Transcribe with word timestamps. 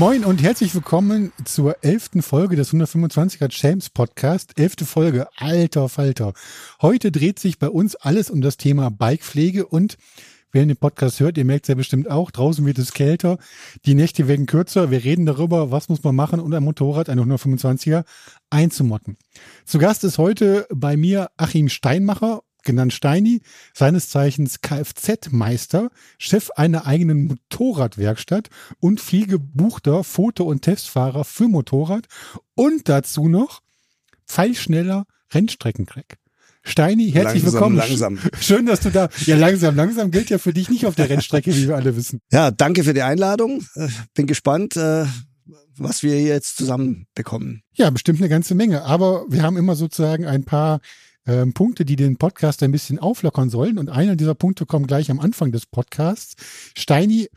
Moin 0.00 0.24
und 0.24 0.42
herzlich 0.42 0.74
willkommen 0.74 1.30
zur 1.44 1.84
elften 1.84 2.22
Folge 2.22 2.56
des 2.56 2.72
125er 2.72 3.50
Champs 3.50 3.90
Podcast. 3.90 4.58
Elfte 4.58 4.86
Folge, 4.86 5.28
alter 5.36 5.90
Falter. 5.90 6.32
Heute 6.80 7.12
dreht 7.12 7.38
sich 7.38 7.58
bei 7.58 7.68
uns 7.68 7.96
alles 7.96 8.30
um 8.30 8.40
das 8.40 8.56
Thema 8.56 8.90
Bikepflege 8.90 9.66
und 9.66 9.98
wer 10.52 10.64
den 10.64 10.78
Podcast 10.78 11.20
hört, 11.20 11.36
ihr 11.36 11.44
merkt 11.44 11.66
es 11.66 11.68
ja 11.68 11.74
bestimmt 11.74 12.10
auch, 12.10 12.30
draußen 12.30 12.64
wird 12.64 12.78
es 12.78 12.94
kälter, 12.94 13.36
die 13.84 13.94
Nächte 13.94 14.26
werden 14.26 14.46
kürzer, 14.46 14.90
wir 14.90 15.04
reden 15.04 15.26
darüber, 15.26 15.70
was 15.70 15.90
muss 15.90 16.02
man 16.02 16.16
machen, 16.16 16.40
um 16.40 16.50
ein 16.50 16.64
Motorrad, 16.64 17.10
ein 17.10 17.20
125er, 17.20 18.04
einzumotten. 18.48 19.18
Zu 19.66 19.78
Gast 19.78 20.02
ist 20.04 20.16
heute 20.16 20.66
bei 20.74 20.96
mir 20.96 21.28
Achim 21.36 21.68
Steinmacher, 21.68 22.40
genannt 22.62 22.92
Steini, 22.92 23.42
seines 23.74 24.08
Zeichens 24.08 24.60
Kfz-Meister, 24.60 25.90
Chef 26.18 26.50
einer 26.50 26.86
eigenen 26.86 27.26
Motorradwerkstatt 27.26 28.48
und 28.78 29.00
viel 29.00 29.26
gebuchter 29.26 30.04
Foto- 30.04 30.44
und 30.44 30.62
Testfahrer 30.62 31.24
für 31.24 31.48
Motorrad 31.48 32.06
und 32.54 32.88
dazu 32.88 33.28
noch 33.28 33.60
pfeilschneller 34.26 35.06
Rennstreckencrack. 35.32 36.18
Steini, 36.62 37.10
herzlich 37.10 37.42
langsam, 37.42 37.52
willkommen. 37.52 37.76
Langsam. 37.76 38.18
Schön, 38.40 38.66
dass 38.66 38.80
du 38.80 38.90
da. 38.90 39.08
Ja, 39.24 39.36
langsam, 39.36 39.76
langsam 39.76 40.10
gilt 40.10 40.28
ja 40.30 40.38
für 40.38 40.52
dich 40.52 40.68
nicht 40.68 40.84
auf 40.86 40.94
der 40.94 41.08
Rennstrecke, 41.08 41.54
wie 41.56 41.68
wir 41.68 41.76
alle 41.76 41.96
wissen. 41.96 42.20
Ja, 42.30 42.50
danke 42.50 42.84
für 42.84 42.92
die 42.92 43.02
Einladung. 43.02 43.64
Äh, 43.74 43.88
bin 44.14 44.26
gespannt, 44.26 44.76
äh, 44.76 45.06
was 45.76 46.02
wir 46.02 46.20
jetzt 46.20 46.58
zusammen 46.58 47.06
bekommen. 47.14 47.62
Ja, 47.72 47.88
bestimmt 47.88 48.20
eine 48.20 48.28
ganze 48.28 48.54
Menge. 48.54 48.82
Aber 48.82 49.24
wir 49.28 49.42
haben 49.42 49.56
immer 49.56 49.74
sozusagen 49.74 50.26
ein 50.26 50.44
paar 50.44 50.80
ähm, 51.26 51.52
Punkte, 51.52 51.84
die 51.84 51.96
den 51.96 52.16
Podcast 52.16 52.62
ein 52.62 52.72
bisschen 52.72 52.98
auflockern 52.98 53.50
sollen. 53.50 53.78
Und 53.78 53.88
einer 53.88 54.16
dieser 54.16 54.34
Punkte 54.34 54.66
kommt 54.66 54.88
gleich 54.88 55.10
am 55.10 55.20
Anfang 55.20 55.52
des 55.52 55.66
Podcasts. 55.66 56.34
Steini, 56.76 57.28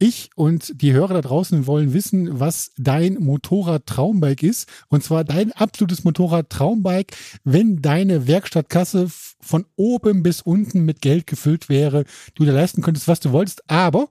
ich 0.00 0.30
und 0.36 0.80
die 0.80 0.92
Hörer 0.92 1.14
da 1.14 1.20
draußen 1.22 1.66
wollen 1.66 1.92
wissen, 1.92 2.38
was 2.38 2.70
dein 2.76 3.14
Motorrad-Traumbike 3.14 4.46
ist. 4.46 4.68
Und 4.88 5.02
zwar 5.02 5.24
dein 5.24 5.52
absolutes 5.52 6.04
Motorrad-Traumbike, 6.04 7.16
wenn 7.42 7.82
deine 7.82 8.28
Werkstattkasse 8.28 9.08
von 9.40 9.66
oben 9.76 10.22
bis 10.22 10.40
unten 10.40 10.84
mit 10.84 11.00
Geld 11.00 11.26
gefüllt 11.26 11.68
wäre, 11.68 12.04
du 12.34 12.44
da 12.44 12.52
leisten 12.52 12.82
könntest, 12.82 13.08
was 13.08 13.20
du 13.20 13.32
wolltest. 13.32 13.68
Aber 13.68 14.08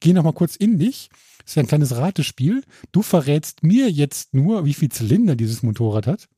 geh 0.00 0.12
noch 0.12 0.24
mal 0.24 0.32
kurz 0.32 0.56
in 0.56 0.78
dich. 0.78 1.08
Das 1.38 1.52
ist 1.52 1.54
ja 1.54 1.62
ein 1.62 1.68
kleines 1.68 1.96
Ratespiel. 1.96 2.62
Du 2.92 3.00
verrätst 3.00 3.62
mir 3.62 3.90
jetzt 3.90 4.34
nur, 4.34 4.66
wie 4.66 4.74
viel 4.74 4.90
Zylinder 4.90 5.34
dieses 5.34 5.62
Motorrad 5.62 6.06
hat, 6.06 6.28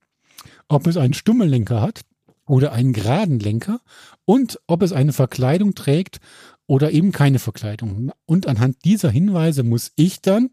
ob 0.68 0.86
es 0.86 0.96
einen 0.96 1.14
Stummellenker 1.14 1.80
hat 1.80 2.02
oder 2.46 2.72
einen 2.72 2.92
geraden 2.92 3.38
Lenker 3.38 3.80
und 4.24 4.58
ob 4.66 4.82
es 4.82 4.92
eine 4.92 5.12
Verkleidung 5.12 5.74
trägt 5.74 6.18
oder 6.66 6.90
eben 6.92 7.12
keine 7.12 7.38
Verkleidung. 7.38 8.12
Und 8.24 8.46
anhand 8.46 8.84
dieser 8.84 9.10
Hinweise 9.10 9.62
muss 9.62 9.92
ich 9.96 10.22
dann 10.22 10.50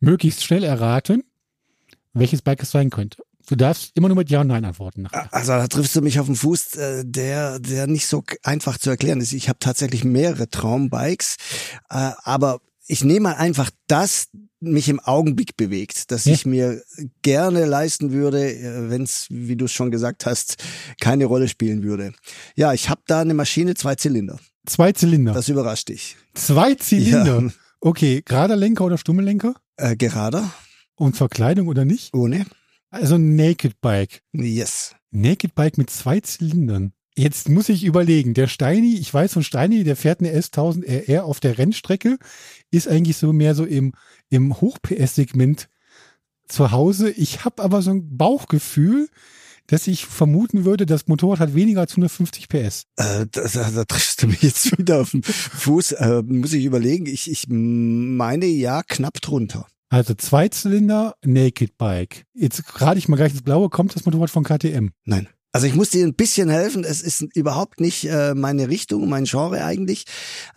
möglichst 0.00 0.44
schnell 0.44 0.64
erraten, 0.64 1.24
welches 2.12 2.42
Bike 2.42 2.62
es 2.62 2.70
sein 2.70 2.90
könnte. 2.90 3.22
Du 3.46 3.56
darfst 3.56 3.92
immer 3.94 4.08
nur 4.08 4.16
mit 4.16 4.30
Ja 4.30 4.40
und 4.40 4.46
Nein 4.46 4.64
antworten. 4.64 5.02
Nachher. 5.02 5.32
Also 5.32 5.52
da 5.52 5.68
triffst 5.68 5.94
du 5.94 6.00
mich 6.00 6.18
auf 6.18 6.26
den 6.26 6.36
Fuß, 6.36 6.76
äh, 6.76 7.04
der, 7.04 7.58
der 7.58 7.86
nicht 7.86 8.06
so 8.06 8.24
einfach 8.42 8.78
zu 8.78 8.88
erklären 8.88 9.20
ist. 9.20 9.32
Ich 9.32 9.48
habe 9.48 9.58
tatsächlich 9.58 10.04
mehrere 10.04 10.48
Traumbikes, 10.48 11.36
äh, 11.90 12.12
aber 12.22 12.60
ich 12.86 13.04
nehme 13.04 13.36
einfach 13.36 13.70
das 13.86 14.28
mich 14.64 14.88
im 14.88 15.00
Augenblick 15.00 15.56
bewegt, 15.56 16.10
dass 16.10 16.24
ja. 16.24 16.32
ich 16.32 16.46
mir 16.46 16.82
gerne 17.22 17.64
leisten 17.64 18.12
würde, 18.12 18.52
äh, 18.52 18.90
wenn 18.90 19.02
es, 19.02 19.26
wie 19.30 19.56
du 19.56 19.66
es 19.66 19.72
schon 19.72 19.90
gesagt 19.90 20.26
hast, 20.26 20.62
keine 21.00 21.26
Rolle 21.26 21.48
spielen 21.48 21.82
würde. 21.82 22.12
Ja, 22.56 22.72
ich 22.72 22.88
habe 22.88 23.02
da 23.06 23.20
eine 23.20 23.34
Maschine, 23.34 23.74
zwei 23.74 23.94
Zylinder. 23.94 24.38
Zwei 24.66 24.92
Zylinder. 24.92 25.32
Das 25.32 25.48
überrascht 25.48 25.88
dich. 25.88 26.16
Zwei 26.34 26.74
Zylinder. 26.74 27.42
Ja. 27.42 27.50
Okay, 27.80 28.22
gerader 28.24 28.56
Lenker 28.56 28.84
oder 28.84 28.98
Stummellenker? 28.98 29.54
Äh, 29.76 29.96
gerader. 29.96 30.50
Und 30.96 31.16
Verkleidung 31.16 31.68
oder 31.68 31.84
nicht? 31.84 32.14
Ohne. 32.14 32.46
Also 32.90 33.18
Naked 33.18 33.80
Bike. 33.80 34.22
Yes. 34.32 34.94
Naked 35.10 35.54
Bike 35.54 35.78
mit 35.78 35.90
zwei 35.90 36.20
Zylindern. 36.20 36.92
Jetzt 37.16 37.48
muss 37.48 37.68
ich 37.68 37.84
überlegen, 37.84 38.34
der 38.34 38.48
Steini, 38.48 38.94
ich 38.94 39.12
weiß 39.12 39.32
von 39.34 39.44
Steini, 39.44 39.84
der 39.84 39.94
fährt 39.94 40.20
eine 40.20 40.36
S1000 40.36 40.84
RR 40.84 41.24
auf 41.24 41.38
der 41.38 41.58
Rennstrecke, 41.58 42.18
ist 42.72 42.88
eigentlich 42.88 43.16
so 43.16 43.32
mehr 43.32 43.54
so 43.54 43.64
im, 43.64 43.92
im 44.34 44.60
Hoch-PS-Segment 44.60 45.68
zu 46.46 46.70
Hause. 46.70 47.10
Ich 47.10 47.44
habe 47.44 47.62
aber 47.62 47.82
so 47.82 47.90
ein 47.90 48.16
Bauchgefühl, 48.16 49.08
dass 49.66 49.86
ich 49.86 50.04
vermuten 50.04 50.64
würde, 50.64 50.84
das 50.84 51.06
Motorrad 51.06 51.38
hat 51.38 51.54
weniger 51.54 51.80
als 51.80 51.92
150 51.92 52.48
PS. 52.48 52.84
Äh, 52.96 53.26
da, 53.30 53.48
da, 53.48 53.70
da 53.70 53.84
triffst 53.84 54.22
du 54.22 54.26
mich 54.26 54.42
jetzt 54.42 54.76
wieder 54.78 55.00
auf 55.00 55.12
den 55.12 55.22
Fuß. 55.22 55.92
Äh, 55.92 56.22
muss 56.22 56.52
ich 56.52 56.64
überlegen. 56.64 57.06
Ich, 57.06 57.30
ich 57.30 57.46
meine 57.48 58.46
ja 58.46 58.82
knapp 58.82 59.20
drunter. 59.22 59.66
Also 59.88 60.14
Zweizylinder 60.14 61.14
Naked 61.24 61.78
Bike. 61.78 62.26
Jetzt 62.34 62.66
gerade 62.66 62.98
ich 62.98 63.08
mal 63.08 63.16
gleich 63.16 63.32
das 63.32 63.42
Blaue. 63.42 63.70
Kommt 63.70 63.94
das 63.94 64.04
Motorrad 64.04 64.30
von 64.30 64.44
KTM? 64.44 64.90
Nein. 65.04 65.28
Also 65.54 65.68
ich 65.68 65.76
muss 65.76 65.90
dir 65.90 66.04
ein 66.04 66.14
bisschen 66.14 66.48
helfen. 66.50 66.82
Es 66.82 67.00
ist 67.00 67.22
überhaupt 67.36 67.78
nicht 67.78 68.04
äh, 68.06 68.34
meine 68.34 68.68
Richtung, 68.68 69.08
mein 69.08 69.22
Genre 69.22 69.64
eigentlich. 69.64 70.04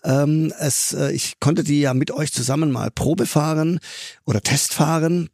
Ähm, 0.03 0.51
es, 0.57 0.91
äh, 0.91 1.11
ich 1.11 1.39
konnte 1.39 1.63
die 1.63 1.81
ja 1.81 1.93
mit 1.93 2.09
euch 2.09 2.33
zusammen 2.33 2.71
mal 2.71 2.89
Probe 2.89 3.27
fahren 3.27 3.77
oder 4.25 4.41
Test 4.41 4.73
fahren 4.73 5.29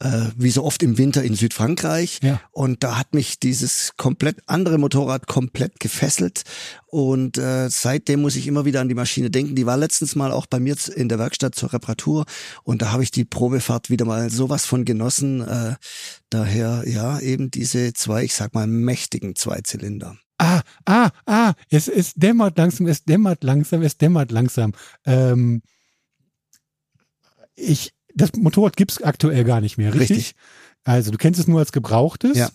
äh, 0.00 0.26
wie 0.36 0.50
so 0.50 0.64
oft 0.64 0.82
im 0.82 0.98
Winter 0.98 1.22
in 1.22 1.34
Südfrankreich. 1.34 2.20
Ja. 2.22 2.40
Und 2.52 2.84
da 2.84 2.98
hat 2.98 3.14
mich 3.14 3.38
dieses 3.40 3.92
komplett 3.96 4.42
andere 4.46 4.78
Motorrad 4.78 5.26
komplett 5.26 5.80
gefesselt. 5.80 6.42
Und 6.86 7.38
äh, 7.38 7.68
seitdem 7.70 8.22
muss 8.22 8.36
ich 8.36 8.46
immer 8.46 8.64
wieder 8.64 8.80
an 8.80 8.88
die 8.88 8.94
Maschine 8.94 9.30
denken. 9.30 9.54
Die 9.54 9.66
war 9.66 9.76
letztens 9.76 10.14
mal 10.14 10.32
auch 10.32 10.46
bei 10.46 10.60
mir 10.60 10.76
in 10.94 11.08
der 11.08 11.18
Werkstatt 11.18 11.54
zur 11.54 11.72
Reparatur. 11.72 12.26
Und 12.62 12.82
da 12.82 12.92
habe 12.92 13.02
ich 13.02 13.10
die 13.10 13.24
Probefahrt 13.24 13.90
wieder 13.90 14.04
mal 14.04 14.30
sowas 14.30 14.66
von 14.66 14.84
genossen. 14.84 15.40
Äh, 15.40 15.76
daher, 16.30 16.84
ja, 16.86 17.18
eben 17.20 17.50
diese 17.50 17.92
zwei, 17.92 18.24
ich 18.24 18.34
sag 18.34 18.54
mal, 18.54 18.66
mächtigen 18.66 19.34
Zweizylinder. 19.34 20.16
Ah, 20.38 20.60
ah, 20.84 21.10
ah, 21.24 21.54
es, 21.70 21.88
es 21.88 22.12
dämmert 22.12 22.58
langsam, 22.58 22.86
es 22.88 23.04
dämmert 23.04 23.42
langsam, 23.42 23.80
es 23.80 23.96
dämmert 23.96 24.30
langsam. 24.32 24.72
Ähm, 25.06 25.62
ich, 27.54 27.95
das 28.16 28.32
Motorrad 28.36 28.76
gibt's 28.76 29.02
aktuell 29.02 29.44
gar 29.44 29.60
nicht 29.60 29.78
mehr, 29.78 29.94
richtig? 29.94 30.10
richtig? 30.10 30.34
Also 30.84 31.10
du 31.10 31.18
kennst 31.18 31.38
es 31.38 31.46
nur 31.46 31.60
als 31.60 31.72
gebrauchtes. 31.72 32.36
Ja. 32.36 32.50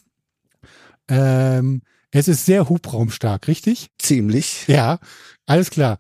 Ähm, 1.08 1.82
es 2.12 2.28
ist 2.28 2.46
sehr 2.46 2.68
hubraumstark, 2.68 3.48
richtig? 3.48 3.90
Ziemlich. 3.98 4.68
Ja, 4.68 5.00
alles 5.46 5.70
klar. 5.70 5.98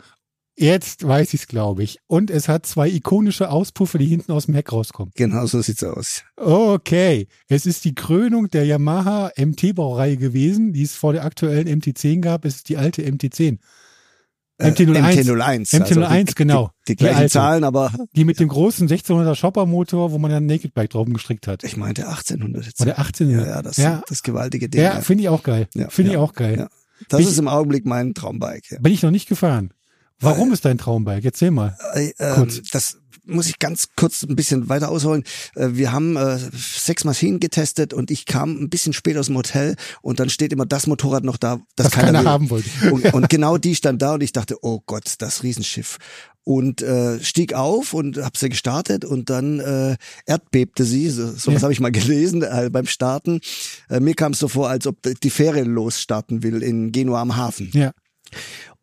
Jetzt 0.58 1.08
weiß 1.08 1.34
ich 1.34 1.42
es, 1.42 1.48
glaube 1.48 1.82
ich. 1.84 2.00
Und 2.08 2.30
es 2.30 2.48
hat 2.48 2.66
zwei 2.66 2.90
ikonische 2.90 3.50
Auspuffe, 3.50 3.98
die 3.98 4.06
hinten 4.06 4.32
aus 4.32 4.46
dem 4.46 4.54
Heck 4.54 4.72
rauskommen. 4.72 5.12
Genau 5.16 5.46
so 5.46 5.62
sieht's 5.62 5.84
aus. 5.84 6.24
Okay. 6.36 7.28
Es 7.48 7.66
ist 7.66 7.86
die 7.86 7.96
Krönung 7.96 8.50
der 8.50 8.66
Yamaha 8.66 9.32
MT-Baureihe 9.38 10.18
gewesen, 10.18 10.74
die 10.74 10.84
es 10.84 10.96
vor 10.96 11.14
der 11.14 11.24
aktuellen 11.26 11.68
MT10 11.68 12.20
gab. 12.22 12.46
Es 12.46 12.58
ist 12.58 12.70
die 12.70 12.78
alte 12.78 13.02
MT10. 13.02 13.60
MT01. 14.62 15.24
MT01. 15.24 15.74
MT01, 15.74 16.04
also 16.04 16.34
genau. 16.36 16.72
Die, 16.88 16.96
die 16.96 16.96
gleichen 16.98 17.24
die 17.24 17.30
Zahlen, 17.30 17.64
aber. 17.64 17.92
Die 18.16 18.26
mit 18.26 18.40
dem 18.40 18.48
großen 18.48 18.88
1600er 18.88 19.36
Shopper-Motor, 19.36 20.12
wo 20.12 20.18
man 20.18 20.32
dann 20.32 20.46
Naked 20.46 20.74
Bike 20.74 20.90
drauf 20.90 21.08
gestrickt 21.12 21.48
hat. 21.48 21.64
Ich 21.64 21.78
meinte 21.78 22.08
1800 22.08 22.66
jetzt. 22.66 22.82
Oder 22.82 22.98
1800. 22.98 23.48
Ja, 23.48 23.56
ja, 23.56 23.62
das, 23.62 23.78
ja. 23.78 24.04
das 24.08 24.24
gewaltige 24.24 24.70
Ding. 24.70 24.82
Ja, 24.82 25.02
finde 25.02 25.24
ich 25.24 25.30
auch 25.30 25.44
geil. 25.44 25.68
Ja, 25.74 25.90
finde 25.90 26.12
ja, 26.12 26.18
ich 26.18 26.24
auch 26.24 26.34
geil. 26.34 26.58
Ja. 26.58 26.70
Das 27.10 27.20
bin 27.20 27.28
ist 27.28 27.40
im 27.40 27.48
Augenblick 27.48 27.86
mein 27.86 28.14
Traumbike. 28.14 28.76
Ja. 28.76 28.80
Bin 28.80 28.94
ich 28.94 29.02
noch 29.02 29.12
nicht 29.12 29.28
gefahren. 29.28 29.72
Warum 30.20 30.52
äh, 30.52 30.54
ist 30.54 30.66
dein 30.66 30.78
Traumbike? 30.78 31.26
Erzähl 31.26 31.52
mal. 31.52 31.76
Äh, 31.94 32.14
äh, 32.18 32.48
das 32.72 33.01
muss 33.26 33.48
ich 33.48 33.60
ganz 33.60 33.90
kurz 33.96 34.24
ein 34.24 34.36
bisschen 34.36 34.70
weiter 34.70 34.90
ausholen. 34.90 35.24
Äh, 35.56 35.70
wir 35.74 35.92
haben 35.92 36.16
äh, 36.16 36.38
sechs 36.54 37.04
Maschinen 37.04 37.40
getestet 37.40 37.94
und 37.94 38.12
ich 38.12 38.26
kam 38.26 38.62
ein 38.62 38.70
bisschen 38.70 38.94
später 38.94 39.20
aus 39.20 39.28
dem 39.28 39.38
Hotel 39.38 39.76
und 40.02 40.20
dann 40.20 40.30
steht 40.30 40.54
immer 40.54 40.66
das 40.66 40.88
Motorrad 40.88 41.24
noch 41.24 41.38
da, 41.38 41.60
das 41.76 41.88
Was 41.88 41.94
keiner, 41.94 42.20
keiner 42.20 42.30
haben 42.30 42.50
wollte. 42.50 42.70
Und, 42.92 43.06
und, 43.14 43.30
genau 43.30 43.58
die 43.58 43.76
stand 43.76 44.02
da 44.02 44.16
und 44.16 44.24
ich 44.24 44.32
dachte, 44.32 44.58
oh 44.62 44.82
Gott, 44.86 45.16
das 45.20 45.44
Riesenschiff. 45.44 45.98
Und 46.44 46.82
äh, 46.82 47.24
stieg 47.24 47.54
auf 47.54 47.94
und 47.94 48.18
hab 48.18 48.36
sie 48.36 48.50
gestartet 48.50 49.06
und 49.06 49.30
dann 49.30 49.60
äh, 49.60 49.96
erdbebte 50.26 50.86
sie. 50.86 51.10
So, 51.10 51.28
sowas 51.28 51.62
ja. 51.62 51.62
habe 51.62 51.74
ich 51.74 51.80
mal 51.80 51.92
gelesen 51.92 52.42
äh, 52.42 52.70
beim 52.72 52.88
Starten. 52.88 53.42
Äh, 53.90 54.00
mir 54.00 54.16
kam 54.16 54.32
es 54.32 54.40
so 54.40 54.48
vor, 54.48 54.68
als 54.68 54.88
ob 54.88 54.98
die 55.04 55.30
Fähre 55.30 55.62
losstarten 55.62 56.42
will 56.42 56.64
in 56.64 56.92
Genua 56.92 57.22
am 57.22 57.36
Hafen. 57.36 57.70
Ja. 57.74 57.92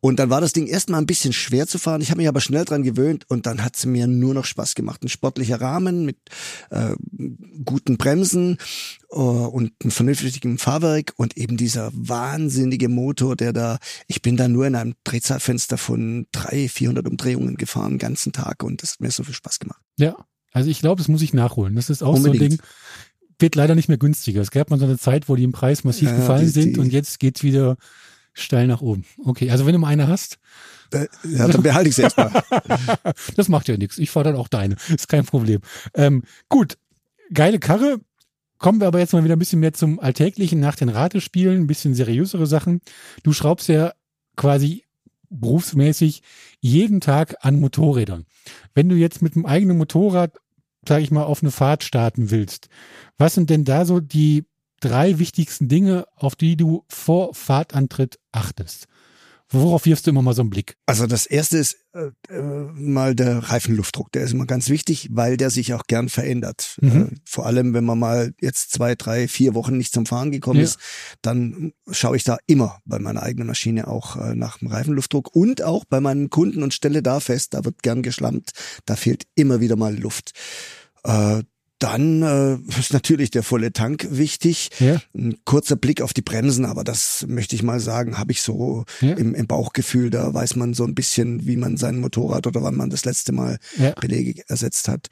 Und 0.01 0.17
dann 0.17 0.29
war 0.29 0.39
das 0.39 0.53
Ding 0.53 0.67
erstmal 0.67 1.01
ein 1.01 1.05
bisschen 1.05 1.33
schwer 1.33 1.67
zu 1.67 1.77
fahren. 1.77 2.01
Ich 2.01 2.09
habe 2.09 2.19
mich 2.19 2.29
aber 2.29 2.39
schnell 2.39 2.63
dran 2.63 2.83
gewöhnt 2.83 3.25
und 3.27 3.45
dann 3.45 3.63
hat 3.63 3.75
es 3.75 3.85
mir 3.85 4.07
nur 4.07 4.33
noch 4.33 4.45
Spaß 4.45 4.75
gemacht. 4.75 5.03
Ein 5.03 5.09
sportlicher 5.09 5.59
Rahmen 5.59 6.05
mit 6.05 6.17
äh, 6.69 6.95
guten 7.65 7.97
Bremsen 7.97 8.57
äh, 9.11 9.15
und 9.15 9.73
einem 9.81 9.91
vernünftigen 9.91 10.57
Fahrwerk 10.57 11.13
und 11.17 11.35
eben 11.37 11.57
dieser 11.57 11.91
wahnsinnige 11.93 12.87
Motor, 12.87 13.35
der 13.35 13.51
da, 13.51 13.77
ich 14.07 14.21
bin 14.21 14.37
da 14.37 14.47
nur 14.47 14.67
in 14.67 14.75
einem 14.75 14.95
Drehzahlfenster 15.03 15.77
von 15.77 16.27
drei, 16.31 16.69
400 16.69 17.05
Umdrehungen 17.05 17.57
gefahren, 17.57 17.93
den 17.93 17.99
ganzen 17.99 18.31
Tag 18.31 18.63
und 18.63 18.81
das 18.81 18.93
hat 18.93 19.01
mir 19.01 19.11
so 19.11 19.23
viel 19.23 19.35
Spaß 19.35 19.59
gemacht. 19.59 19.81
Ja, 19.97 20.15
also 20.53 20.69
ich 20.69 20.79
glaube, 20.79 20.99
das 20.99 21.09
muss 21.09 21.21
ich 21.21 21.33
nachholen. 21.33 21.75
Das 21.75 21.89
ist 21.89 22.03
auch 22.03 22.15
Unbedingt. 22.15 22.39
so 22.39 22.43
ein 22.45 22.49
Ding 22.51 22.59
wird 23.39 23.55
leider 23.55 23.75
nicht 23.75 23.87
mehr 23.87 23.97
günstiger. 23.97 24.41
Es 24.41 24.51
gab 24.51 24.69
mal 24.69 24.79
so 24.79 24.85
eine 24.85 24.97
Zeit, 24.97 25.29
wo 25.29 25.35
die 25.35 25.43
im 25.43 25.51
Preis 25.51 25.83
massiv 25.83 26.09
ja, 26.09 26.15
gefallen 26.15 26.45
die, 26.45 26.51
sind 26.51 26.75
die, 26.75 26.79
und 26.79 26.91
jetzt 26.91 27.19
geht's 27.19 27.43
wieder 27.43 27.77
steil 28.39 28.67
nach 28.67 28.81
oben. 28.81 29.05
Okay, 29.23 29.51
also 29.51 29.65
wenn 29.65 29.73
du 29.73 29.79
mal 29.79 29.87
eine 29.87 30.07
hast, 30.07 30.39
Äh, 30.91 31.07
ja, 31.23 31.47
dann 31.47 31.61
behalte 31.61 31.89
ich 31.89 31.97
es 31.97 31.99
erstmal. 31.99 32.43
das 33.35 33.47
macht 33.47 33.67
ja 33.67 33.77
nichts. 33.77 33.97
Ich 33.97 34.11
dann 34.11 34.35
auch 34.35 34.47
deine. 34.47 34.75
Ist 34.89 35.07
kein 35.07 35.25
Problem. 35.25 35.61
Ähm, 35.93 36.23
gut, 36.47 36.77
geile 37.33 37.59
Karre. 37.59 37.99
Kommen 38.57 38.81
wir 38.81 38.87
aber 38.87 38.99
jetzt 38.99 39.13
mal 39.13 39.23
wieder 39.23 39.35
ein 39.35 39.39
bisschen 39.39 39.61
mehr 39.61 39.73
zum 39.73 39.99
Alltäglichen 39.99 40.59
nach 40.59 40.75
den 40.75 40.89
Ratespielen, 40.89 41.61
ein 41.61 41.67
bisschen 41.67 41.93
seriösere 41.93 42.45
Sachen. 42.45 42.81
Du 43.23 43.31
schraubst 43.31 43.69
ja 43.69 43.93
quasi 44.35 44.83
berufsmäßig 45.29 46.23
jeden 46.59 47.01
Tag 47.01 47.35
an 47.41 47.59
Motorrädern. 47.59 48.25
Wenn 48.73 48.89
du 48.89 48.95
jetzt 48.95 49.21
mit 49.21 49.35
einem 49.35 49.45
eigenen 49.45 49.77
Motorrad, 49.77 50.37
sage 50.87 51.03
ich 51.03 51.11
mal, 51.11 51.23
auf 51.23 51.41
eine 51.41 51.51
Fahrt 51.51 51.83
starten 51.83 52.31
willst, 52.31 52.67
was 53.17 53.35
sind 53.35 53.49
denn 53.49 53.63
da 53.63 53.85
so 53.85 53.99
die 53.99 54.45
drei 54.79 55.19
wichtigsten 55.19 55.67
Dinge, 55.67 56.05
auf 56.15 56.35
die 56.35 56.57
du 56.57 56.85
vor 56.87 57.33
Fahrtantritt 57.33 58.19
achtest? 58.31 58.87
Worauf 59.51 59.85
wirfst 59.85 60.05
du 60.05 60.11
immer 60.11 60.21
mal 60.21 60.35
so 60.35 60.43
einen 60.43 60.51
Blick? 60.51 60.77
Also 60.85 61.07
das 61.07 61.25
erste 61.25 61.57
ist 61.57 61.75
äh, 61.93 62.11
äh, 62.31 62.41
mal 62.75 63.15
der 63.15 63.39
Reifenluftdruck. 63.39 64.11
Der 64.11 64.21
ist 64.21 64.31
immer 64.31 64.45
ganz 64.45 64.69
wichtig, 64.69 65.09
weil 65.11 65.37
der 65.37 65.49
sich 65.49 65.73
auch 65.73 65.87
gern 65.87 66.07
verändert. 66.07 66.77
Mhm. 66.81 67.01
Äh, 67.01 67.15
vor 67.25 67.47
allem, 67.47 67.73
wenn 67.73 67.83
man 67.83 67.97
mal 67.97 68.33
jetzt 68.39 68.71
zwei, 68.71 68.93
drei, 68.93 69.27
vier 69.27 69.55
Wochen 69.55 69.75
nicht 69.75 69.91
zum 69.91 70.05
Fahren 70.05 70.29
gekommen 70.29 70.59
ja. 70.59 70.65
ist, 70.65 70.77
dann 71.23 71.73
schaue 71.89 72.15
ich 72.15 72.23
da 72.23 72.37
immer 72.45 72.79
bei 72.85 72.99
meiner 72.99 73.23
eigenen 73.23 73.47
Maschine 73.47 73.87
auch 73.87 74.17
äh, 74.17 74.35
nach 74.35 74.59
dem 74.59 74.67
Reifenluftdruck 74.67 75.35
und 75.35 75.63
auch 75.63 75.83
bei 75.83 75.99
meinen 75.99 76.29
Kunden 76.29 76.61
und 76.61 76.75
stelle 76.75 77.01
da 77.01 77.19
fest, 77.19 77.55
da 77.55 77.65
wird 77.65 77.81
gern 77.81 78.03
geschlammt, 78.03 78.51
da 78.85 78.95
fehlt 78.95 79.23
immer 79.33 79.59
wieder 79.59 79.77
mal 79.77 79.97
Luft. 79.97 80.33
Dann 81.79 82.21
äh, 82.21 82.57
ist 82.77 82.91
natürlich 82.91 83.31
der 83.31 83.41
volle 83.41 83.71
Tank 83.71 84.07
wichtig. 84.11 84.69
Ja. 84.79 85.01
Ein 85.15 85.37
kurzer 85.45 85.77
Blick 85.77 86.01
auf 86.01 86.13
die 86.13 86.21
Bremsen, 86.21 86.65
aber 86.65 86.83
das 86.83 87.25
möchte 87.27 87.55
ich 87.55 87.63
mal 87.63 87.79
sagen, 87.79 88.17
habe 88.17 88.33
ich 88.33 88.41
so 88.41 88.83
ja. 88.99 89.13
im, 89.13 89.33
im, 89.33 89.47
Bauchgefühl. 89.47 90.09
Da 90.09 90.33
weiß 90.33 90.57
man 90.57 90.73
so 90.73 90.83
ein 90.83 90.93
bisschen, 90.93 91.47
wie 91.47 91.55
man 91.55 91.77
sein 91.77 91.99
Motorrad 91.99 92.47
oder 92.47 92.61
wann 92.63 92.75
man 92.75 92.89
das 92.89 93.05
letzte 93.05 93.31
Mal 93.31 93.59
ja. 93.77 93.91
Belege 93.91 94.43
ersetzt 94.47 94.89
hat. 94.89 95.07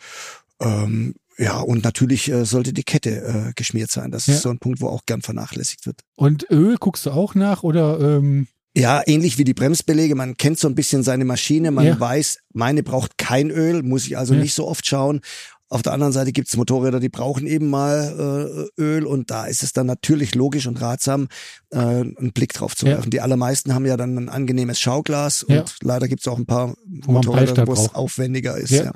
Ähm, 0.60 1.16
ja, 1.38 1.60
und 1.60 1.84
natürlich 1.84 2.30
äh, 2.30 2.46
sollte 2.46 2.74
die 2.74 2.84
Kette 2.84 3.50
äh, 3.50 3.54
geschmiert 3.56 3.92
sein. 3.92 4.12
Das 4.12 4.28
ist 4.28 4.42
so 4.42 4.50
ein 4.50 4.60
Punkt, 4.60 4.82
wo 4.82 4.88
auch 4.88 5.06
gern 5.06 5.22
vernachlässigt 5.22 5.86
wird. 5.86 6.02
Und 6.16 6.50
Öl 6.50 6.78
guckst 6.78 7.06
du 7.06 7.12
auch 7.12 7.36
nach 7.36 7.64
oder? 7.64 8.00
Ähm 8.00 8.48
ja, 8.76 9.02
ähnlich 9.06 9.40
wie 9.40 9.44
die 9.44 9.56
Bremsbelege. 9.56 10.14
Man 10.14 10.38
kennt 10.38 10.60
so 10.60 10.68
ein 10.68 10.76
bisschen 10.76 11.02
seine 11.02 11.26
Maschine. 11.26 11.72
Man 11.72 11.86
ja. 11.86 12.00
weiß, 12.00 12.40
meine 12.54 12.84
braucht 12.84 13.18
kein 13.18 13.50
Öl, 13.50 13.82
muss 13.82 14.06
ich 14.06 14.20
also 14.20 14.36
ja. 14.36 14.42
nicht 14.42 14.54
so 14.54 14.68
oft 14.68 14.86
schauen. 14.86 15.22
Auf 15.70 15.82
der 15.82 15.92
anderen 15.92 16.14
Seite 16.14 16.32
gibt 16.32 16.48
es 16.48 16.56
Motorräder, 16.56 17.02
die 17.02 17.10
brauchen 17.10 17.46
eben 17.46 17.70
mal 17.70 18.70
äh, 18.78 18.82
Öl 18.82 19.06
und 19.06 19.30
da 19.32 19.46
ist 19.46 19.64
es 19.64 19.74
dann 19.74 19.86
natürlich 19.86 20.34
logisch 20.34 20.66
und 20.66 20.80
ratsam, 20.80 21.28
äh, 21.72 21.78
einen 21.78 22.32
Blick 22.34 22.54
drauf 22.54 22.74
zu 22.74 22.86
werfen. 22.86 23.06
Ja. 23.06 23.10
Die 23.10 23.22
allermeisten 23.22 23.74
haben 23.74 23.86
ja 23.86 23.98
dann 23.98 24.18
ein 24.18 24.30
angenehmes 24.30 24.80
Schauglas 24.80 25.46
ja. 25.50 25.60
und 25.60 25.76
leider 25.82 26.08
gibt 26.08 26.22
es 26.22 26.28
auch 26.30 26.38
ein 26.38 26.46
paar 26.46 26.76
Motorräder, 26.86 27.68
wo 27.68 27.74
es 27.74 27.94
aufwendiger 27.94 28.56
ist. 28.56 28.72
Ja. 28.72 28.94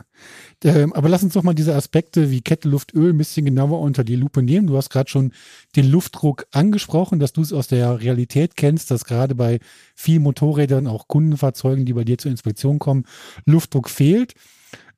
Ähm, 0.64 0.94
aber 0.94 1.10
lass 1.10 1.24
uns 1.24 1.34
doch 1.34 1.44
mal 1.44 1.54
diese 1.54 1.76
Aspekte 1.76 2.32
wie 2.32 2.40
Kette, 2.40 2.70
Luft, 2.70 2.94
Öl 2.94 3.10
ein 3.10 3.18
bisschen 3.18 3.46
genauer 3.46 3.82
unter 3.82 4.06
die 4.06 4.16
Lupe 4.16 4.42
nehmen. 4.42 4.68
Du 4.68 4.78
hast 4.78 4.92
gerade 4.92 5.10
schon 5.10 5.34
den 5.76 5.90
Luftdruck 5.90 6.46
angesprochen, 6.52 7.20
dass 7.20 7.34
du 7.34 7.42
es 7.42 7.52
aus 7.52 7.68
der 7.68 8.00
Realität 8.00 8.56
kennst, 8.56 8.92
dass 8.92 9.04
gerade 9.04 9.36
bei 9.36 9.60
vielen 9.96 10.24
Motorrädern, 10.24 10.88
auch 10.88 11.10
Kundenfahrzeugen, 11.10 11.86
die 11.86 11.94
bei 11.94 12.06
dir 12.06 12.18
zur 12.18 12.32
Inspektion 12.32 12.80
kommen, 12.80 13.06
Luftdruck 13.46 13.90
fehlt 13.90 14.36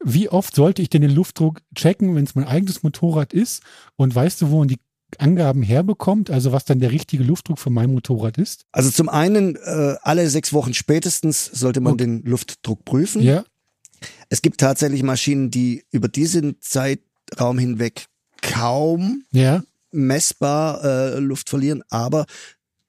wie 0.04 0.30
oft 0.30 0.56
sollte 0.56 0.82
ich 0.82 0.90
denn 0.90 1.02
den 1.02 1.12
Luftdruck 1.12 1.62
checken, 1.76 2.16
wenn 2.16 2.26
es 2.26 2.36
mein 2.36 2.46
eigenes 2.46 2.84
Motorrad 2.84 3.34
ist? 3.34 3.64
Und 3.96 4.14
weißt 4.14 4.42
du, 4.42 4.50
wo 4.50 4.60
man 4.60 4.68
die 4.68 4.80
Angaben 5.20 5.62
herbekommt, 5.62 6.30
also 6.32 6.52
was 6.52 6.66
dann 6.66 6.80
der 6.80 6.92
richtige 6.92 7.24
Luftdruck 7.24 7.60
für 7.60 7.70
mein 7.70 7.92
Motorrad 7.92 8.38
ist? 8.38 8.66
Also 8.72 8.90
zum 8.90 9.10
einen, 9.10 9.56
äh, 9.56 9.96
alle 10.02 10.30
sechs 10.30 10.54
Wochen 10.54 10.74
spätestens 10.74 11.46
sollte 11.46 11.82
man 11.82 11.94
okay. 11.94 12.06
den 12.06 12.24
Luftdruck 12.24 12.84
prüfen. 12.86 13.22
Ja. 13.22 13.44
Es 14.30 14.42
gibt 14.42 14.60
tatsächlich 14.60 15.04
Maschinen, 15.04 15.52
die 15.52 15.86
über 15.92 16.08
diesen 16.08 16.60
Zeitraum 16.60 17.58
hinweg 17.58 18.08
kaum 18.42 19.24
ja. 19.32 19.64
messbar 19.92 20.84
äh, 20.84 21.20
Luft 21.20 21.50
verlieren, 21.50 21.84
aber 21.90 22.26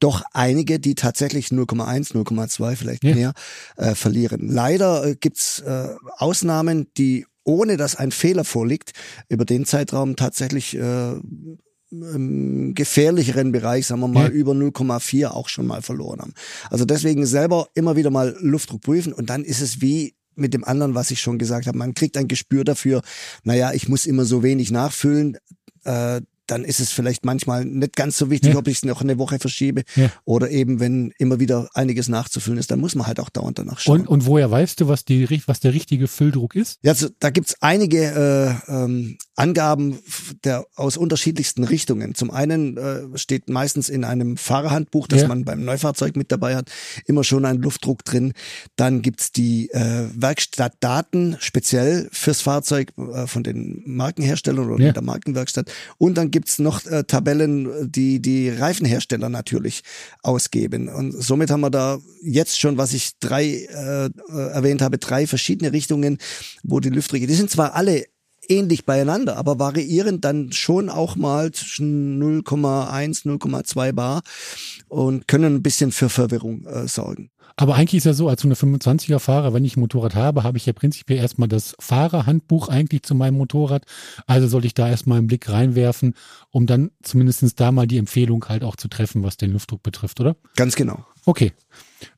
doch 0.04 0.22
einige, 0.34 0.78
die 0.78 0.94
tatsächlich 0.94 1.46
0,1, 1.46 2.12
0,2 2.12 2.76
vielleicht 2.76 3.04
ja. 3.04 3.14
mehr 3.14 3.32
äh, 3.78 3.94
verlieren. 3.94 4.48
Leider 4.48 5.06
äh, 5.06 5.16
gibt's 5.16 5.60
äh, 5.60 5.94
Ausnahmen, 6.18 6.88
die 6.98 7.24
ohne 7.42 7.78
dass 7.78 7.96
ein 7.96 8.10
Fehler 8.10 8.44
vorliegt, 8.44 8.92
über 9.30 9.46
den 9.46 9.64
Zeitraum 9.64 10.16
tatsächlich 10.16 10.76
äh, 10.76 11.14
im 11.90 12.74
gefährlicheren 12.74 13.52
Bereich, 13.52 13.86
sagen 13.86 14.00
wir 14.02 14.08
mal, 14.08 14.28
ja. 14.28 14.30
über 14.30 14.52
0,4 14.52 15.28
auch 15.28 15.48
schon 15.48 15.66
mal 15.66 15.80
verloren 15.80 16.20
haben. 16.20 16.34
Also 16.68 16.84
deswegen 16.84 17.24
selber 17.24 17.68
immer 17.74 17.96
wieder 17.96 18.10
mal 18.10 18.36
Luftdruck 18.40 18.82
prüfen 18.82 19.12
und 19.14 19.30
dann 19.30 19.42
ist 19.42 19.62
es 19.62 19.80
wie 19.80 20.14
mit 20.34 20.52
dem 20.52 20.64
anderen, 20.64 20.94
was 20.94 21.12
ich 21.12 21.20
schon 21.20 21.38
gesagt 21.38 21.66
habe. 21.66 21.78
Man 21.78 21.94
kriegt 21.94 22.16
ein 22.18 22.28
Gespür 22.28 22.64
dafür, 22.64 23.00
naja, 23.42 23.72
ich 23.72 23.88
muss 23.88 24.04
immer 24.04 24.26
so 24.26 24.42
wenig 24.42 24.70
nachfüllen. 24.70 25.38
Äh, 25.84 26.20
dann 26.46 26.64
ist 26.64 26.81
es 26.81 26.91
vielleicht 26.91 27.25
manchmal 27.25 27.64
nicht 27.64 27.96
ganz 27.96 28.19
so 28.19 28.31
wichtig, 28.31 28.52
ja. 28.52 28.58
ob 28.58 28.69
ich 28.69 28.79
es 28.79 28.85
noch 28.85 29.00
eine 29.00 29.19
Woche 29.19 29.38
verschiebe. 29.38 29.82
Ja. 29.96 30.11
Oder 30.25 30.50
eben, 30.50 30.81
wenn 30.81 31.12
immer 31.19 31.41
wieder 31.41 31.69
einiges 31.75 32.08
nachzufüllen 32.08 32.58
ist, 32.58 32.70
dann 32.70 32.81
muss 32.81 32.94
man 32.94 33.06
halt 33.06 33.20
auch 33.20 33.31
dauernd 33.31 33.58
danach 33.58 33.81
schauen. 33.81 34.02
Und, 34.02 34.08
und 34.08 34.26
woher 34.26 34.50
weißt 34.50 34.81
du, 34.81 34.88
was, 34.88 35.05
die, 35.05 35.29
was 35.46 35.61
der 35.61 35.73
richtige 35.73 36.08
Fülldruck 36.08 36.55
ist? 36.55 36.79
Ja, 36.82 36.93
also, 36.93 37.08
da 37.19 37.31
gibt's 37.31 37.56
einige 37.61 38.61
äh, 38.69 38.73
ähm, 38.73 39.17
Angaben 39.37 39.99
der, 40.44 40.67
aus 40.76 40.96
unterschiedlichsten 40.96 41.64
Richtungen. 41.64 42.14
Zum 42.14 42.31
einen 42.31 42.76
äh, 42.76 43.02
steht 43.17 43.49
meistens 43.49 43.88
in 43.88 44.05
einem 44.05 44.37
Fahrerhandbuch, 44.37 45.08
das 45.08 45.23
ja. 45.23 45.29
man 45.29 45.44
beim 45.44 45.64
Neufahrzeug 45.64 46.17
mit 46.17 46.31
dabei 46.31 46.56
hat, 46.56 46.70
immer 47.06 47.25
schon 47.25 47.44
ein 47.44 47.58
Luftdruck 47.58 48.05
drin. 48.05 48.32
Dann 48.76 49.02
gibt's 49.02 49.32
die 49.32 49.70
äh, 49.70 50.08
Werkstattdaten 50.14 51.37
speziell 51.41 52.08
fürs 52.12 52.43
Fahrzeug 52.43 52.93
äh, 52.99 53.26
von 53.26 53.43
den 53.43 53.82
Markenherstellern 53.87 54.70
oder 54.70 54.93
der 54.93 55.02
Markenwerkstatt. 55.02 55.70
Und 55.99 56.17
dann 56.17 56.31
gibt's 56.34 56.58
noch 56.58 56.84
äh, 56.86 57.04
Tabellen, 57.04 57.92
die 57.92 58.20
die 58.20 58.50
Reifenhersteller 58.50 59.28
natürlich 59.28 59.84
ausgeben. 60.25 60.88
Und 60.88 61.12
somit 61.12 61.48
haben 61.52 61.60
wir 61.60 61.70
da 61.70 62.00
jetzt 62.25 62.58
schon, 62.58 62.76
was 62.76 62.92
ich 62.92 63.12
drei 63.20 63.44
äh, 63.44 64.06
äh 64.06 64.48
erwähnt 64.50 64.82
habe, 64.82 64.98
drei 64.98 65.28
verschiedene 65.28 65.72
Richtungen, 65.72 66.19
wo 66.64 66.81
die 66.81 66.88
Lüftdrücke, 66.88 67.28
die 67.28 67.34
sind 67.34 67.50
zwar 67.50 67.76
alle 67.76 68.06
ähnlich 68.48 68.84
beieinander, 68.84 69.36
aber 69.36 69.60
variieren 69.60 70.20
dann 70.20 70.50
schon 70.50 70.88
auch 70.88 71.14
mal 71.14 71.52
zwischen 71.52 72.20
0,1, 72.20 73.26
0,2 73.26 73.92
Bar 73.92 74.22
und 74.88 75.28
können 75.28 75.54
ein 75.54 75.62
bisschen 75.62 75.92
für 75.92 76.08
Verwirrung 76.08 76.66
äh, 76.66 76.88
sorgen. 76.88 77.31
Aber 77.56 77.77
eigentlich 77.77 77.99
ist 77.99 78.05
ja 78.05 78.15
so, 78.15 78.29
als 78.29 78.43
so 78.43 78.49
eine 78.49 78.55
25er 78.55 79.20
Fahrer, 79.20 79.55
wenn 79.55 79.65
ich 79.65 79.77
ein 79.77 79.81
Motorrad 79.81 80.15
habe, 80.15 80.43
habe 80.43 80.58
ich 80.58 80.67
ja 80.67 80.73
prinzipiell 80.73 81.20
erstmal 81.20 81.49
das 81.49 81.77
Fahrerhandbuch 81.79 82.69
eigentlich 82.69 83.05
zu 83.05 83.15
meinem 83.15 83.37
Motorrad. 83.37 83.84
Also 84.27 84.49
sollte 84.49 84.67
ich 84.67 84.75
da 84.75 84.89
erstmal 84.89 85.19
einen 85.19 85.29
Blick 85.29 85.49
reinwerfen, 85.49 86.15
um 86.51 86.67
dann 86.67 86.91
zumindestens 87.03 87.55
da 87.55 87.70
mal 87.70 87.87
die 87.87 87.99
Empfehlung 87.99 88.44
halt 88.49 88.65
auch 88.65 88.77
zu 88.77 88.89
treffen, 88.89 89.23
was 89.23 89.37
den 89.37 89.53
Luftdruck 89.53 89.82
betrifft, 89.82 90.20
oder? 90.20 90.37
Ganz 90.56 90.75
genau. 90.75 91.06
Okay. 91.27 91.53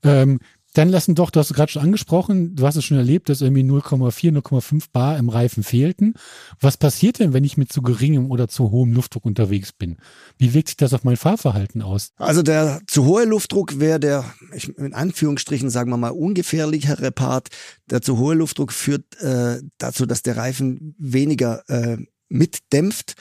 Ähm, 0.03 0.41
dann 0.77 0.91
lassen 0.91 1.15
doch, 1.15 1.31
du 1.31 1.41
hast 1.41 1.51
es 1.51 1.57
gerade 1.57 1.73
schon 1.73 1.83
angesprochen, 1.83 2.55
du 2.55 2.67
hast 2.67 2.77
es 2.77 2.85
schon 2.85 2.99
erlebt, 2.99 3.31
dass 3.31 3.41
irgendwie 3.41 3.63
0,4, 3.63 4.37
0,5 4.39 4.85
Bar 4.93 5.17
im 5.17 5.31
Reifen 5.31 5.63
fehlten. 5.63 6.15
Was 6.61 6.77
passiert 6.77 7.19
denn, 7.19 7.33
wenn 7.33 7.45
ich 7.45 7.57
mit 7.57 7.73
zu 7.73 7.81
geringem 7.81 8.31
oder 8.31 8.47
zu 8.49 8.71
hohem 8.71 8.93
Luftdruck 8.93 9.25
unterwegs 9.25 9.73
bin? 9.73 9.97
Wie 10.37 10.53
wirkt 10.53 10.69
sich 10.69 10.77
das 10.77 10.93
auf 10.93 11.03
mein 11.03 11.17
Fahrverhalten 11.17 11.81
aus? 11.81 12.11
Also 12.17 12.43
der 12.43 12.81
zu 12.87 13.07
hohe 13.07 13.25
Luftdruck 13.25 13.81
wäre 13.81 13.99
der, 13.99 14.25
ich, 14.55 14.69
in 14.77 14.93
Anführungsstrichen 14.93 15.71
sagen 15.71 15.91
wir 15.91 15.97
mal, 15.97 16.11
ungefährlichere 16.11 17.11
Part. 17.11 17.49
Der 17.91 18.03
zu 18.03 18.19
hohe 18.19 18.35
Luftdruck 18.35 18.73
führt 18.73 19.19
äh, 19.23 19.61
dazu, 19.79 20.05
dass 20.05 20.23
der 20.23 20.37
Reifen 20.37 20.95
weniger 20.99 21.63
äh, 21.69 21.97
mitdämpft 22.29 23.15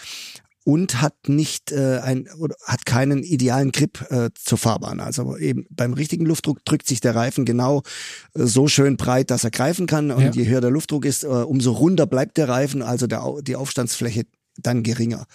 und 0.65 0.99
hat 0.99 1.29
nicht 1.29 1.71
äh, 1.71 1.99
ein 1.99 2.27
oder 2.39 2.55
hat 2.65 2.87
keinen 2.87 3.21
idealen 3.21 3.71
Grip 3.71 4.03
äh, 4.09 4.31
zur 4.33 4.57
Fahrbahn. 4.57 4.99
Also 4.99 5.37
eben 5.37 5.67
beim 5.69 5.93
richtigen 5.93 6.25
Luftdruck 6.25 6.65
drückt 6.65 6.87
sich 6.87 6.99
der 6.99 7.15
Reifen 7.15 7.45
genau 7.45 7.83
äh, 8.33 8.45
so 8.45 8.67
schön 8.67 8.97
breit, 8.97 9.29
dass 9.29 9.43
er 9.43 9.51
greifen 9.51 9.85
kann. 9.85 10.09
Und 10.09 10.23
ja. 10.23 10.31
je 10.31 10.47
höher 10.47 10.61
der 10.61 10.71
Luftdruck 10.71 11.05
ist, 11.05 11.23
äh, 11.23 11.27
umso 11.27 11.71
runder 11.71 12.07
bleibt 12.07 12.37
der 12.37 12.49
Reifen, 12.49 12.81
also 12.81 13.05
der, 13.05 13.23
die 13.43 13.55
Aufstandsfläche 13.55 14.23
dann 14.57 14.81
geringer. 14.81 15.27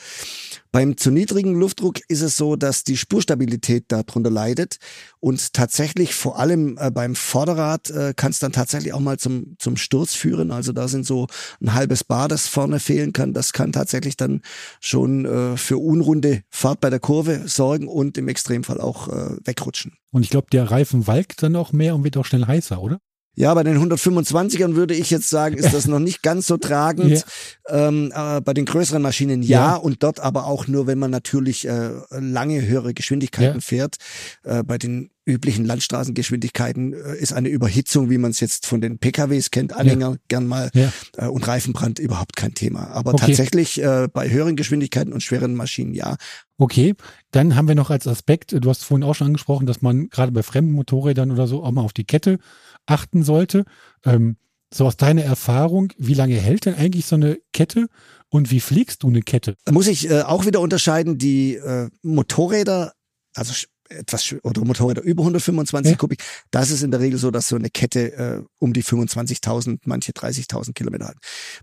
Beim 0.72 0.96
zu 0.96 1.10
niedrigen 1.10 1.58
Luftdruck 1.58 1.98
ist 2.06 2.20
es 2.20 2.36
so, 2.36 2.54
dass 2.54 2.84
die 2.84 2.96
Spurstabilität 2.96 3.86
darunter 3.88 4.30
leidet 4.30 4.78
und 5.18 5.52
tatsächlich 5.52 6.14
vor 6.14 6.38
allem 6.38 6.78
äh, 6.78 6.92
beim 6.92 7.16
Vorderrad 7.16 7.90
äh, 7.90 8.14
kann 8.14 8.30
es 8.30 8.38
dann 8.38 8.52
tatsächlich 8.52 8.92
auch 8.92 9.00
mal 9.00 9.18
zum, 9.18 9.56
zum 9.58 9.76
Sturz 9.76 10.14
führen. 10.14 10.52
Also 10.52 10.72
da 10.72 10.86
sind 10.86 11.04
so 11.04 11.26
ein 11.60 11.74
halbes 11.74 12.04
Bar, 12.04 12.28
das 12.28 12.46
vorne 12.46 12.78
fehlen 12.78 13.12
kann. 13.12 13.32
Das 13.32 13.52
kann 13.52 13.72
tatsächlich 13.72 14.16
dann 14.16 14.42
schon 14.80 15.24
äh, 15.24 15.56
für 15.56 15.78
unrunde 15.78 16.42
Fahrt 16.50 16.80
bei 16.80 16.90
der 16.90 17.00
Kurve 17.00 17.48
sorgen 17.48 17.88
und 17.88 18.16
im 18.16 18.28
Extremfall 18.28 18.80
auch 18.80 19.08
äh, 19.08 19.36
wegrutschen. 19.44 19.94
Und 20.12 20.22
ich 20.22 20.30
glaube, 20.30 20.46
der 20.52 20.70
Reifen 20.70 21.08
walkt 21.08 21.42
dann 21.42 21.56
auch 21.56 21.72
mehr 21.72 21.96
und 21.96 22.04
wird 22.04 22.16
auch 22.16 22.24
schnell 22.24 22.46
heißer, 22.46 22.80
oder? 22.80 23.00
Ja, 23.34 23.54
bei 23.54 23.62
den 23.62 23.78
125ern 23.78 24.74
würde 24.74 24.94
ich 24.94 25.10
jetzt 25.10 25.30
sagen, 25.30 25.56
ist 25.56 25.72
das 25.72 25.86
noch 25.86 26.00
nicht 26.00 26.22
ganz 26.22 26.46
so 26.46 26.56
tragend. 26.58 27.24
Ja. 27.68 27.88
Ähm, 27.88 28.12
äh, 28.14 28.40
bei 28.40 28.52
den 28.52 28.66
größeren 28.66 29.00
Maschinen 29.00 29.42
ja, 29.42 29.72
ja, 29.72 29.76
und 29.76 30.02
dort 30.02 30.20
aber 30.20 30.46
auch 30.46 30.66
nur, 30.66 30.86
wenn 30.86 30.98
man 30.98 31.10
natürlich 31.10 31.66
äh, 31.66 31.90
lange 32.10 32.66
höhere 32.66 32.92
Geschwindigkeiten 32.92 33.56
ja. 33.56 33.60
fährt. 33.60 33.96
Äh, 34.42 34.62
bei 34.64 34.78
den 34.78 35.10
üblichen 35.30 35.64
Landstraßengeschwindigkeiten 35.64 36.92
äh, 36.92 37.16
ist 37.16 37.32
eine 37.32 37.48
Überhitzung, 37.48 38.10
wie 38.10 38.18
man 38.18 38.32
es 38.32 38.40
jetzt 38.40 38.66
von 38.66 38.80
den 38.80 38.98
PKWs 38.98 39.50
kennt, 39.50 39.72
Anhänger 39.72 40.16
gern 40.28 40.46
mal 40.46 40.70
äh, 40.74 41.26
und 41.26 41.46
Reifenbrand 41.46 41.98
überhaupt 41.98 42.36
kein 42.36 42.54
Thema. 42.54 42.88
Aber 42.88 43.14
okay. 43.14 43.26
tatsächlich 43.26 43.80
äh, 43.80 44.08
bei 44.12 44.28
höheren 44.28 44.56
Geschwindigkeiten 44.56 45.12
und 45.12 45.22
schweren 45.22 45.54
Maschinen 45.54 45.94
ja. 45.94 46.16
Okay, 46.58 46.94
dann 47.30 47.56
haben 47.56 47.68
wir 47.68 47.74
noch 47.74 47.90
als 47.90 48.06
Aspekt, 48.06 48.52
du 48.52 48.68
hast 48.68 48.84
vorhin 48.84 49.04
auch 49.04 49.14
schon 49.14 49.28
angesprochen, 49.28 49.66
dass 49.66 49.80
man 49.80 50.08
gerade 50.08 50.32
bei 50.32 50.42
fremden 50.42 50.72
Motorrädern 50.72 51.30
oder 51.30 51.46
so 51.46 51.62
auch 51.62 51.70
mal 51.70 51.82
auf 51.82 51.92
die 51.92 52.04
Kette 52.04 52.38
achten 52.86 53.22
sollte. 53.22 53.64
Ähm, 54.04 54.36
so 54.72 54.86
aus 54.86 54.96
deiner 54.96 55.22
Erfahrung, 55.22 55.92
wie 55.98 56.14
lange 56.14 56.36
hält 56.36 56.66
denn 56.66 56.74
eigentlich 56.74 57.06
so 57.06 57.16
eine 57.16 57.40
Kette 57.52 57.88
und 58.28 58.50
wie 58.50 58.60
fliegst 58.60 59.02
du 59.02 59.08
eine 59.08 59.22
Kette? 59.22 59.56
Muss 59.68 59.88
ich 59.88 60.08
äh, 60.08 60.22
auch 60.22 60.46
wieder 60.46 60.60
unterscheiden, 60.60 61.18
die 61.18 61.56
äh, 61.56 61.88
Motorräder, 62.02 62.92
also 63.34 63.52
etwas 63.90 64.34
oder 64.44 64.64
Motorräder 64.64 65.02
über 65.02 65.22
125 65.22 65.90
ja. 65.90 65.96
Kubik, 65.96 66.22
das 66.50 66.70
ist 66.70 66.82
in 66.82 66.92
der 66.92 67.00
Regel 67.00 67.18
so, 67.18 67.30
dass 67.30 67.48
so 67.48 67.56
eine 67.56 67.70
Kette 67.70 68.12
äh, 68.12 68.42
um 68.58 68.72
die 68.72 68.84
25.000, 68.84 69.80
manche 69.84 70.12
30.000 70.12 70.74
Kilometer 70.74 71.08
hat. 71.08 71.16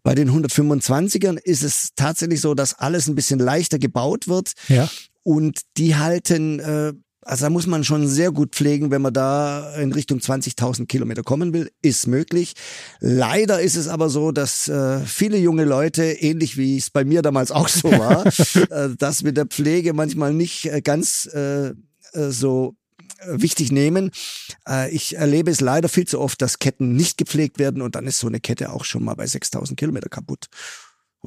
Bei 0.04 0.14
den 0.14 0.30
125ern 0.30 1.38
ist 1.38 1.64
es 1.64 1.92
tatsächlich 1.96 2.42
so, 2.42 2.54
dass 2.54 2.74
alles 2.74 3.08
ein 3.08 3.16
bisschen 3.16 3.40
leichter 3.40 3.80
gebaut 3.80 4.28
wird 4.28 4.54
ja. 4.68 4.90
und 5.24 5.62
die 5.78 5.96
halten 5.96 6.60
äh, 6.60 6.94
also 7.28 7.46
da 7.46 7.50
muss 7.50 7.68
man 7.68 7.84
schon 7.84 8.08
sehr 8.08 8.32
gut 8.32 8.56
pflegen, 8.56 8.90
wenn 8.90 9.02
man 9.02 9.14
da 9.14 9.76
in 9.76 9.92
Richtung 9.92 10.20
20.000 10.20 10.86
Kilometer 10.86 11.24
kommen 11.24 11.52
will. 11.52 11.70
Ist 11.82 12.08
möglich. 12.08 12.54
Leider 13.02 13.60
ist 13.60 13.76
es 13.76 13.90
aber 13.90 14.10
so, 14.10 14.32
dass 14.32 14.70
äh, 14.70 15.02
viele 15.02 15.38
junge 15.38 15.66
Leute, 15.66 16.04
ähnlich 16.04 16.56
wie 16.56 16.78
es 16.78 16.90
bei 16.90 17.04
mir 17.04 17.22
damals 17.22 17.52
auch 17.52 17.68
so 17.68 17.92
war, 17.92 18.26
äh, 18.26 18.96
das 18.98 19.24
mit 19.24 19.36
der 19.36 19.46
Pflege 19.46 19.92
manchmal 19.92 20.34
nicht 20.34 20.66
äh, 20.68 20.82
ganz 20.82 21.30
äh, 21.34 21.68
äh, 21.68 21.74
so 22.14 22.76
äh, 23.20 23.42
wichtig 23.42 23.74
nehmen. 23.74 24.12
Ich 24.92 25.18
erlebe 25.18 25.52
es 25.52 25.60
leider 25.60 25.90
viel 25.90 26.08
zu 26.08 26.20
oft, 26.20 26.42
dass 26.42 26.60
Ketten 26.60 26.96
nicht 26.96 27.18
gepflegt 27.18 27.60
werden 27.60 27.82
und 27.82 27.96
dann 27.96 28.08
ist 28.08 28.20
so 28.20 28.28
eine 28.28 28.40
Kette 28.40 28.72
auch 28.72 28.86
schon 28.86 29.04
mal 29.04 29.16
bei 29.16 29.28
6000 29.28 29.78
Kilometer 29.78 30.10
kaputt. 30.10 30.48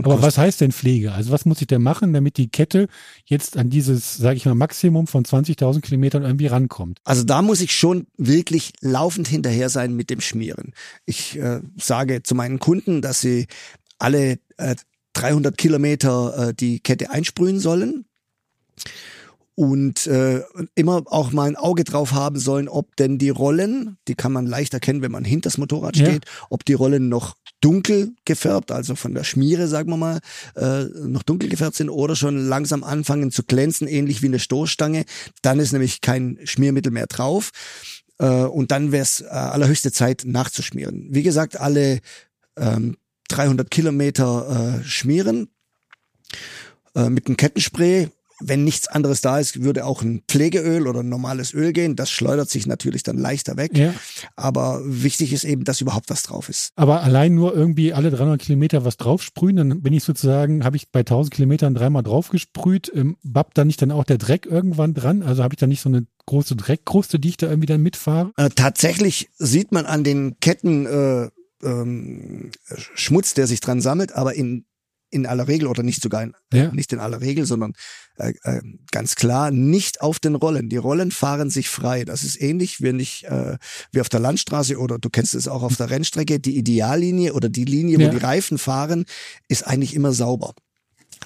Aber 0.05 0.23
was 0.23 0.39
heißt 0.39 0.61
denn 0.61 0.73
Pflege? 0.73 1.13
Also 1.13 1.31
was 1.31 1.45
muss 1.45 1.61
ich 1.61 1.67
denn 1.67 1.83
machen, 1.83 2.13
damit 2.13 2.37
die 2.37 2.49
Kette 2.49 2.89
jetzt 3.25 3.57
an 3.57 3.71
dieses, 3.71 4.17
sage 4.17 4.37
ich 4.37 4.47
mal, 4.47 4.55
Maximum 4.55 5.07
von 5.07 5.25
20.000 5.25 5.81
Kilometern 5.81 6.23
irgendwie 6.23 6.47
rankommt? 6.47 6.99
Also 7.05 7.25
da 7.25 7.43
muss 7.43 7.61
ich 7.61 7.75
schon 7.75 8.07
wirklich 8.17 8.73
laufend 8.81 9.29
hinterher 9.29 9.69
sein 9.69 9.95
mit 9.95 10.11
dem 10.11 10.21
Schmieren. 10.21 10.73
Ich 11.07 11.39
äh, 11.39 11.61
sage 11.77 12.23
zu 12.23 12.35
meinen 12.35 12.59
Kunden, 12.59 13.03
dass 13.03 13.21
sie 13.21 13.47
alle 13.99 14.39
äh, 14.57 14.77
300 15.15 15.57
Kilometer 15.57 16.49
äh, 16.49 16.55
die 16.55 16.81
Kette 16.81 17.11
einsprühen 17.11 17.59
sollen 17.59 18.05
und 19.61 20.07
äh, 20.07 20.43
immer 20.75 21.03
auch 21.05 21.33
mal 21.33 21.47
ein 21.47 21.55
Auge 21.55 21.85
drauf 21.85 22.13
haben 22.13 22.39
sollen, 22.39 22.67
ob 22.67 22.97
denn 22.97 23.19
die 23.19 23.29
Rollen, 23.29 23.99
die 24.09 24.15
kann 24.15 24.33
man 24.33 24.47
leicht 24.47 24.73
erkennen, 24.73 25.03
wenn 25.03 25.13
man 25.13 25.23
hinter 25.23 25.51
das 25.51 25.59
Motorrad 25.59 25.97
steht, 25.97 26.25
ja. 26.25 26.47
ob 26.49 26.65
die 26.65 26.73
Rollen 26.73 27.11
noch 27.11 27.37
dunkel 27.61 28.15
gefärbt, 28.25 28.73
also 28.73 28.95
von 28.95 29.13
der 29.13 29.23
Schmiere, 29.23 29.69
sagen 29.69 29.91
wir 29.91 29.99
mal, 29.99 30.21
äh, 30.57 30.85
noch 31.07 31.23
dunkel 31.23 31.51
gefärbt 31.51 31.77
sind 31.77 31.91
oder 31.91 32.17
schon 32.17 32.39
langsam 32.39 32.83
anfangen 32.83 33.31
zu 33.31 33.43
glänzen, 33.43 33.87
ähnlich 33.87 34.23
wie 34.23 34.29
eine 34.29 34.39
Stoßstange. 34.39 35.05
Dann 35.43 35.61
ist 35.61 35.73
nämlich 35.73 36.01
kein 36.01 36.39
Schmiermittel 36.45 36.91
mehr 36.91 37.07
drauf. 37.07 37.51
Äh, 38.19 38.45
und 38.45 38.71
dann 38.71 38.93
wäre 38.93 39.03
es 39.03 39.21
äh, 39.21 39.27
allerhöchste 39.27 39.93
Zeit 39.93 40.23
nachzuschmieren. 40.25 41.09
Wie 41.11 41.23
gesagt, 41.23 41.61
alle 41.61 42.01
ähm, 42.57 42.97
300 43.29 43.71
Kilometer 43.71 44.81
äh, 44.81 44.85
schmieren 44.85 45.51
äh, 46.95 47.11
mit 47.11 47.27
einem 47.27 47.37
Kettenspray 47.37 48.09
wenn 48.41 48.65
nichts 48.65 48.89
anderes 48.89 49.21
da 49.21 49.39
ist, 49.39 49.63
würde 49.63 49.85
auch 49.85 50.03
ein 50.03 50.23
Pflegeöl 50.29 50.87
oder 50.87 51.01
ein 51.01 51.09
normales 51.09 51.55
Öl 51.55 51.73
gehen. 51.73 51.97
Das 51.97 52.11
schleudert 52.11 52.51
sich 52.51 52.67
natürlich 52.67 53.03
dann 53.03 53.19
leichter 53.19 53.57
weg. 53.57 53.77
Ja. 53.77 53.95
Aber 54.37 54.81
wichtig 54.85 55.33
ist 55.33 55.45
eben, 55.45 55.65
dass 55.65 55.81
überhaupt 55.81 56.11
was 56.11 56.23
drauf 56.23 56.49
ist. 56.49 56.73
Aber 56.77 57.03
allein 57.03 57.35
nur 57.35 57.55
irgendwie 57.55 57.93
alle 57.93 58.11
300 58.11 58.41
Kilometer 58.41 58.85
was 58.85 58.97
draufsprühen, 58.97 59.57
dann 59.57 59.83
bin 59.83 59.93
ich 59.93 60.05
sozusagen, 60.05 60.65
habe 60.65 60.77
ich 60.77 60.91
bei 60.91 61.01
1000 61.01 61.35
Kilometern 61.35 61.75
dreimal 61.75 62.03
draufgesprüht, 62.03 62.91
ähm, 62.95 63.17
babbt 63.23 63.57
da 63.59 63.65
nicht 63.65 63.83
dann 63.83 63.91
auch 63.91 64.05
der 64.05 64.19
Dreck 64.19 64.47
irgendwann 64.47 64.95
dran? 64.95 65.23
Also 65.23 65.43
habe 65.43 65.55
ich 65.55 65.59
da 65.59 65.67
nicht 65.67 65.81
so 65.81 65.89
eine 65.89 66.07
große 66.27 66.57
Dreckkruste, 66.57 67.19
die 67.19 67.31
ich 67.31 67.37
da 67.37 67.49
irgendwie 67.49 67.67
dann 67.67 67.83
mitfahre? 67.83 68.33
Äh, 68.37 68.51
tatsächlich 68.51 69.31
sieht 69.39 69.73
man 69.73 69.87
an 69.87 70.05
den 70.05 70.39
Ketten 70.41 70.87
äh, 70.87 71.31
ähm, 71.63 72.51
Schmutz, 72.95 73.35
der 73.35 73.47
sich 73.47 73.61
dran 73.61 73.81
sammelt, 73.81 74.13
aber 74.13 74.35
in 74.35 74.65
in 75.11 75.27
aller 75.27 75.49
Regel 75.49 75.69
oder 75.69 75.83
nicht 75.83 76.03
sogar 76.03 76.23
in, 76.23 76.35
ja. 76.53 76.73
nicht 76.73 76.93
in 76.93 77.01
aller 77.01 77.21
Regel, 77.21 77.47
sondern 77.47 77.73
äh, 78.17 78.33
äh, 78.45 78.61
ganz 78.91 79.17
klar 79.17 79.51
nicht 79.51 80.01
auf 80.01 80.19
den 80.19 80.35
Rollen. 80.35 80.69
Die 80.69 80.77
Rollen 80.77 81.11
fahren 81.11 81.51
sich 81.51 81.69
frei. 81.69 82.05
Das 82.05 82.23
ist 82.23 82.41
ähnlich, 82.41 82.81
wenn 82.81 83.01
ich 83.01 83.25
äh, 83.27 83.59
wie 83.93 84.01
auf 84.01 84.09
der 84.09 84.21
Landstraße 84.21 84.79
oder 84.79 84.99
du 84.99 85.11
kennst 85.11 85.35
es 85.35 85.49
auch 85.49 85.63
auf 85.63 85.77
der 85.77 85.91
Rennstrecke. 85.91 86.41
Die 86.41 86.57
Ideallinie 86.57 87.35
oder 87.35 87.49
die 87.49 87.65
Linie, 87.65 87.99
wo 87.99 88.03
ja. 88.03 88.11
die 88.11 88.19
Reifen 88.19 88.59
fahren, 88.59 89.05
ist 89.49 89.67
eigentlich 89.67 89.95
immer 89.95 90.13
sauber. 90.13 90.55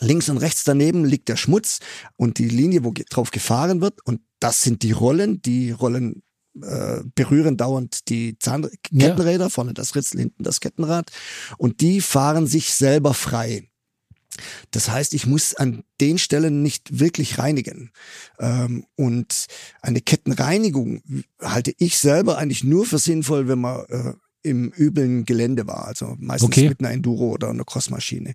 Links 0.00 0.28
und 0.28 0.38
rechts 0.38 0.64
daneben 0.64 1.04
liegt 1.04 1.28
der 1.28 1.36
Schmutz 1.36 1.78
und 2.16 2.38
die 2.38 2.48
Linie, 2.48 2.84
wo 2.84 2.92
drauf 3.10 3.30
gefahren 3.30 3.80
wird. 3.80 4.04
Und 4.04 4.20
das 4.40 4.62
sind 4.62 4.82
die 4.82 4.92
Rollen. 4.92 5.40
Die 5.42 5.70
Rollen 5.70 6.22
äh, 6.60 7.02
berühren 7.14 7.56
dauernd 7.56 8.08
die 8.08 8.38
Zahnkettenräder, 8.38 9.44
ja. 9.44 9.48
vorne 9.48 9.74
das 9.74 9.94
Ritzel, 9.94 10.20
hinten 10.20 10.42
das 10.42 10.60
Kettenrad. 10.60 11.10
Und 11.58 11.80
die 11.80 12.00
fahren 12.00 12.46
sich 12.46 12.74
selber 12.74 13.14
frei. 13.14 13.68
Das 14.70 14.90
heißt, 14.90 15.14
ich 15.14 15.26
muss 15.26 15.54
an 15.54 15.84
den 16.00 16.18
Stellen 16.18 16.62
nicht 16.62 17.00
wirklich 17.00 17.38
reinigen. 17.38 17.90
Ähm, 18.38 18.86
und 18.96 19.46
eine 19.80 20.00
Kettenreinigung 20.00 21.02
halte 21.40 21.74
ich 21.78 21.98
selber 21.98 22.38
eigentlich 22.38 22.64
nur 22.64 22.86
für 22.86 22.98
sinnvoll, 22.98 23.48
wenn 23.48 23.60
man 23.60 23.84
äh, 23.88 24.12
im 24.42 24.72
üblen 24.76 25.24
Gelände 25.24 25.66
war. 25.66 25.86
Also 25.86 26.16
meistens 26.18 26.48
okay. 26.48 26.68
mit 26.68 26.80
einer 26.80 26.90
Enduro 26.90 27.30
oder 27.30 27.50
einer 27.50 27.64
Crossmaschine. 27.64 28.34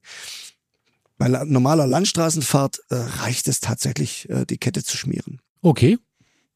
Bei 1.18 1.28
normaler 1.28 1.86
Landstraßenfahrt 1.86 2.80
äh, 2.90 2.96
reicht 2.96 3.48
es 3.48 3.60
tatsächlich, 3.60 4.30
äh, 4.30 4.46
die 4.46 4.58
Kette 4.58 4.84
zu 4.84 4.98
schmieren. 4.98 5.42
Okay. 5.62 5.98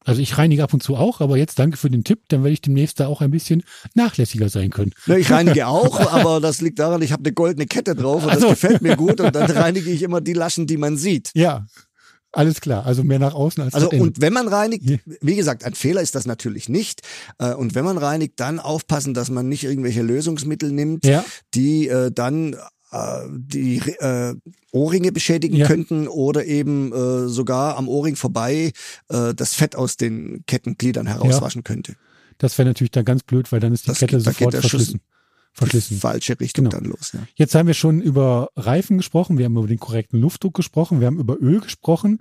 Also 0.04 0.20
ich 0.20 0.36
reinige 0.36 0.62
ab 0.62 0.74
und 0.74 0.82
zu 0.82 0.96
auch, 0.96 1.20
aber 1.20 1.36
jetzt 1.36 1.58
danke 1.58 1.76
für 1.76 1.90
den 1.90 2.04
Tipp, 2.04 2.20
dann 2.28 2.42
werde 2.42 2.52
ich 2.52 2.60
demnächst 2.60 3.00
da 3.00 3.06
auch 3.06 3.20
ein 3.20 3.30
bisschen 3.30 3.62
nachlässiger 3.94 4.48
sein 4.48 4.70
können. 4.70 4.92
Ja, 5.06 5.16
ich 5.16 5.30
reinige 5.30 5.66
auch, 5.66 6.00
aber 6.12 6.40
das 6.40 6.60
liegt 6.60 6.78
daran, 6.78 7.02
ich 7.02 7.12
habe 7.12 7.24
eine 7.24 7.32
goldene 7.32 7.66
Kette 7.66 7.94
drauf 7.94 8.24
und 8.24 8.30
also. 8.30 8.48
das 8.48 8.60
gefällt 8.60 8.82
mir 8.82 8.96
gut 8.96 9.20
und 9.20 9.34
dann 9.34 9.50
reinige 9.50 9.90
ich 9.90 10.02
immer 10.02 10.20
die 10.20 10.34
Laschen, 10.34 10.66
die 10.66 10.76
man 10.76 10.96
sieht. 10.96 11.30
Ja, 11.34 11.66
alles 12.34 12.60
klar, 12.60 12.84
also 12.84 13.04
mehr 13.04 13.18
nach 13.18 13.34
außen 13.34 13.62
als 13.62 13.74
Also 13.74 13.90
und 13.90 14.20
wenn 14.20 14.32
man 14.32 14.48
reinigt, 14.48 15.00
wie 15.20 15.36
gesagt, 15.36 15.64
ein 15.64 15.74
Fehler 15.74 16.02
ist 16.02 16.14
das 16.14 16.26
natürlich 16.26 16.68
nicht. 16.68 17.02
Äh, 17.38 17.54
und 17.54 17.74
wenn 17.74 17.84
man 17.84 17.96
reinigt, 17.96 18.40
dann 18.40 18.58
aufpassen, 18.58 19.14
dass 19.14 19.30
man 19.30 19.48
nicht 19.48 19.64
irgendwelche 19.64 20.02
Lösungsmittel 20.02 20.72
nimmt, 20.72 21.06
ja. 21.06 21.24
die 21.54 21.88
äh, 21.88 22.10
dann 22.12 22.56
die 23.30 23.78
äh, 23.98 24.34
Ohrringe 24.70 25.12
beschädigen 25.12 25.56
ja. 25.56 25.66
könnten 25.66 26.08
oder 26.08 26.44
eben 26.44 26.92
äh, 26.92 27.28
sogar 27.28 27.76
am 27.76 27.88
Ohrring 27.88 28.16
vorbei 28.16 28.72
äh, 29.08 29.34
das 29.34 29.54
Fett 29.54 29.76
aus 29.76 29.96
den 29.96 30.44
Kettengliedern 30.46 31.06
herauswaschen 31.06 31.60
ja. 31.60 31.72
könnte. 31.72 31.96
Das 32.38 32.58
wäre 32.58 32.68
natürlich 32.68 32.90
dann 32.90 33.04
ganz 33.04 33.22
blöd, 33.22 33.50
weil 33.52 33.60
dann 33.60 33.72
ist 33.72 33.84
die 33.84 33.88
das 33.88 33.98
Kette 33.98 34.16
geht, 34.16 34.24
sofort 34.24 34.54
verschlissen. 34.54 35.00
verschlissen. 35.52 35.98
Falsche 35.98 36.38
Richtung 36.38 36.66
genau. 36.66 36.76
dann 36.76 36.90
los. 36.90 37.12
Ja. 37.12 37.20
Jetzt 37.36 37.54
haben 37.54 37.66
wir 37.66 37.74
schon 37.74 38.00
über 38.00 38.50
Reifen 38.56 38.98
gesprochen, 38.98 39.38
wir 39.38 39.44
haben 39.44 39.56
über 39.56 39.66
den 39.66 39.78
korrekten 39.78 40.20
Luftdruck 40.20 40.54
gesprochen, 40.54 41.00
wir 41.00 41.06
haben 41.06 41.18
über 41.18 41.36
Öl 41.40 41.60
gesprochen. 41.60 42.20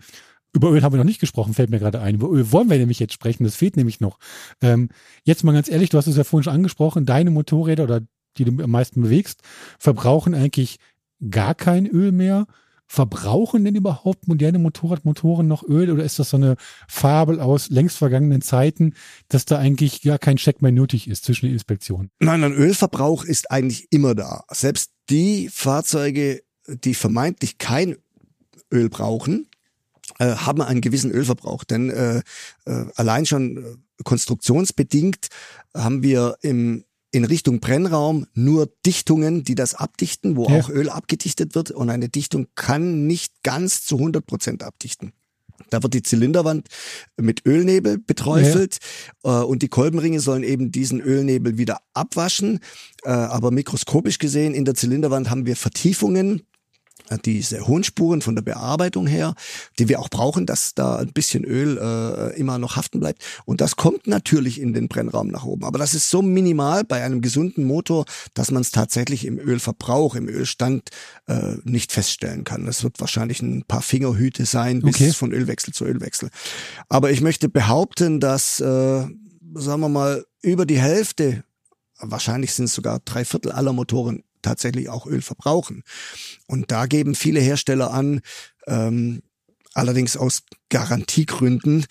Über 0.55 0.71
Öl 0.71 0.83
haben 0.83 0.93
wir 0.93 0.97
noch 0.97 1.03
nicht 1.03 1.19
gesprochen, 1.19 1.55
fällt 1.55 1.71
mir 1.71 1.79
gerade 1.79 1.99
ein. 1.99 2.15
Über 2.15 2.29
Öl 2.29 2.51
wollen 2.51 2.69
wir 2.69 2.77
nämlich 2.77 2.99
jetzt 2.99 3.13
sprechen, 3.13 3.43
das 3.43 3.55
fehlt 3.55 3.75
nämlich 3.75 3.99
noch. 3.99 4.19
Ähm, 4.61 4.89
jetzt 5.23 5.43
mal 5.43 5.51
ganz 5.51 5.67
ehrlich, 5.67 5.89
du 5.89 5.97
hast 5.97 6.05
es 6.05 6.15
ja 6.15 6.23
vorhin 6.23 6.43
schon 6.43 6.53
angesprochen, 6.53 7.07
deine 7.07 7.31
Motorräder 7.31 7.85
oder 7.85 8.01
die 8.37 8.45
du 8.45 8.63
am 8.63 8.71
meisten 8.71 9.01
bewegst, 9.01 9.41
verbrauchen 9.79 10.33
eigentlich 10.33 10.79
gar 11.29 11.55
kein 11.55 11.87
Öl 11.87 12.11
mehr. 12.11 12.45
Verbrauchen 12.85 13.65
denn 13.65 13.75
überhaupt 13.75 14.27
moderne 14.27 14.59
Motorradmotoren 14.59 15.47
noch 15.47 15.63
Öl 15.63 15.89
oder 15.89 16.03
ist 16.03 16.19
das 16.19 16.29
so 16.29 16.37
eine 16.37 16.57
Fabel 16.87 17.39
aus 17.39 17.69
längst 17.69 17.97
vergangenen 17.97 18.41
Zeiten, 18.41 18.93
dass 19.29 19.45
da 19.45 19.57
eigentlich 19.57 20.01
gar 20.03 20.19
kein 20.19 20.35
Check 20.35 20.61
mehr 20.61 20.71
nötig 20.71 21.07
ist 21.07 21.23
zwischen 21.23 21.47
den 21.47 21.53
Inspektionen? 21.53 22.11
Nein, 22.19 22.43
ein 22.43 22.53
Ölverbrauch 22.53 23.23
ist 23.23 23.49
eigentlich 23.49 23.87
immer 23.89 24.13
da. 24.13 24.43
Selbst 24.51 24.91
die 25.09 25.49
Fahrzeuge, 25.51 26.43
die 26.67 26.93
vermeintlich 26.93 27.57
kein 27.57 27.95
Öl 28.71 28.89
brauchen, 28.89 29.47
äh, 30.19 30.35
haben 30.35 30.61
einen 30.61 30.81
gewissen 30.81 31.11
Ölverbrauch. 31.11 31.63
Denn 31.63 31.89
äh, 31.89 32.21
äh, 32.65 32.85
allein 32.95 33.25
schon 33.25 33.57
äh, 33.57 34.03
konstruktionsbedingt 34.03 35.27
haben 35.75 36.03
wir 36.03 36.37
im 36.41 36.83
in 37.13 37.25
Richtung 37.25 37.59
Brennraum 37.59 38.25
nur 38.33 38.69
Dichtungen, 38.85 39.43
die 39.43 39.53
das 39.53 39.75
abdichten, 39.75 40.35
wo 40.35 40.49
ja. 40.49 40.59
auch 40.59 40.69
Öl 40.69 40.89
abgedichtet 40.89 41.53
wird. 41.53 41.69
Und 41.69 41.91
eine 41.91 42.09
Dichtung 42.09 42.47
kann 42.55 43.05
nicht 43.05 43.43
ganz 43.43 43.85
zu 43.85 43.97
100 43.97 44.25
Prozent 44.25 44.63
abdichten. 44.63 45.13
Da 45.69 45.83
wird 45.83 45.93
die 45.93 46.01
Zylinderwand 46.01 46.67
mit 47.15 47.45
Ölnebel 47.45 47.99
beträufelt 47.99 48.79
ja. 49.23 49.41
äh, 49.41 49.45
und 49.45 49.61
die 49.61 49.67
Kolbenringe 49.67 50.19
sollen 50.19 50.43
eben 50.43 50.71
diesen 50.71 51.01
Ölnebel 51.01 51.59
wieder 51.59 51.77
abwaschen. 51.93 52.59
Äh, 53.03 53.11
aber 53.11 53.51
mikroskopisch 53.51 54.17
gesehen 54.17 54.55
in 54.55 54.65
der 54.65 54.73
Zylinderwand 54.73 55.29
haben 55.29 55.45
wir 55.45 55.55
Vertiefungen, 55.55 56.41
diese 57.25 57.67
hohen 57.67 57.83
Spuren 57.83 58.21
von 58.21 58.35
der 58.35 58.41
Bearbeitung 58.41 59.07
her, 59.07 59.35
die 59.79 59.89
wir 59.89 59.99
auch 59.99 60.09
brauchen, 60.09 60.45
dass 60.45 60.73
da 60.73 60.97
ein 60.97 61.13
bisschen 61.13 61.43
Öl 61.43 61.77
äh, 61.77 62.37
immer 62.39 62.57
noch 62.57 62.75
haften 62.75 62.99
bleibt. 62.99 63.23
Und 63.45 63.61
das 63.61 63.75
kommt 63.75 64.07
natürlich 64.07 64.59
in 64.59 64.73
den 64.73 64.87
Brennraum 64.87 65.27
nach 65.27 65.45
oben. 65.45 65.65
Aber 65.65 65.79
das 65.79 65.93
ist 65.93 66.09
so 66.09 66.21
minimal 66.21 66.83
bei 66.83 67.03
einem 67.03 67.21
gesunden 67.21 67.65
Motor, 67.65 68.05
dass 68.33 68.51
man 68.51 68.61
es 68.61 68.71
tatsächlich 68.71 69.25
im 69.25 69.37
Ölverbrauch, 69.37 70.15
im 70.15 70.27
Ölstand 70.27 70.89
äh, 71.27 71.55
nicht 71.63 71.91
feststellen 71.91 72.43
kann. 72.43 72.65
Das 72.65 72.83
wird 72.83 72.99
wahrscheinlich 72.99 73.41
ein 73.41 73.63
paar 73.63 73.81
Fingerhüte 73.81 74.45
sein, 74.45 74.81
bis 74.81 74.95
okay. 74.95 75.11
von 75.11 75.31
Ölwechsel 75.31 75.73
zu 75.73 75.85
Ölwechsel. 75.85 76.29
Aber 76.89 77.11
ich 77.11 77.21
möchte 77.21 77.49
behaupten, 77.49 78.19
dass, 78.19 78.59
äh, 78.59 78.63
sagen 79.55 79.81
wir 79.81 79.89
mal, 79.89 80.25
über 80.41 80.65
die 80.65 80.79
Hälfte 80.79 81.43
wahrscheinlich 81.99 82.53
sind 82.53 82.65
es 82.65 82.73
sogar 82.73 82.99
drei 82.99 83.25
Viertel 83.25 83.51
aller 83.51 83.73
Motoren 83.73 84.23
tatsächlich 84.43 84.89
auch 84.89 85.07
Öl 85.07 85.21
verbrauchen. 85.21 85.83
Und 86.47 86.71
da 86.71 86.85
geben 86.85 87.15
viele 87.15 87.39
Hersteller 87.39 87.91
an, 87.91 88.21
ähm, 88.67 89.21
allerdings 89.73 90.17
aus 90.17 90.43
Garantiegründen, 90.69 91.85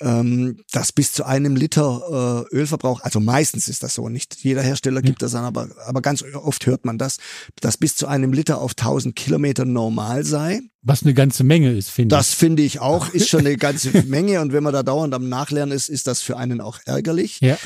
ähm, 0.00 0.58
dass 0.70 0.92
bis 0.92 1.12
zu 1.12 1.24
einem 1.24 1.56
Liter 1.56 2.46
äh, 2.50 2.54
Ölverbrauch, 2.54 3.00
also 3.00 3.20
meistens 3.20 3.68
ist 3.68 3.82
das 3.82 3.94
so, 3.94 4.08
nicht 4.08 4.36
jeder 4.42 4.62
Hersteller 4.62 5.02
gibt 5.02 5.22
das 5.22 5.34
an, 5.34 5.44
aber, 5.44 5.68
aber 5.86 6.02
ganz 6.02 6.22
oft 6.22 6.66
hört 6.66 6.84
man 6.84 6.98
das, 6.98 7.18
dass 7.60 7.76
bis 7.76 7.96
zu 7.96 8.06
einem 8.06 8.32
Liter 8.32 8.60
auf 8.60 8.72
1000 8.72 9.16
Kilometer 9.16 9.64
normal 9.64 10.24
sei. 10.24 10.60
Was 10.82 11.02
eine 11.02 11.14
ganze 11.14 11.44
Menge 11.44 11.72
ist, 11.72 11.90
finde 11.90 12.14
ich. 12.14 12.18
Das 12.18 12.34
finde 12.34 12.62
ich 12.62 12.80
auch, 12.80 13.08
ist 13.12 13.28
schon 13.28 13.40
eine 13.40 13.56
ganze 13.56 14.02
Menge 14.02 14.40
und 14.40 14.52
wenn 14.52 14.62
man 14.62 14.72
da 14.72 14.82
dauernd 14.82 15.14
am 15.14 15.28
Nachlernen 15.28 15.74
ist, 15.74 15.88
ist 15.88 16.06
das 16.06 16.22
für 16.22 16.36
einen 16.36 16.60
auch 16.60 16.78
ärgerlich. 16.84 17.40
Ja. 17.40 17.58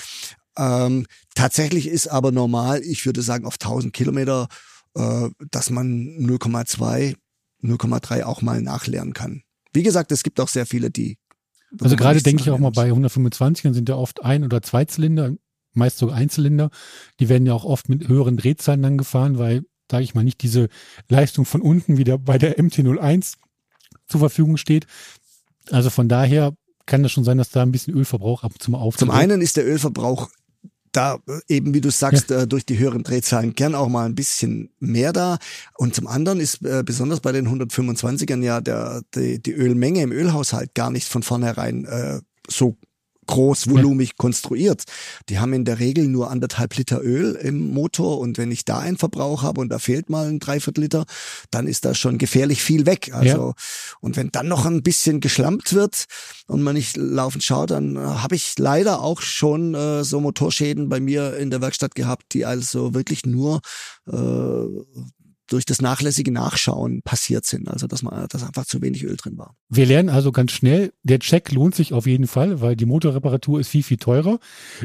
Ähm, 0.57 1.07
tatsächlich 1.35 1.89
ist 1.89 2.09
aber 2.09 2.33
normal, 2.33 2.83
ich 2.83 3.05
würde 3.07 3.23
sagen 3.23 3.47
auf 3.47 3.55
1000 3.55 3.93
Kilometer, 3.93 4.49
äh, 4.95 5.29
dass 5.51 5.71
man 5.71 6.17
0,2, 6.19 7.15
0,3 7.63 8.25
auch 8.25 8.43
mal 8.43 8.63
nachlernen 8.63 9.13
kann. 9.13 9.43
Wie 9.73 9.83
gesagt, 9.83 10.13
es 10.13 10.23
gibt 10.23 10.41
auch 10.41 10.49
sehr 10.49 10.67
viele, 10.67 10.91
die. 10.91 11.19
Also 11.81 11.97
gerade 11.97 12.23
denke 12.23 12.43
ich 12.43 12.51
auch 12.51 12.59
mal 12.59 12.71
bei 12.71 12.91
125ern 12.91 13.75
sind 13.75 13.89
ja 13.89 13.97
oft 13.97 14.25
Ein- 14.25 14.45
oder 14.45 14.63
Zweizylinder, 14.63 15.35
meist 15.75 15.99
sogar 15.99 16.17
Einzylinder. 16.17 16.71
Die 17.21 17.29
werden 17.29 17.47
ja 17.47 17.53
auch 17.53 17.65
oft 17.65 17.89
mit 17.89 18.09
höheren 18.09 18.37
Drehzahlen 18.37 18.83
dann 18.83 18.97
gefahren, 18.97 19.39
weil, 19.39 19.65
sage 19.91 20.05
ich 20.05 20.15
mal, 20.15 20.25
nicht 20.25 20.43
diese 20.43 20.69
Leistung 21.09 21.45
von 21.45 21.61
unten 21.61 21.99
wieder 21.99 22.17
bei 22.17 22.39
der 22.39 22.59
MT-01 22.59 23.35
zur 24.07 24.21
Verfügung 24.21 24.57
steht. 24.57 24.87
Also 25.71 25.91
von 25.91 26.09
daher 26.09 26.55
kann 26.87 27.03
das 27.03 27.13
schon 27.13 27.25
sein, 27.25 27.37
dass 27.37 27.51
da 27.51 27.63
ein 27.63 27.73
bisschen 27.73 27.95
Ölverbrauch 27.95 28.45
ab 28.45 28.53
und 28.53 28.63
zu 28.63 28.71
mal 28.71 28.79
auftritt. 28.79 29.09
Zum 29.09 29.11
einen 29.11 29.43
ist 29.43 29.57
der 29.57 29.67
Ölverbrauch 29.67 30.31
da 30.97 31.19
eben, 31.49 31.75
wie 31.75 31.81
du 31.81 31.91
sagst, 31.91 32.31
ja. 32.31 32.43
äh, 32.43 32.47
durch 32.47 32.65
die 32.65 32.79
höheren 32.79 33.03
Drehzahlen 33.03 33.55
gern 33.55 33.75
auch 33.75 33.89
mal 33.89 34.07
ein 34.07 34.15
bisschen 34.15 34.71
mehr 34.81 35.13
da. 35.13 35.39
Und 35.77 35.95
zum 35.95 36.07
anderen 36.07 36.41
ist 36.41 36.65
äh, 36.65 36.83
besonders 36.85 37.21
bei 37.21 37.33
den 37.33 37.49
125ern 37.49 38.43
ja 38.43 38.61
der, 38.61 39.03
die, 39.15 39.43
die 39.43 39.53
Ölmenge 39.53 40.03
im 40.03 40.13
Ölhaushalt 40.13 40.75
gar 40.75 40.91
nicht 40.91 41.09
von 41.09 41.23
vornherein 41.23 41.85
äh, 41.85 42.21
so 42.49 42.77
großvolumig 43.27 44.11
ja. 44.11 44.15
konstruiert. 44.17 44.85
Die 45.29 45.39
haben 45.39 45.53
in 45.53 45.65
der 45.65 45.79
Regel 45.79 46.09
nur 46.09 46.31
anderthalb 46.31 46.77
Liter 46.77 47.03
Öl 47.03 47.35
im 47.35 47.73
Motor 47.73 48.19
und 48.19 48.39
wenn 48.39 48.51
ich 48.51 48.65
da 48.65 48.79
einen 48.79 48.99
Verbrauch 48.99 49.43
habe 49.43 49.61
und 49.61 49.69
da 49.69 49.79
fehlt 49.79 50.11
mal 50.11 50.29
ein 50.29 50.39
Dreiviertel 50.39 50.83
Liter, 50.83 51.05
dann 51.51 51.67
ist 51.67 51.85
da 51.85 51.95
schon 51.95 52.19
gefährlich 52.19 52.63
viel 52.63 52.87
weg. 52.87 53.11
Also 53.13 53.49
ja. 53.49 53.55
und 54.01 54.17
wenn 54.17 54.31
dann 54.33 54.49
noch 54.49 54.67
ein 54.67 54.83
bisschen 54.83 55.21
geschlampt 55.21 55.75
wird 55.75 56.07
und 56.47 56.63
man 56.63 56.75
nicht 56.75 56.97
laufend 56.97 57.43
schaut, 57.43 57.71
dann 57.71 57.97
äh, 57.97 58.01
habe 58.01 58.35
ich 58.37 58.59
leider 58.59 59.01
auch 59.01 59.21
schon 59.21 59.75
äh, 59.75 60.05
so 60.05 60.21
Motorschäden 60.21 60.89
bei 60.89 61.01
mir 61.01 61.37
in 61.37 61.51
der 61.51 61.61
Werkstatt 61.61 61.95
gehabt, 61.95 62.33
die 62.33 62.47
also 62.47 62.95
wirklich 62.95 63.27
nur 63.27 63.61
äh, 64.07 64.67
durch 65.47 65.65
das 65.65 65.81
nachlässige 65.81 66.33
Nachschauen 66.33 67.03
passiert 67.03 67.45
sind. 67.45 67.69
Also 67.69 67.87
dass 67.87 68.03
man, 68.03 68.27
dass 68.29 68.43
einfach 68.43 68.67
zu 68.67 68.83
wenig 68.83 69.05
Öl 69.05 69.17
drin 69.17 69.39
war. 69.39 69.55
Wir 69.69 69.87
lernen 69.87 70.09
also 70.09 70.33
ganz 70.33 70.53
schnell, 70.53 70.93
der 71.03 71.19
Check 71.19 71.53
lohnt 71.53 71.75
sich 71.75 71.93
auf 71.93 72.07
jeden 72.07 72.27
Fall, 72.27 72.61
weil 72.61 72.77
die 72.77 72.87
Motorreparatur 72.87 73.61
ist 73.61 73.69
viel, 73.69 73.83
viel 73.83 73.99
teurer. 73.99 74.39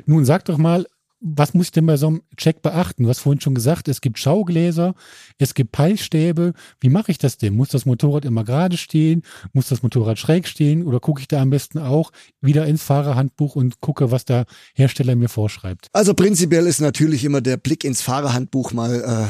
Nun 0.05 0.25
sag 0.25 0.45
doch 0.45 0.57
mal, 0.57 0.85
was 1.21 1.53
muss 1.53 1.67
ich 1.67 1.71
denn 1.71 1.85
bei 1.85 1.97
so 1.97 2.07
einem 2.07 2.21
Check 2.35 2.63
beachten? 2.63 3.03
Du 3.03 3.09
hast 3.09 3.19
vorhin 3.19 3.39
schon 3.39 3.53
gesagt, 3.53 3.87
es 3.87 4.01
gibt 4.01 4.17
Schaugläser, 4.17 4.95
es 5.37 5.53
gibt 5.53 5.71
Peilstäbe. 5.71 6.53
Wie 6.79 6.89
mache 6.89 7.11
ich 7.11 7.19
das 7.19 7.37
denn? 7.37 7.55
Muss 7.55 7.69
das 7.69 7.85
Motorrad 7.85 8.25
immer 8.25 8.43
gerade 8.43 8.75
stehen? 8.75 9.21
Muss 9.53 9.69
das 9.69 9.83
Motorrad 9.83 10.17
schräg 10.17 10.47
stehen? 10.47 10.83
Oder 10.83 10.99
gucke 10.99 11.21
ich 11.21 11.27
da 11.27 11.39
am 11.39 11.51
besten 11.51 11.77
auch 11.77 12.11
wieder 12.41 12.65
ins 12.65 12.81
Fahrerhandbuch 12.81 13.55
und 13.55 13.79
gucke, 13.81 14.09
was 14.09 14.25
der 14.25 14.45
Hersteller 14.73 15.15
mir 15.15 15.29
vorschreibt? 15.29 15.87
Also 15.93 16.15
prinzipiell 16.15 16.65
ist 16.65 16.81
natürlich 16.81 17.23
immer 17.23 17.41
der 17.41 17.57
Blick 17.57 17.83
ins 17.83 18.01
Fahrerhandbuch 18.01 18.73
mal 18.73 19.29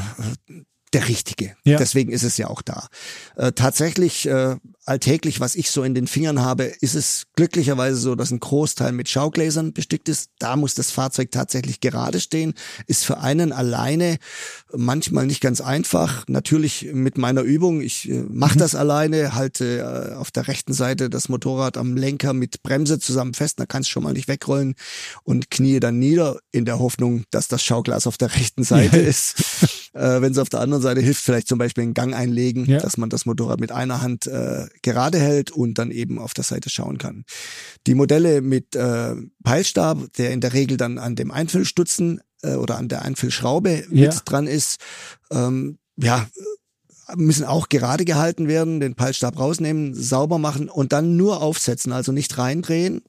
äh, 0.50 0.54
der 0.94 1.08
Richtige. 1.08 1.56
Ja. 1.64 1.78
Deswegen 1.78 2.12
ist 2.12 2.24
es 2.24 2.38
ja 2.38 2.48
auch 2.48 2.62
da. 2.62 2.88
Äh, 3.36 3.52
tatsächlich 3.54 4.28
äh, 4.28 4.56
alltäglich, 4.86 5.40
was 5.40 5.56
ich 5.56 5.72
so 5.72 5.84
in 5.84 5.94
den 5.94 6.08
Fingern 6.08 6.42
habe, 6.42 6.64
ist 6.64 6.96
es 6.96 7.28
glücklicherweise 7.36 7.98
so, 7.98 8.16
dass 8.16 8.32
ein 8.32 8.40
Großteil 8.40 8.92
mit 8.92 9.10
Schaugläsern 9.10 9.74
bestickt 9.74 10.10
ist. 10.10 10.32
Da 10.40 10.56
muss 10.56 10.74
das 10.74 10.92
Fahrzeug 10.92 11.32
tatsächlich 11.32 11.80
gerade 11.80 12.20
stehen. 12.20 12.54
Ist 12.88 13.06
für 13.06 13.20
einen 13.20 13.54
alleine 13.54 14.18
manchmal 14.76 15.28
nicht 15.28 15.40
ganz 15.40 15.62
einfach. 15.62 16.26
Natürlich 16.28 16.90
mit 16.94 17.18
meiner 17.18 17.42
Übung. 17.42 17.82
Ich 17.82 18.10
äh, 18.10 18.24
mache 18.28 18.56
mhm. 18.56 18.60
das 18.60 18.76
alleine, 18.76 19.36
halte 19.36 20.12
äh, 20.12 20.16
auf 20.16 20.32
der 20.32 20.48
rechten 20.48 20.74
Seite 20.74 21.10
das 21.10 21.30
Motorrad 21.30 21.78
am 21.78 21.96
Lenker 21.96 22.34
mit 22.34 22.64
Bremse 22.64 23.00
zusammen 23.00 23.34
fest. 23.34 23.60
Da 23.60 23.66
kannst 23.66 23.90
du 23.90 23.94
schon 23.94 24.04
mal 24.04 24.14
nicht 24.14 24.28
wegrollen 24.28 24.76
und 25.24 25.52
knie 25.52 25.80
dann 25.80 26.00
nieder 26.00 26.40
in 26.52 26.66
der 26.66 26.80
Hoffnung, 26.80 27.24
dass 27.32 27.48
das 27.48 27.64
Schauglas 27.64 28.08
auf 28.08 28.18
der 28.18 28.36
rechten 28.36 28.64
Seite 28.64 29.00
ja. 29.00 29.08
ist. 29.08 29.36
Äh, 29.94 30.22
Wenn 30.22 30.32
es 30.32 30.38
auf 30.38 30.50
der 30.50 30.62
anderen 30.62 30.81
Seite 30.82 31.02
hilft, 31.02 31.24
vielleicht 31.24 31.48
zum 31.48 31.60
Beispiel 31.60 31.84
einen 31.84 31.94
Gang 31.94 32.14
einlegen, 32.14 32.66
ja. 32.66 32.80
dass 32.80 32.98
man 32.98 33.10
das 33.10 33.26
Motorrad 33.26 33.60
mit 33.60 33.72
einer 33.72 34.02
Hand 34.02 34.28
äh, 34.28 34.68
gerade 34.82 35.20
hält 35.20 35.52
und 35.52 35.78
dann 35.78 35.92
eben 35.92 36.20
auf 36.20 36.34
der 36.34 36.44
Seite 36.44 36.70
schauen 36.70 36.98
kann. 36.98 37.26
Die 37.88 37.96
Modelle 37.96 38.42
mit 38.42 38.76
äh, 38.76 39.16
Peilstab, 39.44 40.14
der 40.18 40.32
in 40.32 40.42
der 40.42 40.54
Regel 40.54 40.78
dann 40.78 40.98
an 40.98 41.16
dem 41.16 41.32
Einfüllstutzen 41.32 42.22
äh, 42.42 42.56
oder 42.56 42.78
an 42.78 42.88
der 42.88 43.04
Einfüllschraube 43.04 43.86
ja. 43.92 44.10
mit 44.10 44.22
dran 44.26 44.48
ist, 44.48 44.80
ähm, 45.32 45.78
ja, 45.98 46.28
müssen 47.16 47.46
auch 47.46 47.70
gerade 47.70 48.06
gehalten 48.06 48.48
werden, 48.48 48.80
den 48.80 48.96
Peilstab 48.96 49.38
rausnehmen, 49.38 49.94
sauber 49.94 50.38
machen 50.38 50.70
und 50.70 50.94
dann 50.94 51.18
nur 51.18 51.42
aufsetzen, 51.42 51.92
also 51.92 52.12
nicht 52.12 52.38
reindrehen, 52.38 53.02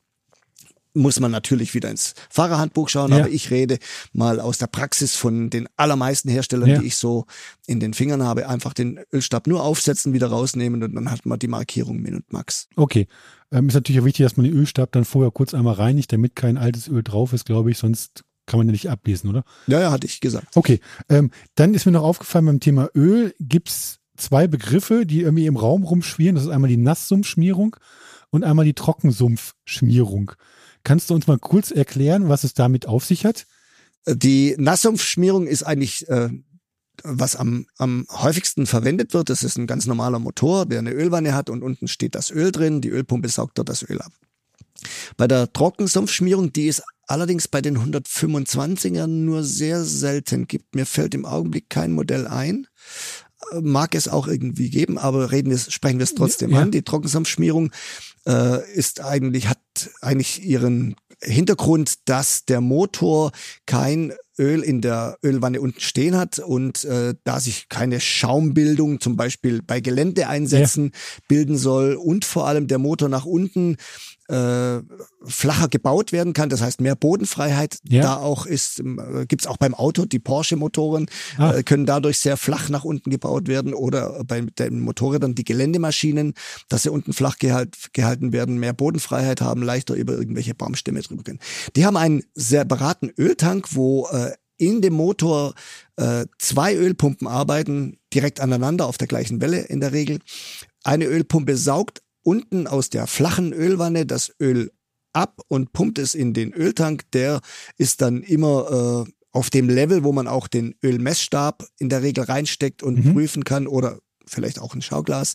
muss 0.94 1.20
man 1.20 1.30
natürlich 1.30 1.74
wieder 1.74 1.90
ins 1.90 2.14
Fahrerhandbuch 2.30 2.88
schauen, 2.88 3.12
ja. 3.12 3.18
aber 3.18 3.28
ich 3.28 3.50
rede 3.50 3.78
mal 4.12 4.40
aus 4.40 4.58
der 4.58 4.66
Praxis 4.66 5.16
von 5.16 5.50
den 5.50 5.68
allermeisten 5.76 6.28
Herstellern, 6.28 6.68
ja. 6.68 6.78
die 6.78 6.86
ich 6.86 6.96
so 6.96 7.26
in 7.66 7.80
den 7.80 7.94
Fingern 7.94 8.22
habe, 8.22 8.48
einfach 8.48 8.74
den 8.74 9.00
Ölstab 9.12 9.46
nur 9.46 9.62
aufsetzen, 9.62 10.12
wieder 10.12 10.28
rausnehmen 10.28 10.82
und 10.82 10.94
dann 10.94 11.10
hat 11.10 11.26
man 11.26 11.38
die 11.38 11.48
Markierung 11.48 12.00
Min 12.00 12.16
und 12.16 12.32
Max. 12.32 12.68
Okay. 12.76 13.06
Ähm, 13.50 13.68
ist 13.68 13.74
natürlich 13.74 14.00
auch 14.00 14.06
wichtig, 14.06 14.24
dass 14.24 14.36
man 14.36 14.44
den 14.44 14.54
Ölstab 14.54 14.92
dann 14.92 15.04
vorher 15.04 15.30
kurz 15.30 15.54
einmal 15.54 15.74
reinigt, 15.74 16.12
damit 16.12 16.36
kein 16.36 16.56
altes 16.56 16.88
Öl 16.88 17.02
drauf 17.02 17.32
ist, 17.32 17.44
glaube 17.44 17.70
ich, 17.70 17.78
sonst 17.78 18.24
kann 18.46 18.58
man 18.58 18.66
ja 18.66 18.72
nicht 18.72 18.90
ablesen, 18.90 19.30
oder? 19.30 19.44
Ja, 19.66 19.80
ja, 19.80 19.92
hatte 19.92 20.06
ich 20.06 20.20
gesagt. 20.20 20.56
Okay. 20.56 20.80
Ähm, 21.08 21.30
dann 21.54 21.74
ist 21.74 21.86
mir 21.86 21.92
noch 21.92 22.02
aufgefallen 22.02 22.46
beim 22.46 22.60
Thema 22.60 22.88
Öl 22.94 23.34
gibt's 23.38 24.00
zwei 24.16 24.46
Begriffe, 24.46 25.06
die 25.06 25.22
irgendwie 25.22 25.46
im 25.46 25.56
Raum 25.56 25.84
rumschwirren. 25.84 26.34
Das 26.34 26.44
ist 26.44 26.50
einmal 26.50 26.68
die 26.68 26.76
Nasssumpfschmierung 26.76 27.76
und 28.30 28.44
einmal 28.44 28.64
die 28.64 28.74
Trockensumpfschmierung. 28.74 30.32
Kannst 30.84 31.10
du 31.10 31.14
uns 31.14 31.26
mal 31.26 31.38
kurz 31.38 31.70
erklären, 31.70 32.28
was 32.28 32.44
es 32.44 32.54
damit 32.54 32.86
auf 32.86 33.04
sich 33.04 33.24
hat? 33.24 33.46
Die 34.06 34.56
Nasssumpfschmierung 34.58 35.46
ist 35.46 35.62
eigentlich 35.62 36.08
äh, 36.08 36.30
was 37.04 37.36
am, 37.36 37.66
am 37.78 38.06
häufigsten 38.10 38.66
verwendet 38.66 39.14
wird. 39.14 39.30
Das 39.30 39.42
ist 39.42 39.56
ein 39.56 39.66
ganz 39.66 39.86
normaler 39.86 40.18
Motor, 40.18 40.66
der 40.66 40.80
eine 40.80 40.92
Ölwanne 40.92 41.34
hat 41.34 41.50
und 41.50 41.62
unten 41.62 41.88
steht 41.88 42.14
das 42.14 42.30
Öl 42.30 42.52
drin. 42.52 42.80
Die 42.80 42.90
Ölpumpe 42.90 43.28
saugt 43.28 43.58
dort 43.58 43.68
das 43.68 43.82
Öl 43.88 44.00
ab. 44.00 44.12
Bei 45.16 45.28
der 45.28 45.52
Trockensumpfschmierung, 45.52 46.52
die 46.52 46.66
ist 46.66 46.82
allerdings 47.06 47.48
bei 47.48 47.60
den 47.60 47.78
125ern 47.78 49.06
nur 49.06 49.44
sehr 49.44 49.84
selten 49.84 50.46
gibt. 50.48 50.74
Mir 50.74 50.86
fällt 50.86 51.14
im 51.14 51.24
Augenblick 51.24 51.68
kein 51.68 51.92
Modell 51.92 52.26
ein. 52.26 52.66
Mag 53.60 53.94
es 53.94 54.08
auch 54.08 54.28
irgendwie 54.28 54.70
geben, 54.70 54.98
aber 54.98 55.32
reden 55.32 55.50
wir, 55.50 55.58
sprechen 55.58 55.98
wir 55.98 56.04
es 56.04 56.14
trotzdem 56.14 56.50
ja. 56.50 56.60
an. 56.60 56.70
Die 56.70 56.82
Trockensumpfschmierung 56.82 57.70
äh, 58.26 58.72
ist 58.72 59.00
eigentlich, 59.00 59.48
hat 59.48 59.58
eigentlich 60.00 60.44
ihren 60.44 60.96
Hintergrund, 61.22 62.08
dass 62.08 62.44
der 62.44 62.60
Motor 62.60 63.32
kein 63.66 64.12
Öl 64.38 64.62
in 64.62 64.80
der 64.80 65.18
Ölwanne 65.22 65.60
unten 65.60 65.80
stehen 65.80 66.16
hat 66.16 66.38
und 66.38 66.84
äh, 66.84 67.14
da 67.24 67.38
sich 67.38 67.68
keine 67.68 68.00
Schaumbildung 68.00 69.00
zum 69.00 69.16
Beispiel 69.16 69.62
bei 69.62 69.80
Geländeeinsätzen 69.80 70.86
ja. 70.86 70.90
bilden 71.28 71.56
soll 71.58 71.94
und 71.94 72.24
vor 72.24 72.46
allem 72.46 72.66
der 72.66 72.78
Motor 72.78 73.08
nach 73.08 73.24
unten 73.26 73.76
äh, 74.32 74.82
flacher 75.24 75.68
gebaut 75.68 76.10
werden 76.10 76.32
kann, 76.32 76.48
das 76.48 76.62
heißt 76.62 76.80
mehr 76.80 76.96
Bodenfreiheit 76.96 77.78
ja. 77.84 78.02
da 78.02 78.16
auch 78.16 78.46
ist, 78.46 78.80
äh, 78.80 79.26
gibt's 79.26 79.46
auch 79.46 79.58
beim 79.58 79.74
Auto, 79.74 80.06
die 80.06 80.18
Porsche-Motoren 80.18 81.06
ah. 81.36 81.52
äh, 81.52 81.62
können 81.62 81.84
dadurch 81.84 82.18
sehr 82.18 82.38
flach 82.38 82.70
nach 82.70 82.84
unten 82.84 83.10
gebaut 83.10 83.46
werden 83.46 83.74
oder 83.74 84.24
bei 84.24 84.40
den 84.40 84.80
Motorrädern 84.80 85.34
die 85.34 85.44
Geländemaschinen, 85.44 86.32
dass 86.70 86.84
sie 86.84 86.90
unten 86.90 87.12
flach 87.12 87.38
gehalt, 87.38 87.92
gehalten 87.92 88.32
werden, 88.32 88.58
mehr 88.58 88.72
Bodenfreiheit 88.72 89.42
haben, 89.42 89.62
leichter 89.62 89.94
über 89.94 90.14
irgendwelche 90.14 90.54
Baumstämme 90.54 91.02
drüber 91.02 91.24
können. 91.24 91.40
Die 91.76 91.84
haben 91.84 91.98
einen 91.98 92.24
separaten 92.34 93.12
Öltank, 93.18 93.74
wo 93.74 94.08
äh, 94.08 94.32
in 94.56 94.80
dem 94.80 94.94
Motor 94.94 95.54
äh, 95.96 96.24
zwei 96.38 96.74
Ölpumpen 96.74 97.26
arbeiten, 97.26 97.98
direkt 98.14 98.40
aneinander 98.40 98.86
auf 98.86 98.96
der 98.96 99.08
gleichen 99.08 99.42
Welle 99.42 99.60
in 99.60 99.80
der 99.80 99.92
Regel. 99.92 100.20
Eine 100.84 101.04
Ölpumpe 101.04 101.56
saugt 101.56 102.02
unten 102.22 102.66
aus 102.66 102.90
der 102.90 103.06
flachen 103.06 103.52
Ölwanne 103.52 104.06
das 104.06 104.32
Öl 104.40 104.70
ab 105.12 105.40
und 105.48 105.72
pumpt 105.72 105.98
es 105.98 106.14
in 106.14 106.34
den 106.34 106.52
Öltank. 106.52 107.10
Der 107.12 107.40
ist 107.76 108.00
dann 108.00 108.22
immer 108.22 109.06
äh, 109.06 109.12
auf 109.32 109.50
dem 109.50 109.68
Level, 109.68 110.04
wo 110.04 110.12
man 110.12 110.28
auch 110.28 110.48
den 110.48 110.74
Ölmessstab 110.82 111.66
in 111.78 111.88
der 111.88 112.02
Regel 112.02 112.24
reinsteckt 112.24 112.82
und 112.82 113.04
mhm. 113.04 113.12
prüfen 113.12 113.44
kann 113.44 113.66
oder 113.66 113.98
vielleicht 114.26 114.60
auch 114.60 114.74
ein 114.74 114.82
Schauglas. 114.82 115.34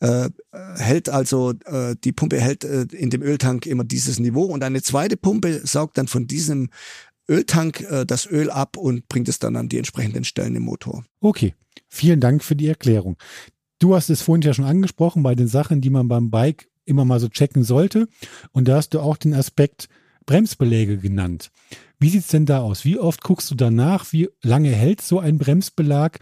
Äh, 0.00 0.30
hält 0.76 1.08
also, 1.08 1.54
äh, 1.64 1.96
die 2.04 2.12
Pumpe 2.12 2.40
hält 2.40 2.64
äh, 2.64 2.86
in 2.92 3.10
dem 3.10 3.22
Öltank 3.22 3.66
immer 3.66 3.84
dieses 3.84 4.18
Niveau 4.18 4.44
und 4.44 4.62
eine 4.62 4.82
zweite 4.82 5.16
Pumpe 5.16 5.66
saugt 5.66 5.98
dann 5.98 6.06
von 6.06 6.26
diesem 6.26 6.70
Öltank 7.28 7.80
äh, 7.80 8.06
das 8.06 8.26
Öl 8.26 8.50
ab 8.50 8.76
und 8.76 9.08
bringt 9.08 9.28
es 9.28 9.38
dann 9.38 9.56
an 9.56 9.68
die 9.68 9.78
entsprechenden 9.78 10.24
Stellen 10.24 10.54
im 10.54 10.62
Motor. 10.62 11.04
Okay, 11.20 11.54
vielen 11.88 12.20
Dank 12.20 12.44
für 12.44 12.54
die 12.54 12.68
Erklärung. 12.68 13.16
Du 13.78 13.94
hast 13.94 14.10
es 14.10 14.22
vorhin 14.22 14.42
ja 14.42 14.54
schon 14.54 14.64
angesprochen 14.64 15.22
bei 15.22 15.34
den 15.34 15.48
Sachen, 15.48 15.80
die 15.80 15.90
man 15.90 16.08
beim 16.08 16.30
Bike 16.30 16.68
immer 16.84 17.04
mal 17.04 17.20
so 17.20 17.28
checken 17.28 17.64
sollte. 17.64 18.08
Und 18.52 18.68
da 18.68 18.76
hast 18.76 18.90
du 18.90 19.00
auch 19.00 19.16
den 19.16 19.34
Aspekt 19.34 19.88
Bremsbeläge 20.26 20.98
genannt. 20.98 21.50
Wie 21.98 22.10
sieht's 22.10 22.28
denn 22.28 22.46
da 22.46 22.60
aus? 22.60 22.84
Wie 22.84 22.98
oft 22.98 23.22
guckst 23.22 23.50
du 23.50 23.54
danach? 23.54 24.12
Wie 24.12 24.28
lange 24.42 24.70
hält 24.70 25.00
so 25.00 25.18
ein 25.18 25.38
Bremsbelag? 25.38 26.18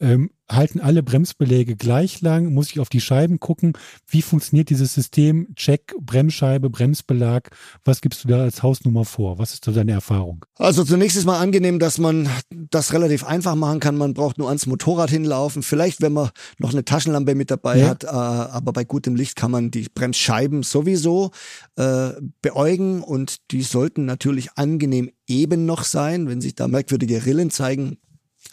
Ähm, 0.00 0.30
halten 0.50 0.80
alle 0.80 1.02
Bremsbeläge 1.02 1.76
gleich 1.76 2.20
lang? 2.20 2.52
Muss 2.52 2.70
ich 2.70 2.80
auf 2.80 2.88
die 2.88 3.00
Scheiben 3.00 3.40
gucken? 3.40 3.72
Wie 4.06 4.22
funktioniert 4.22 4.70
dieses 4.70 4.94
System? 4.94 5.48
Check, 5.54 5.94
Bremsscheibe, 6.00 6.70
Bremsbelag. 6.70 7.50
Was 7.84 8.00
gibst 8.00 8.24
du 8.24 8.28
da 8.28 8.42
als 8.42 8.62
Hausnummer 8.62 9.04
vor? 9.04 9.38
Was 9.38 9.54
ist 9.54 9.66
da 9.66 9.72
deine 9.72 9.92
Erfahrung? 9.92 10.44
Also 10.56 10.84
zunächst 10.84 11.16
ist 11.16 11.24
mal 11.24 11.38
angenehm, 11.38 11.78
dass 11.78 11.98
man 11.98 12.28
das 12.50 12.92
relativ 12.92 13.24
einfach 13.24 13.54
machen 13.54 13.80
kann. 13.80 13.96
Man 13.96 14.14
braucht 14.14 14.38
nur 14.38 14.48
ans 14.48 14.66
Motorrad 14.66 15.10
hinlaufen. 15.10 15.62
Vielleicht, 15.62 16.02
wenn 16.02 16.12
man 16.12 16.30
noch 16.58 16.72
eine 16.72 16.84
Taschenlampe 16.84 17.34
mit 17.34 17.50
dabei 17.50 17.78
ja. 17.78 17.88
hat, 17.88 18.04
äh, 18.04 18.08
aber 18.08 18.72
bei 18.72 18.84
gutem 18.84 19.16
Licht 19.16 19.36
kann 19.36 19.50
man 19.50 19.70
die 19.70 19.86
Bremsscheiben 19.92 20.62
sowieso 20.62 21.30
äh, 21.76 22.10
beäugen 22.42 23.02
und 23.02 23.50
die 23.52 23.62
sollten 23.62 24.04
natürlich 24.04 24.50
angenehm 24.56 25.10
eben 25.26 25.66
noch 25.66 25.84
sein. 25.84 26.28
Wenn 26.28 26.40
sich 26.40 26.54
da 26.54 26.68
merkwürdige 26.68 27.24
Rillen 27.24 27.50
zeigen, 27.50 27.98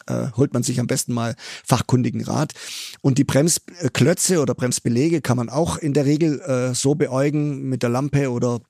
äh, 0.08 0.28
holt 0.36 0.54
man 0.54 0.64
sich 0.64 0.80
am 0.80 0.88
besten 0.88 1.14
mal 1.14 1.36
fachkundigen 1.66 2.24
Rat. 2.24 2.54
Und 3.02 3.18
die 3.18 3.24
Bremsklötze 3.24 4.42
oder 4.42 4.56
Bremsbelege 4.56 5.22
kann 5.22 5.38
man 5.38 5.50
auch 5.50 5.78
in 5.78 5.94
der 5.94 6.06
Regel 6.06 6.40
äh, 6.42 6.74
so 6.74 6.96
beäugen 6.96 7.70
mit 7.70 7.84
der 7.84 7.90
Lampe 7.90 8.32
oder 8.32 8.62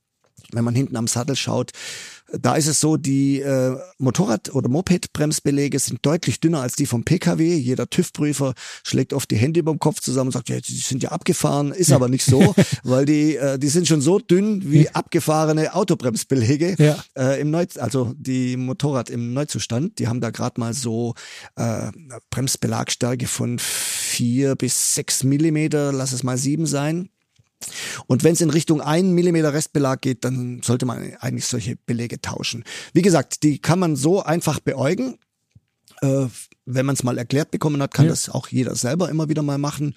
wenn 0.52 0.63
man 0.63 0.76
hinten 0.76 0.95
am 0.95 1.08
Sattel 1.08 1.36
schaut, 1.36 1.71
da 2.32 2.56
ist 2.56 2.68
es 2.68 2.80
so, 2.80 2.98
die 2.98 3.40
äh, 3.40 3.78
Motorrad- 3.98 4.54
oder 4.54 4.70
Moped-Bremsbeläge 4.70 5.80
sind 5.80 6.06
deutlich 6.06 6.40
dünner 6.40 6.62
als 6.62 6.76
die 6.76 6.86
vom 6.86 7.04
Pkw. 7.04 7.56
Jeder 7.56 7.90
TÜV-Prüfer 7.90 8.54
schlägt 8.84 9.13
oft 9.13 9.32
die 9.32 9.38
Hände 9.38 9.62
über 9.62 9.72
dem 9.72 9.80
Kopf 9.80 10.02
zusammen 10.02 10.28
und 10.30 10.34
sagt, 10.34 10.50
ja, 10.50 10.60
die 10.60 10.76
sind 10.76 11.04
ja 11.04 11.10
abgefahren. 11.10 11.72
Ist 11.72 11.92
aber 11.92 12.10
nicht 12.10 12.26
so, 12.26 12.56
weil 12.84 13.06
die, 13.06 13.38
äh, 13.38 13.58
die 13.58 13.70
sind 13.70 13.88
schon 13.88 14.02
so 14.02 14.20
dünn 14.20 14.72
wie 14.72 14.90
abgefahrene 14.90 15.74
Autobremsbeläge 15.74 16.76
ja. 16.78 17.04
äh, 17.18 17.40
im 17.40 17.52
Neu 17.52 17.66
also 17.80 18.13
die 18.18 18.58
Motorrad 18.58 19.10
im 19.10 19.34
Neuzustand. 19.34 20.00
Die 20.00 20.08
haben 20.08 20.22
da 20.22 20.30
gerade 20.30 20.60
mal 20.60 20.74
so 20.74 21.16
äh, 21.56 21.92
Bremsbelagstärke 22.30 23.28
von 23.28 23.58
vier 23.60 24.56
bis 24.56 24.94
sechs 24.94 25.24
Millimeter, 25.24 25.92
lass 25.92 26.12
es 26.12 26.24
mal 26.24 26.38
sieben 26.38 26.66
sein. 26.66 27.10
Und 28.06 28.24
wenn 28.24 28.34
es 28.34 28.41
in 28.41 28.50
Richtung 28.50 28.82
1 28.82 29.08
mm 29.08 29.46
Restbelag 29.46 30.02
geht, 30.02 30.24
dann 30.24 30.62
sollte 30.63 30.86
man 30.86 31.15
eigentlich 31.20 31.46
solche 31.46 31.76
Belege 31.76 32.22
tauschen. 32.22 32.63
Wie 32.93 33.02
gesagt, 33.02 33.43
die 33.43 33.60
kann 33.60 33.80
man 33.80 33.96
so 33.96 34.22
einfach 34.24 34.60
beäugen. 34.60 35.17
Äh, 36.02 36.28
wenn 36.65 36.86
man 36.86 36.93
es 36.93 37.04
mal 37.04 37.17
erklärt 37.17 37.50
bekommen 37.50 37.82
hat, 37.82 37.93
kann 37.93 38.06
ja. 38.06 38.12
das 38.12 38.30
auch 38.30 38.50
jeder 38.50 38.76
selber 38.76 39.10
immer 39.10 39.30
wieder 39.30 39.41
mal 39.41 39.58
machen. 39.58 39.96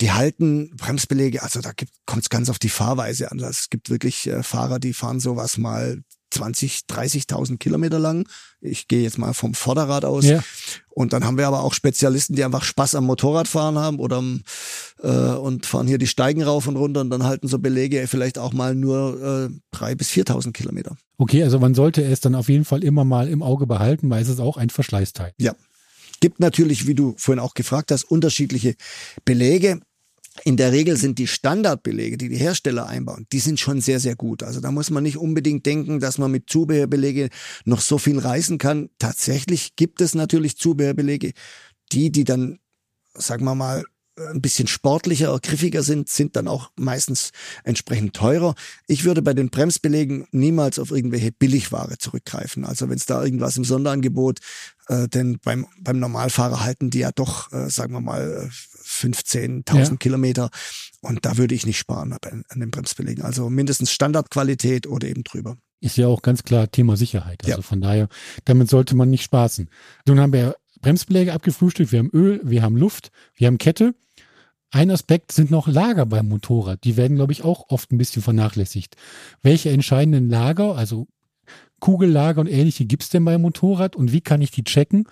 Die 0.00 0.12
halten 0.12 0.74
Bremsbelege, 0.76 1.42
also 1.42 1.60
da 1.60 1.72
kommt 2.06 2.22
es 2.22 2.30
ganz 2.30 2.48
auf 2.48 2.58
die 2.58 2.70
Fahrweise 2.70 3.30
an. 3.30 3.40
Es 3.40 3.68
gibt 3.68 3.90
wirklich 3.90 4.26
äh, 4.26 4.42
Fahrer, 4.42 4.78
die 4.78 4.94
fahren 4.94 5.20
sowas 5.20 5.58
mal 5.58 6.02
20, 6.34 6.80
30.000 6.90 7.58
Kilometer 7.58 7.98
lang. 7.98 8.28
Ich 8.60 8.88
gehe 8.88 9.02
jetzt 9.02 9.18
mal 9.18 9.34
vom 9.34 9.54
Vorderrad 9.54 10.04
aus. 10.04 10.24
Ja. 10.24 10.42
Und 10.90 11.12
dann 11.12 11.24
haben 11.24 11.38
wir 11.38 11.46
aber 11.46 11.62
auch 11.62 11.74
Spezialisten, 11.74 12.34
die 12.34 12.44
einfach 12.44 12.64
Spaß 12.64 12.94
am 12.96 13.06
Motorradfahren 13.06 13.78
haben 13.78 13.98
oder 13.98 14.22
äh, 15.02 15.08
und 15.08 15.66
fahren 15.66 15.86
hier 15.86 15.98
die 15.98 16.06
Steigen 16.06 16.42
rauf 16.42 16.66
und 16.66 16.76
runter 16.76 17.00
und 17.00 17.10
dann 17.10 17.24
halten 17.24 17.48
so 17.48 17.58
Belege 17.58 18.06
vielleicht 18.08 18.38
auch 18.38 18.52
mal 18.52 18.74
nur 18.74 19.50
äh, 19.72 19.76
3.000 19.76 19.94
bis 19.96 20.10
4.000 20.10 20.52
Kilometer. 20.52 20.96
Okay, 21.18 21.42
also 21.44 21.58
man 21.58 21.74
sollte 21.74 22.02
es 22.02 22.20
dann 22.20 22.34
auf 22.34 22.48
jeden 22.48 22.64
Fall 22.64 22.82
immer 22.82 23.04
mal 23.04 23.28
im 23.28 23.42
Auge 23.42 23.66
behalten, 23.66 24.10
weil 24.10 24.22
es 24.22 24.28
ist 24.28 24.40
auch 24.40 24.56
ein 24.56 24.70
Verschleißteil. 24.70 25.32
Ja. 25.38 25.54
Gibt 26.20 26.40
natürlich, 26.40 26.86
wie 26.86 26.94
du 26.94 27.14
vorhin 27.18 27.40
auch 27.40 27.54
gefragt 27.54 27.90
hast, 27.90 28.04
unterschiedliche 28.04 28.74
Belege. 29.24 29.80
In 30.42 30.56
der 30.56 30.72
Regel 30.72 30.96
sind 30.96 31.18
die 31.18 31.28
Standardbelege, 31.28 32.18
die 32.18 32.28
die 32.28 32.36
Hersteller 32.36 32.86
einbauen, 32.86 33.26
die 33.32 33.38
sind 33.38 33.60
schon 33.60 33.80
sehr, 33.80 34.00
sehr 34.00 34.16
gut. 34.16 34.42
Also 34.42 34.60
da 34.60 34.72
muss 34.72 34.90
man 34.90 35.04
nicht 35.04 35.16
unbedingt 35.16 35.64
denken, 35.64 36.00
dass 36.00 36.18
man 36.18 36.32
mit 36.32 36.50
Zubehörbelege 36.50 37.28
noch 37.64 37.80
so 37.80 37.98
viel 37.98 38.18
reißen 38.18 38.58
kann. 38.58 38.90
Tatsächlich 38.98 39.76
gibt 39.76 40.00
es 40.00 40.14
natürlich 40.14 40.56
Zubehörbelege, 40.56 41.32
die, 41.92 42.10
die 42.10 42.24
dann, 42.24 42.58
sagen 43.14 43.44
wir 43.44 43.54
mal, 43.54 43.84
ein 44.16 44.40
bisschen 44.40 44.68
sportlicher, 44.68 45.36
griffiger 45.40 45.82
sind, 45.82 46.08
sind 46.08 46.36
dann 46.36 46.46
auch 46.46 46.70
meistens 46.76 47.30
entsprechend 47.64 48.14
teurer. 48.14 48.54
Ich 48.86 49.04
würde 49.04 49.22
bei 49.22 49.34
den 49.34 49.50
Bremsbelegen 49.50 50.26
niemals 50.30 50.78
auf 50.78 50.90
irgendwelche 50.92 51.32
Billigware 51.32 51.98
zurückgreifen. 51.98 52.64
Also 52.64 52.88
wenn 52.88 52.96
es 52.96 53.06
da 53.06 53.24
irgendwas 53.24 53.56
im 53.56 53.64
Sonderangebot, 53.64 54.38
äh, 54.88 55.08
denn 55.08 55.38
beim, 55.42 55.66
beim 55.80 55.98
Normalfahrer 55.98 56.62
halten 56.62 56.90
die 56.90 57.00
ja 57.00 57.10
doch, 57.12 57.52
äh, 57.52 57.68
sagen 57.68 57.92
wir 57.92 58.00
mal, 58.00 58.50
15.000 58.84 59.76
ja. 59.76 59.96
Kilometer. 59.96 60.50
Und 61.00 61.24
da 61.24 61.36
würde 61.36 61.54
ich 61.54 61.66
nicht 61.66 61.78
sparen 61.78 62.12
an 62.12 62.60
den 62.60 62.70
Bremsbelegen. 62.70 63.24
Also 63.24 63.50
mindestens 63.50 63.90
Standardqualität 63.90 64.86
oder 64.86 65.08
eben 65.08 65.24
drüber. 65.24 65.56
Ist 65.80 65.96
ja 65.96 66.06
auch 66.06 66.22
ganz 66.22 66.42
klar 66.44 66.70
Thema 66.70 66.96
Sicherheit. 66.96 67.44
Also 67.44 67.58
ja. 67.58 67.62
von 67.62 67.80
daher, 67.80 68.08
damit 68.44 68.70
sollte 68.70 68.96
man 68.96 69.10
nicht 69.10 69.24
spaßen. 69.24 69.68
Nun 70.06 70.18
haben 70.18 70.32
wir 70.32 70.56
Bremsbeläge 70.80 71.32
abgefrühstückt, 71.32 71.92
wir 71.92 71.98
haben 71.98 72.10
Öl, 72.12 72.40
wir 72.42 72.62
haben 72.62 72.76
Luft, 72.76 73.10
wir 73.34 73.46
haben 73.46 73.58
Kette. 73.58 73.94
Ein 74.70 74.90
Aspekt 74.90 75.32
sind 75.32 75.50
noch 75.50 75.68
Lager 75.68 76.04
beim 76.04 76.28
Motorrad. 76.28 76.82
Die 76.84 76.96
werden, 76.96 77.16
glaube 77.16 77.32
ich, 77.32 77.44
auch 77.44 77.68
oft 77.68 77.92
ein 77.92 77.98
bisschen 77.98 78.22
vernachlässigt. 78.22 78.96
Welche 79.40 79.70
entscheidenden 79.70 80.28
Lager, 80.28 80.74
also 80.76 81.06
Kugellager 81.80 82.40
und 82.40 82.48
ähnliche, 82.48 82.84
gibt 82.84 83.02
es 83.02 83.08
denn 83.08 83.24
beim 83.24 83.42
Motorrad 83.42 83.94
und 83.94 84.12
wie 84.12 84.20
kann 84.20 84.42
ich 84.42 84.50
die 84.50 84.64
checken? 84.64 85.06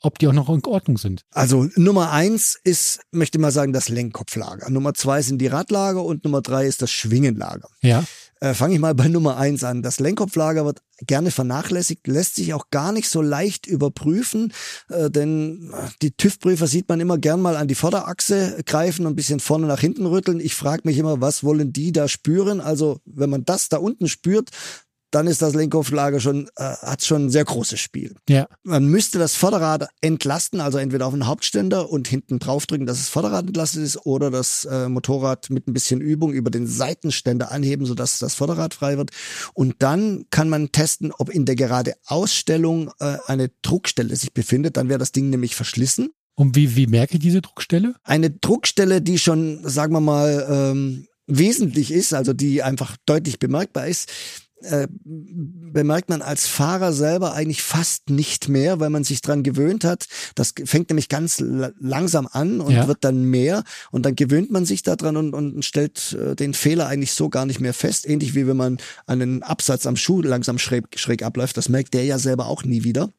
Ob 0.00 0.18
die 0.18 0.28
auch 0.28 0.32
noch 0.32 0.48
in 0.48 0.64
Ordnung 0.64 0.98
sind. 0.98 1.22
Also 1.32 1.68
Nummer 1.74 2.12
eins 2.12 2.58
ist, 2.62 3.00
möchte 3.10 3.38
mal 3.38 3.50
sagen, 3.50 3.72
das 3.72 3.88
Lenkkopflager. 3.88 4.70
Nummer 4.70 4.94
zwei 4.94 5.22
sind 5.22 5.38
die 5.38 5.48
Radlager 5.48 6.04
und 6.04 6.24
Nummer 6.24 6.40
drei 6.40 6.66
ist 6.66 6.82
das 6.82 6.90
Schwingenlager. 6.90 7.68
Ja. 7.82 8.04
Äh, 8.40 8.54
Fange 8.54 8.74
ich 8.74 8.80
mal 8.80 8.94
bei 8.94 9.08
Nummer 9.08 9.36
eins 9.36 9.64
an. 9.64 9.82
Das 9.82 9.98
Lenkkopflager 9.98 10.64
wird 10.64 10.82
gerne 11.06 11.30
vernachlässigt, 11.30 12.06
lässt 12.06 12.36
sich 12.36 12.54
auch 12.54 12.70
gar 12.70 12.92
nicht 12.92 13.08
so 13.08 13.20
leicht 13.20 13.66
überprüfen, 13.66 14.52
äh, 14.88 15.10
denn 15.10 15.72
die 16.02 16.12
TÜV-Prüfer 16.12 16.68
sieht 16.68 16.88
man 16.88 17.00
immer 17.00 17.18
gern 17.18 17.40
mal 17.40 17.56
an 17.56 17.68
die 17.68 17.74
Vorderachse 17.74 18.62
greifen 18.64 19.06
und 19.06 19.12
ein 19.12 19.16
bisschen 19.16 19.40
vorne 19.40 19.66
nach 19.66 19.80
hinten 19.80 20.06
rütteln. 20.06 20.38
Ich 20.38 20.54
frage 20.54 20.82
mich 20.84 20.98
immer, 20.98 21.20
was 21.20 21.42
wollen 21.42 21.72
die 21.72 21.90
da 21.90 22.06
spüren? 22.06 22.60
Also 22.60 23.00
wenn 23.04 23.30
man 23.30 23.44
das 23.44 23.68
da 23.68 23.78
unten 23.78 24.08
spürt, 24.08 24.50
dann 25.10 25.26
ist 25.26 25.42
das 25.42 25.54
Lenkkopflager 25.54 26.20
schon, 26.20 26.48
äh, 26.56 26.62
hat 26.62 27.04
schon 27.04 27.26
ein 27.26 27.30
sehr 27.30 27.44
großes 27.44 27.80
Spiel. 27.80 28.14
Ja. 28.28 28.46
Man 28.62 28.86
müsste 28.86 29.18
das 29.18 29.34
Vorderrad 29.34 29.88
entlasten, 30.00 30.60
also 30.60 30.78
entweder 30.78 31.06
auf 31.06 31.14
den 31.14 31.26
Hauptständer 31.26 31.90
und 31.90 32.08
hinten 32.08 32.38
draufdrücken, 32.38 32.86
dass 32.86 32.98
das 32.98 33.08
Vorderrad 33.08 33.46
entlastet 33.46 33.82
ist, 33.82 34.04
oder 34.04 34.30
das 34.30 34.64
äh, 34.66 34.88
Motorrad 34.88 35.50
mit 35.50 35.66
ein 35.66 35.72
bisschen 35.72 36.00
Übung 36.00 36.32
über 36.32 36.50
den 36.50 36.66
Seitenständer 36.66 37.50
anheben, 37.50 37.86
sodass 37.86 38.18
das 38.18 38.34
Vorderrad 38.34 38.74
frei 38.74 38.98
wird. 38.98 39.10
Und 39.54 39.76
dann 39.78 40.24
kann 40.30 40.48
man 40.48 40.72
testen, 40.72 41.12
ob 41.16 41.30
in 41.30 41.44
der 41.44 41.56
gerade 41.56 41.94
Ausstellung 42.06 42.90
äh, 43.00 43.16
eine 43.26 43.50
Druckstelle 43.62 44.14
sich 44.16 44.32
befindet. 44.32 44.76
Dann 44.76 44.88
wäre 44.88 44.98
das 44.98 45.12
Ding 45.12 45.30
nämlich 45.30 45.54
verschlissen. 45.54 46.10
Und 46.34 46.54
wie, 46.54 46.76
wie 46.76 46.86
merke 46.86 47.14
ich 47.14 47.20
diese 47.20 47.42
Druckstelle? 47.42 47.94
Eine 48.04 48.30
Druckstelle, 48.30 49.02
die 49.02 49.18
schon, 49.18 49.68
sagen 49.68 49.92
wir 49.92 50.00
mal, 50.00 50.46
ähm, 50.48 51.06
wesentlich 51.26 51.90
ist, 51.90 52.14
also 52.14 52.32
die 52.32 52.62
einfach 52.62 52.96
deutlich 53.06 53.38
bemerkbar 53.38 53.88
ist, 53.88 54.10
äh, 54.62 54.88
bemerkt 55.04 56.08
man 56.08 56.22
als 56.22 56.46
Fahrer 56.46 56.92
selber 56.92 57.32
eigentlich 57.32 57.62
fast 57.62 58.10
nicht 58.10 58.48
mehr, 58.48 58.80
weil 58.80 58.90
man 58.90 59.04
sich 59.04 59.20
dran 59.20 59.42
gewöhnt 59.42 59.84
hat. 59.84 60.06
Das 60.34 60.54
fängt 60.64 60.90
nämlich 60.90 61.08
ganz 61.08 61.42
langsam 61.78 62.28
an 62.30 62.60
und 62.60 62.72
ja. 62.72 62.88
wird 62.88 62.98
dann 63.02 63.22
mehr 63.22 63.62
und 63.90 64.04
dann 64.04 64.16
gewöhnt 64.16 64.50
man 64.50 64.64
sich 64.64 64.82
daran 64.82 65.16
und, 65.16 65.34
und 65.34 65.64
stellt 65.64 66.12
äh, 66.14 66.34
den 66.34 66.54
Fehler 66.54 66.86
eigentlich 66.86 67.12
so 67.12 67.28
gar 67.28 67.46
nicht 67.46 67.60
mehr 67.60 67.74
fest. 67.74 68.08
Ähnlich 68.08 68.34
wie 68.34 68.46
wenn 68.46 68.56
man 68.56 68.78
einen 69.06 69.42
Absatz 69.42 69.86
am 69.86 69.96
Schuh 69.96 70.22
langsam 70.22 70.58
schräg, 70.58 70.98
schräg 70.98 71.22
abläuft. 71.22 71.56
Das 71.56 71.68
merkt 71.68 71.94
der 71.94 72.04
ja 72.04 72.18
selber 72.18 72.46
auch 72.46 72.64
nie 72.64 72.84
wieder. 72.84 73.10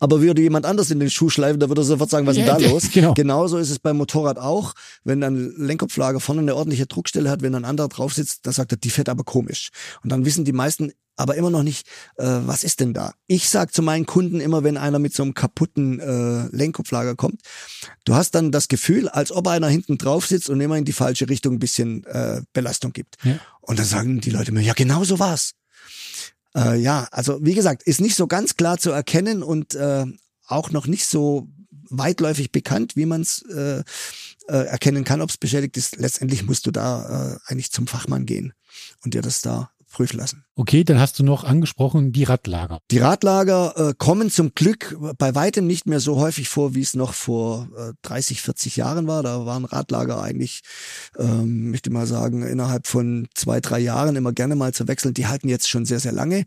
Aber 0.00 0.20
würde 0.20 0.42
jemand 0.42 0.66
anders 0.66 0.90
in 0.90 1.00
den 1.00 1.10
Schuh 1.10 1.30
schleifen, 1.30 1.60
da 1.60 1.68
würde 1.68 1.82
er 1.82 1.84
sofort 1.84 2.10
sagen, 2.10 2.26
was 2.26 2.36
ist 2.36 2.46
denn 2.46 2.58
da 2.58 2.68
los? 2.70 2.84
Genau. 2.96 3.14
Genauso 3.14 3.58
ist 3.58 3.70
es 3.70 3.78
beim 3.78 3.98
Motorrad 3.98 4.38
auch. 4.38 4.72
Wenn 5.04 5.22
ein 5.22 5.54
Lenkkopflager 5.56 6.20
vorne 6.20 6.40
eine 6.40 6.54
ordentliche 6.54 6.86
Druckstelle 6.86 7.28
hat, 7.28 7.42
wenn 7.42 7.54
ein 7.54 7.64
anderer 7.64 7.88
drauf 7.88 8.14
sitzt, 8.14 8.46
dann 8.46 8.52
sagt 8.52 8.72
er, 8.72 8.78
die 8.78 8.90
fährt 8.90 9.08
aber 9.08 9.24
komisch. 9.24 9.70
Und 10.02 10.10
dann 10.10 10.24
wissen 10.24 10.44
die 10.44 10.52
meisten 10.52 10.92
aber 11.16 11.34
immer 11.34 11.50
noch 11.50 11.62
nicht, 11.62 11.86
äh, 12.16 12.24
was 12.24 12.62
ist 12.62 12.80
denn 12.80 12.92
da? 12.92 13.14
Ich 13.26 13.48
sag 13.48 13.72
zu 13.72 13.82
meinen 13.82 14.06
Kunden 14.06 14.40
immer, 14.40 14.64
wenn 14.64 14.76
einer 14.76 14.98
mit 14.98 15.14
so 15.14 15.22
einem 15.22 15.34
kaputten 15.34 15.98
äh, 15.98 16.54
Lenkkopflager 16.54 17.16
kommt, 17.16 17.40
du 18.04 18.14
hast 18.14 18.34
dann 18.34 18.52
das 18.52 18.68
Gefühl, 18.68 19.08
als 19.08 19.32
ob 19.32 19.48
einer 19.48 19.68
hinten 19.68 19.98
drauf 19.98 20.26
sitzt 20.26 20.50
und 20.50 20.60
immer 20.60 20.76
in 20.76 20.84
die 20.84 20.92
falsche 20.92 21.28
Richtung 21.28 21.54
ein 21.54 21.58
bisschen 21.58 22.04
äh, 22.04 22.42
Belastung 22.52 22.92
gibt. 22.92 23.16
Ja. 23.24 23.38
Und 23.62 23.78
dann 23.78 23.86
sagen 23.86 24.20
die 24.20 24.30
Leute 24.30 24.52
mir, 24.52 24.60
ja, 24.60 24.74
genau 24.74 25.04
so 25.04 25.18
war's. 25.18 25.52
Äh, 26.56 26.76
ja, 26.78 27.06
also 27.10 27.38
wie 27.42 27.54
gesagt, 27.54 27.82
ist 27.82 28.00
nicht 28.00 28.16
so 28.16 28.26
ganz 28.26 28.56
klar 28.56 28.78
zu 28.78 28.90
erkennen 28.90 29.42
und 29.42 29.74
äh, 29.74 30.06
auch 30.46 30.70
noch 30.70 30.86
nicht 30.86 31.06
so 31.06 31.48
weitläufig 31.90 32.50
bekannt, 32.50 32.96
wie 32.96 33.06
man 33.06 33.20
es 33.20 33.42
äh, 33.42 33.82
äh, 34.48 34.66
erkennen 34.66 35.04
kann, 35.04 35.20
ob 35.20 35.30
es 35.30 35.36
beschädigt 35.36 35.76
ist. 35.76 35.96
Letztendlich 35.96 36.44
musst 36.44 36.66
du 36.66 36.70
da 36.70 37.34
äh, 37.34 37.38
eigentlich 37.46 37.70
zum 37.70 37.86
Fachmann 37.86 38.26
gehen 38.26 38.54
und 39.04 39.14
dir 39.14 39.22
das 39.22 39.42
da 39.42 39.70
prüfen 39.96 40.18
lassen. 40.18 40.44
Okay, 40.56 40.84
dann 40.84 41.00
hast 41.00 41.18
du 41.18 41.24
noch 41.24 41.42
angesprochen 41.44 42.12
die 42.12 42.24
Radlager. 42.24 42.80
Die 42.90 42.98
Radlager 42.98 43.72
äh, 43.76 43.94
kommen 43.96 44.30
zum 44.30 44.54
Glück 44.54 44.94
bei 45.16 45.34
weitem 45.34 45.66
nicht 45.66 45.86
mehr 45.86 46.00
so 46.00 46.16
häufig 46.16 46.50
vor, 46.50 46.74
wie 46.74 46.82
es 46.82 46.92
noch 46.92 47.14
vor 47.14 47.70
äh, 47.78 47.92
30, 48.02 48.42
40 48.42 48.76
Jahren 48.76 49.06
war. 49.06 49.22
Da 49.22 49.46
waren 49.46 49.64
Radlager 49.64 50.22
eigentlich, 50.22 50.60
ähm, 51.18 51.70
möchte 51.70 51.88
mal 51.88 52.06
sagen, 52.06 52.42
innerhalb 52.42 52.86
von 52.86 53.26
zwei, 53.34 53.60
drei 53.60 53.78
Jahren 53.78 54.16
immer 54.16 54.34
gerne 54.34 54.54
mal 54.54 54.74
zu 54.74 54.86
wechseln. 54.86 55.14
Die 55.14 55.28
halten 55.28 55.48
jetzt 55.48 55.66
schon 55.66 55.86
sehr, 55.86 56.00
sehr 56.00 56.12
lange. 56.12 56.40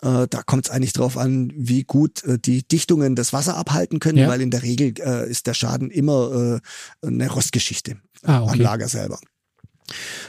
Äh, 0.00 0.26
da 0.30 0.42
kommt 0.42 0.64
es 0.66 0.70
eigentlich 0.70 0.94
drauf 0.94 1.18
an, 1.18 1.52
wie 1.54 1.84
gut 1.84 2.24
äh, 2.24 2.38
die 2.38 2.66
Dichtungen 2.66 3.14
das 3.14 3.34
Wasser 3.34 3.58
abhalten 3.58 4.00
können, 4.00 4.18
ja. 4.18 4.28
weil 4.28 4.40
in 4.40 4.50
der 4.50 4.62
Regel 4.62 4.94
äh, 5.00 5.30
ist 5.30 5.46
der 5.46 5.54
Schaden 5.54 5.90
immer 5.90 6.60
äh, 7.02 7.06
eine 7.06 7.30
Rostgeschichte 7.30 7.98
ah, 8.22 8.40
okay. 8.40 8.52
am 8.52 8.60
Lager 8.60 8.88
selber. 8.88 9.18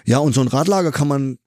Ja, 0.04 0.18
und 0.18 0.34
so 0.34 0.42
ein 0.42 0.50
Radlager 0.50 0.92
kann 0.92 1.08
man 1.08 1.38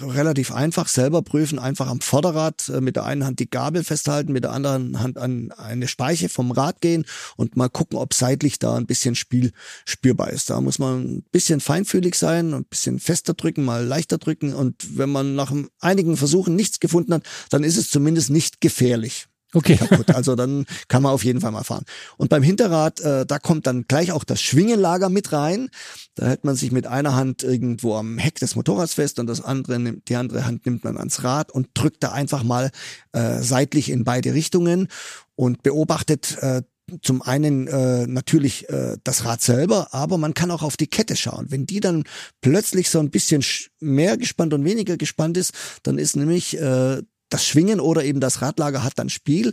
relativ 0.00 0.52
einfach. 0.52 0.88
Selber 0.88 1.22
prüfen, 1.22 1.58
einfach 1.58 1.88
am 1.88 2.00
Vorderrad 2.00 2.68
äh, 2.68 2.80
mit 2.80 2.96
der 2.96 3.04
einen 3.04 3.24
Hand 3.24 3.38
die 3.40 3.50
Gabel 3.50 3.84
festhalten, 3.84 4.32
mit 4.32 4.44
der 4.44 4.52
anderen 4.52 5.00
Hand 5.00 5.18
an 5.18 5.52
eine 5.52 5.88
Speiche 5.88 6.28
vom 6.28 6.50
Rad 6.50 6.80
gehen 6.80 7.04
und 7.36 7.56
mal 7.56 7.68
gucken, 7.68 7.98
ob 7.98 8.14
seitlich 8.14 8.58
da 8.58 8.76
ein 8.76 8.86
bisschen 8.86 9.14
Spiel 9.14 9.52
spürbar 9.84 10.30
ist. 10.30 10.50
Da 10.50 10.60
muss 10.60 10.78
man 10.78 11.02
ein 11.02 11.24
bisschen 11.32 11.60
feinfühlig 11.60 12.14
sein, 12.14 12.54
ein 12.54 12.64
bisschen 12.64 12.98
fester 12.98 13.34
drücken, 13.34 13.64
mal 13.64 13.84
leichter 13.84 14.18
drücken. 14.18 14.54
Und 14.54 14.98
wenn 14.98 15.10
man 15.10 15.34
nach 15.34 15.52
einigen 15.80 16.16
Versuchen 16.16 16.56
nichts 16.56 16.80
gefunden 16.80 17.14
hat, 17.14 17.24
dann 17.50 17.64
ist 17.64 17.76
es 17.76 17.90
zumindest 17.90 18.30
nicht 18.30 18.60
gefährlich 18.60 19.28
okay. 19.54 19.76
kaputt. 19.76 20.14
Also 20.14 20.34
dann 20.36 20.66
kann 20.88 21.02
man 21.02 21.12
auf 21.12 21.24
jeden 21.24 21.40
Fall 21.40 21.52
mal 21.52 21.64
fahren. 21.64 21.84
Und 22.16 22.28
beim 22.28 22.42
Hinterrad, 22.42 23.00
äh, 23.00 23.26
da 23.26 23.38
kommt 23.38 23.66
dann 23.66 23.84
gleich 23.88 24.12
auch 24.12 24.24
das 24.24 24.40
Schwingenlager 24.40 25.08
mit 25.08 25.32
rein. 25.32 25.68
Da 26.14 26.26
hält 26.26 26.44
man 26.44 26.56
sich 26.56 26.72
mit 26.72 26.86
einer 26.86 27.14
Hand 27.14 27.42
irgendwo 27.42 27.96
am 27.96 28.18
Heck 28.18 28.38
des 28.38 28.56
Motorrads 28.56 28.94
fest 28.94 29.18
und 29.18 29.26
das 29.26 29.40
andere, 29.42 29.94
die 30.08 30.16
andere 30.16 30.44
Hand 30.44 30.66
nimmt 30.66 30.84
man 30.84 30.98
ans 30.98 31.24
Rad 31.24 31.52
und 31.52 31.68
drückt 31.74 32.02
da 32.02 32.12
einfach 32.12 32.42
mal 32.42 32.70
äh, 33.12 33.40
seitlich 33.40 33.90
in 33.90 34.04
beide 34.04 34.34
Richtungen 34.34 34.88
und 35.34 35.62
beobachtet 35.62 36.38
äh, 36.40 36.62
zum 37.00 37.22
einen 37.22 37.68
äh, 37.68 38.06
natürlich 38.06 38.68
äh, 38.68 38.98
das 39.02 39.24
Rad 39.24 39.40
selber, 39.40 39.94
aber 39.94 40.18
man 40.18 40.34
kann 40.34 40.50
auch 40.50 40.62
auf 40.62 40.76
die 40.76 40.88
Kette 40.88 41.16
schauen. 41.16 41.46
Wenn 41.48 41.64
die 41.64 41.80
dann 41.80 42.04
plötzlich 42.40 42.90
so 42.90 42.98
ein 42.98 43.10
bisschen 43.10 43.42
mehr 43.80 44.16
gespannt 44.16 44.52
und 44.52 44.64
weniger 44.64 44.96
gespannt 44.96 45.36
ist, 45.36 45.54
dann 45.84 45.98
ist 45.98 46.16
nämlich 46.16 46.58
äh, 46.60 47.02
das 47.32 47.44
Schwingen 47.44 47.80
oder 47.80 48.04
eben 48.04 48.20
das 48.20 48.42
Radlager 48.42 48.84
hat 48.84 48.98
dann 48.98 49.08
Spiel. 49.08 49.52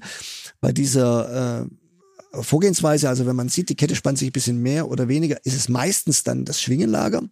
Bei 0.61 0.71
dieser 0.71 1.63
äh, 1.63 2.43
Vorgehensweise, 2.43 3.09
also 3.09 3.25
wenn 3.25 3.35
man 3.35 3.49
sieht, 3.49 3.69
die 3.69 3.75
Kette 3.75 3.95
spannt 3.95 4.17
sich 4.17 4.29
ein 4.29 4.33
bisschen 4.33 4.61
mehr 4.61 4.89
oder 4.89 5.07
weniger, 5.07 5.37
ist 5.45 5.55
es 5.55 5.69
meistens 5.69 6.23
dann 6.23 6.45
das 6.45 6.61
Schwingenlager. 6.61 7.23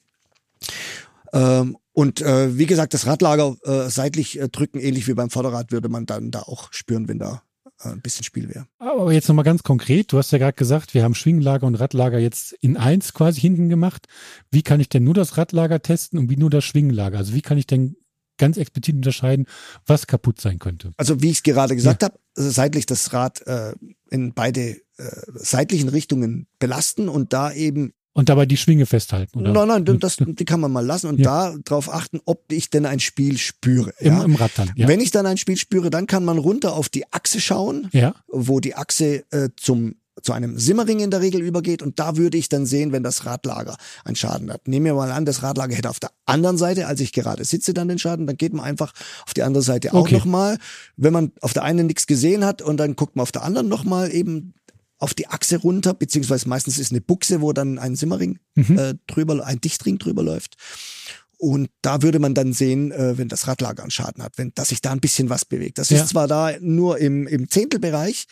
Ähm, 1.33 1.77
und 1.93 2.21
äh, 2.21 2.57
wie 2.57 2.65
gesagt, 2.65 2.93
das 2.93 3.05
Radlager 3.05 3.55
äh, 3.63 3.89
seitlich 3.89 4.39
äh, 4.39 4.49
drücken, 4.49 4.79
ähnlich 4.79 5.07
wie 5.07 5.13
beim 5.13 5.29
Vorderrad, 5.29 5.71
würde 5.71 5.89
man 5.89 6.05
dann 6.05 6.31
da 6.31 6.41
auch 6.41 6.71
spüren, 6.71 7.07
wenn 7.07 7.19
da 7.19 7.43
äh, 7.83 7.89
ein 7.89 8.01
bisschen 8.01 8.23
Spiel 8.23 8.49
wäre. 8.49 8.67
Aber 8.79 9.11
jetzt 9.11 9.27
nochmal 9.27 9.45
ganz 9.45 9.63
konkret, 9.63 10.11
du 10.11 10.17
hast 10.17 10.31
ja 10.31 10.37
gerade 10.37 10.55
gesagt, 10.55 10.93
wir 10.93 11.03
haben 11.03 11.15
Schwingenlager 11.15 11.67
und 11.67 11.75
Radlager 11.75 12.19
jetzt 12.19 12.53
in 12.61 12.77
eins 12.77 13.13
quasi 13.13 13.41
hinten 13.41 13.69
gemacht. 13.69 14.07
Wie 14.51 14.63
kann 14.63 14.79
ich 14.79 14.89
denn 14.89 15.03
nur 15.03 15.13
das 15.13 15.37
Radlager 15.37 15.81
testen 15.81 16.17
und 16.17 16.29
wie 16.29 16.37
nur 16.37 16.49
das 16.49 16.63
Schwingenlager? 16.63 17.17
Also 17.17 17.33
wie 17.33 17.41
kann 17.41 17.57
ich 17.57 17.67
denn 17.67 17.97
ganz 18.37 18.57
explizit 18.57 18.95
unterscheiden, 18.95 19.45
was 19.85 20.07
kaputt 20.07 20.39
sein 20.39 20.59
könnte. 20.59 20.91
Also 20.97 21.21
wie 21.21 21.29
ich 21.29 21.37
es 21.37 21.43
gerade 21.43 21.75
gesagt 21.75 22.01
ja. 22.01 22.09
habe, 22.09 22.19
seitlich 22.35 22.85
das 22.85 23.13
Rad 23.13 23.45
äh, 23.47 23.73
in 24.09 24.33
beide 24.33 24.61
äh, 24.61 24.77
seitlichen 25.33 25.89
Richtungen 25.89 26.47
belasten 26.59 27.09
und 27.09 27.33
da 27.33 27.51
eben 27.51 27.93
und 28.17 28.29
dabei 28.29 28.47
die 28.47 28.57
Schwinge 28.57 28.87
festhalten, 28.87 29.37
oder? 29.37 29.53
Nein, 29.53 29.83
nein, 29.83 29.99
das, 29.99 30.17
die 30.17 30.43
kann 30.43 30.59
man 30.59 30.71
mal 30.71 30.83
lassen 30.83 31.05
und 31.05 31.19
ja. 31.19 31.51
da 31.51 31.57
drauf 31.63 31.93
achten, 31.93 32.19
ob 32.25 32.51
ich 32.51 32.71
denn 32.71 32.87
ein 32.87 32.99
Spiel 32.99 33.37
spüre. 33.37 33.93
Im, 33.99 34.07
ja? 34.07 34.23
im 34.23 34.33
Rad 34.33 34.53
dann, 34.55 34.71
ja. 34.75 34.87
Wenn 34.87 35.01
ich 35.01 35.11
dann 35.11 35.27
ein 35.27 35.37
Spiel 35.37 35.55
spüre, 35.55 35.91
dann 35.91 36.07
kann 36.07 36.25
man 36.25 36.39
runter 36.39 36.73
auf 36.73 36.89
die 36.89 37.05
Achse 37.13 37.39
schauen, 37.39 37.89
ja. 37.91 38.15
wo 38.27 38.59
die 38.59 38.73
Achse 38.73 39.23
äh, 39.29 39.49
zum 39.55 39.97
zu 40.21 40.33
einem 40.33 40.57
Simmering 40.57 40.99
in 40.99 41.11
der 41.11 41.21
Regel 41.21 41.41
übergeht 41.41 41.81
und 41.81 41.99
da 41.99 42.17
würde 42.17 42.37
ich 42.37 42.49
dann 42.49 42.65
sehen, 42.65 42.91
wenn 42.91 43.03
das 43.03 43.25
Radlager 43.25 43.77
einen 44.03 44.15
Schaden 44.15 44.51
hat. 44.51 44.67
Nehmen 44.67 44.85
wir 44.85 44.93
mal 44.93 45.11
an, 45.11 45.25
das 45.25 45.43
Radlager 45.43 45.75
hätte 45.75 45.89
auf 45.89 45.99
der 45.99 46.11
anderen 46.25 46.57
Seite, 46.57 46.87
als 46.87 46.99
ich 46.99 47.13
gerade 47.13 47.45
sitze, 47.45 47.73
dann 47.73 47.87
den 47.87 47.99
Schaden, 47.99 48.27
dann 48.27 48.37
geht 48.37 48.53
man 48.53 48.65
einfach 48.65 48.93
auf 49.25 49.33
die 49.33 49.43
andere 49.43 49.63
Seite 49.63 49.93
auch 49.93 50.01
okay. 50.01 50.15
nochmal. 50.15 50.57
Wenn 50.95 51.13
man 51.13 51.31
auf 51.41 51.53
der 51.53 51.63
einen 51.63 51.87
nichts 51.87 52.07
gesehen 52.07 52.45
hat 52.45 52.61
und 52.61 52.77
dann 52.77 52.95
guckt 52.95 53.15
man 53.15 53.23
auf 53.23 53.31
der 53.31 53.43
anderen 53.43 53.67
nochmal 53.67 54.11
eben 54.13 54.53
auf 54.99 55.13
die 55.13 55.27
Achse 55.27 55.57
runter, 55.57 55.93
beziehungsweise 55.93 56.49
meistens 56.49 56.79
ist 56.79 56.91
eine 56.91 57.01
Buchse, 57.01 57.41
wo 57.41 57.53
dann 57.53 57.77
ein 57.77 57.95
Simmering 57.95 58.39
mhm. 58.55 58.77
äh, 58.77 58.93
drüber, 59.05 59.45
ein 59.45 59.61
Dichtring 59.61 59.99
drüber 59.99 60.23
läuft. 60.23 60.55
Und 61.39 61.69
da 61.83 62.01
würde 62.01 62.19
man 62.19 62.33
dann 62.33 62.51
sehen, 62.51 62.91
äh, 62.91 63.17
wenn 63.17 63.27
das 63.27 63.47
Radlager 63.47 63.83
einen 63.83 63.91
Schaden 63.91 64.23
hat, 64.23 64.33
wenn, 64.37 64.51
dass 64.55 64.69
sich 64.69 64.81
da 64.81 64.91
ein 64.91 64.99
bisschen 64.99 65.29
was 65.29 65.45
bewegt. 65.45 65.77
Das 65.77 65.89
ja. 65.89 66.01
ist 66.01 66.09
zwar 66.09 66.27
da 66.27 66.53
nur 66.59 66.97
im, 66.97 67.27
im 67.27 67.49
Zehntelbereich, 67.49 68.25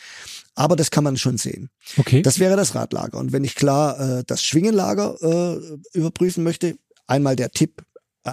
aber 0.56 0.74
das 0.74 0.90
kann 0.90 1.04
man 1.04 1.16
schon 1.16 1.38
sehen. 1.38 1.70
Okay. 1.96 2.22
Das 2.22 2.40
wäre 2.40 2.56
das 2.56 2.74
Radlager. 2.74 3.18
Und 3.18 3.32
wenn 3.32 3.44
ich 3.44 3.54
klar 3.54 4.18
äh, 4.18 4.24
das 4.26 4.42
Schwingenlager 4.42 5.16
äh, 5.22 5.96
überprüfen 5.96 6.42
möchte, 6.42 6.76
einmal 7.06 7.36
der 7.36 7.50
Tipp, 7.50 7.82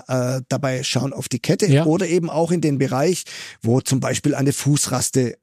äh, 0.07 0.41
dabei 0.49 0.81
schauen 0.83 1.13
auf 1.13 1.29
die 1.29 1.39
Kette 1.39 1.67
ja. 1.67 1.86
oder 1.86 2.07
eben 2.07 2.31
auch 2.31 2.51
in 2.51 2.62
den 2.62 2.79
Bereich, 2.79 3.25
wo 3.62 3.79
zum 3.79 3.99
Beispiel 3.99 4.33
eine 4.33 4.53
Fußraste 4.53 5.38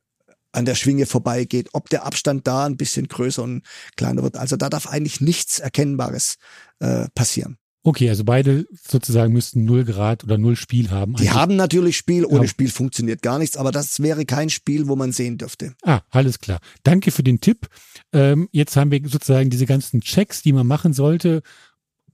an 0.52 0.64
der 0.64 0.74
Schwinge 0.74 1.06
vorbeigeht, 1.06 1.68
ob 1.72 1.88
der 1.90 2.04
Abstand 2.04 2.48
da 2.48 2.66
ein 2.66 2.76
bisschen 2.76 3.06
größer 3.06 3.42
und 3.42 3.62
kleiner 3.96 4.24
wird. 4.24 4.36
Also 4.36 4.56
da 4.56 4.68
darf 4.68 4.88
eigentlich 4.88 5.20
nichts 5.20 5.60
Erkennbares 5.60 6.36
äh, 6.80 7.06
passieren. 7.14 7.59
Okay, 7.82 8.10
also 8.10 8.24
beide 8.24 8.66
sozusagen 8.72 9.32
müssten 9.32 9.64
null 9.64 9.84
Grad 9.84 10.22
oder 10.24 10.36
null 10.36 10.56
Spiel 10.56 10.90
haben. 10.90 11.14
Die 11.14 11.30
haben 11.30 11.56
natürlich 11.56 11.96
Spiel, 11.96 12.26
ohne 12.26 12.42
ja. 12.42 12.48
Spiel 12.48 12.68
funktioniert 12.68 13.22
gar 13.22 13.38
nichts, 13.38 13.56
aber 13.56 13.72
das 13.72 14.00
wäre 14.00 14.26
kein 14.26 14.50
Spiel, 14.50 14.86
wo 14.88 14.96
man 14.96 15.12
sehen 15.12 15.38
dürfte. 15.38 15.74
Ah, 15.82 16.00
alles 16.10 16.40
klar. 16.40 16.60
Danke 16.82 17.10
für 17.10 17.22
den 17.22 17.40
Tipp. 17.40 17.68
Ähm, 18.12 18.48
jetzt 18.52 18.76
haben 18.76 18.90
wir 18.90 19.00
sozusagen 19.08 19.48
diese 19.48 19.64
ganzen 19.64 20.02
Checks, 20.02 20.42
die 20.42 20.52
man 20.52 20.66
machen 20.66 20.92
sollte, 20.92 21.40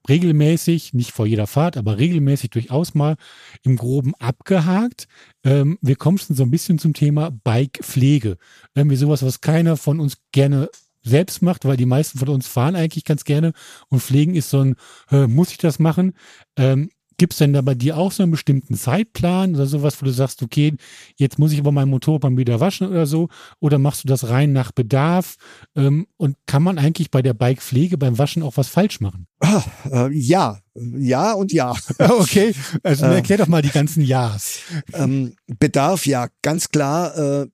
regelmäßig, 0.08 0.94
nicht 0.94 1.10
vor 1.10 1.26
jeder 1.26 1.48
Fahrt, 1.48 1.76
aber 1.76 1.98
regelmäßig 1.98 2.50
durchaus 2.50 2.94
mal 2.94 3.16
im 3.62 3.76
Groben 3.76 4.14
abgehakt. 4.16 5.08
Ähm, 5.44 5.78
wir 5.80 5.96
kommen 5.96 6.18
schon 6.18 6.36
so 6.36 6.44
ein 6.44 6.50
bisschen 6.52 6.78
zum 6.78 6.94
Thema 6.94 7.30
Bikepflege. 7.30 8.36
Irgendwie 8.76 8.96
sowas, 8.96 9.24
was 9.24 9.40
keiner 9.40 9.76
von 9.76 9.98
uns 9.98 10.18
gerne 10.30 10.70
selbst 11.06 11.42
macht, 11.42 11.64
weil 11.64 11.76
die 11.76 11.86
meisten 11.86 12.18
von 12.18 12.28
uns 12.28 12.46
fahren 12.46 12.76
eigentlich 12.76 13.04
ganz 13.04 13.24
gerne 13.24 13.52
und 13.88 14.02
pflegen 14.02 14.34
ist 14.34 14.50
so 14.50 14.60
ein, 14.60 14.76
äh, 15.10 15.26
muss 15.26 15.50
ich 15.50 15.58
das 15.58 15.78
machen? 15.78 16.14
Ähm, 16.56 16.90
Gibt 17.18 17.32
es 17.32 17.38
denn 17.38 17.54
da 17.54 17.62
bei 17.62 17.74
dir 17.74 17.96
auch 17.96 18.12
so 18.12 18.22
einen 18.22 18.32
bestimmten 18.32 18.74
Zeitplan 18.74 19.54
oder 19.54 19.66
sowas, 19.66 20.00
wo 20.00 20.04
du 20.04 20.12
sagst, 20.12 20.42
okay, 20.42 20.74
jetzt 21.16 21.38
muss 21.38 21.52
ich 21.52 21.58
aber 21.58 21.72
mein 21.72 21.88
Motorrad 21.88 22.24
mal 22.24 22.36
wieder 22.36 22.60
waschen 22.60 22.88
oder 22.88 23.06
so? 23.06 23.28
Oder 23.58 23.78
machst 23.78 24.04
du 24.04 24.08
das 24.08 24.28
rein 24.28 24.52
nach 24.52 24.70
Bedarf? 24.70 25.36
Ähm, 25.74 26.06
und 26.18 26.36
kann 26.46 26.62
man 26.62 26.78
eigentlich 26.78 27.10
bei 27.10 27.22
der 27.22 27.32
Bikepflege 27.32 27.96
beim 27.96 28.18
Waschen 28.18 28.42
auch 28.42 28.58
was 28.58 28.68
falsch 28.68 29.00
machen? 29.00 29.26
Ah, 29.40 29.62
äh, 29.90 30.12
ja, 30.12 30.60
ja 30.74 31.32
und 31.32 31.52
ja. 31.52 31.74
okay, 31.98 32.54
also 32.82 33.06
äh, 33.06 33.14
erklär 33.14 33.38
doch 33.38 33.48
mal 33.48 33.62
die 33.62 33.70
ganzen 33.70 34.02
Ja's. 34.02 34.58
Ähm, 34.92 35.36
Bedarf, 35.46 36.04
ja, 36.04 36.28
ganz 36.42 36.68
klar. 36.68 37.16
Äh, 37.16 37.46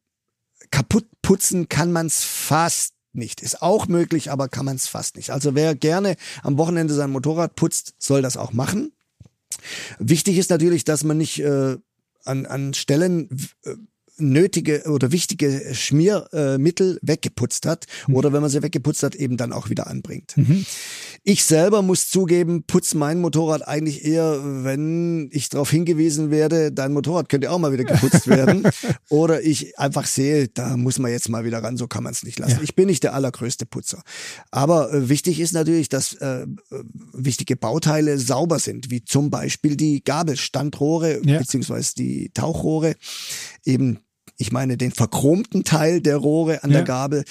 kaputt 0.70 1.06
putzen 1.22 1.68
kann 1.68 1.92
man 1.92 2.06
es 2.06 2.24
fast 2.24 2.94
nicht. 3.14 3.42
Ist 3.42 3.62
auch 3.62 3.88
möglich, 3.88 4.30
aber 4.30 4.48
kann 4.48 4.64
man 4.64 4.76
es 4.76 4.86
fast 4.86 5.16
nicht. 5.16 5.30
Also 5.30 5.54
wer 5.54 5.74
gerne 5.74 6.16
am 6.42 6.58
Wochenende 6.58 6.94
sein 6.94 7.10
Motorrad 7.10 7.54
putzt, 7.56 7.94
soll 7.98 8.22
das 8.22 8.36
auch 8.36 8.52
machen. 8.52 8.92
Wichtig 9.98 10.38
ist 10.38 10.50
natürlich, 10.50 10.84
dass 10.84 11.04
man 11.04 11.18
nicht 11.18 11.40
äh, 11.40 11.76
an, 12.24 12.46
an 12.46 12.74
Stellen 12.74 13.28
äh, 13.64 13.74
nötige 14.22 14.84
oder 14.86 15.12
wichtige 15.12 15.74
Schmiermittel 15.74 16.98
weggeputzt 17.02 17.66
hat 17.66 17.86
mhm. 18.06 18.16
oder 18.16 18.32
wenn 18.32 18.40
man 18.40 18.50
sie 18.50 18.62
weggeputzt 18.62 19.02
hat, 19.02 19.14
eben 19.14 19.36
dann 19.36 19.52
auch 19.52 19.70
wieder 19.70 19.86
anbringt. 19.86 20.36
Mhm. 20.36 20.64
Ich 21.24 21.44
selber 21.44 21.82
muss 21.82 22.08
zugeben, 22.08 22.64
putze 22.64 22.96
mein 22.96 23.20
Motorrad 23.20 23.66
eigentlich 23.66 24.04
eher, 24.04 24.40
wenn 24.64 25.28
ich 25.32 25.48
darauf 25.48 25.70
hingewiesen 25.70 26.30
werde, 26.30 26.72
dein 26.72 26.92
Motorrad 26.92 27.28
könnte 27.28 27.50
auch 27.50 27.58
mal 27.58 27.72
wieder 27.72 27.84
geputzt 27.84 28.26
werden 28.26 28.68
oder 29.08 29.42
ich 29.42 29.78
einfach 29.78 30.06
sehe, 30.06 30.48
da 30.48 30.76
muss 30.76 30.98
man 30.98 31.10
jetzt 31.10 31.28
mal 31.28 31.44
wieder 31.44 31.62
ran, 31.62 31.76
so 31.76 31.86
kann 31.86 32.04
man 32.04 32.12
es 32.12 32.22
nicht 32.22 32.38
lassen. 32.38 32.56
Ja. 32.56 32.62
Ich 32.62 32.74
bin 32.74 32.86
nicht 32.86 33.02
der 33.02 33.14
allergrößte 33.14 33.66
Putzer. 33.66 34.02
Aber 34.50 34.92
äh, 34.92 35.08
wichtig 35.08 35.40
ist 35.40 35.52
natürlich, 35.52 35.88
dass 35.88 36.14
äh, 36.14 36.46
wichtige 37.12 37.56
Bauteile 37.56 38.18
sauber 38.18 38.58
sind, 38.58 38.90
wie 38.90 39.04
zum 39.04 39.30
Beispiel 39.30 39.76
die 39.76 40.02
Gabelstandrohre 40.04 41.20
ja. 41.24 41.38
beziehungsweise 41.38 41.94
die 41.94 42.30
Tauchrohre 42.34 42.94
eben 43.64 43.98
ich 44.42 44.52
meine 44.52 44.76
den 44.76 44.90
verchromten 44.90 45.64
Teil 45.64 46.00
der 46.00 46.16
Rohre 46.16 46.62
an 46.62 46.70
ja. 46.70 46.78
der 46.78 46.84
Gabel, 46.84 47.24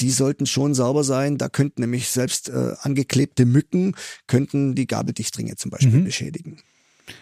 die 0.00 0.10
sollten 0.10 0.46
schon 0.46 0.74
sauber 0.74 1.04
sein. 1.04 1.36
Da 1.36 1.48
könnten 1.48 1.82
nämlich 1.82 2.08
selbst 2.08 2.48
äh, 2.48 2.74
angeklebte 2.80 3.44
Mücken 3.44 3.94
könnten 4.26 4.74
die 4.74 4.86
Gabeldichtringe 4.86 5.56
zum 5.56 5.70
Beispiel 5.70 6.00
mhm. 6.00 6.04
beschädigen. 6.04 6.58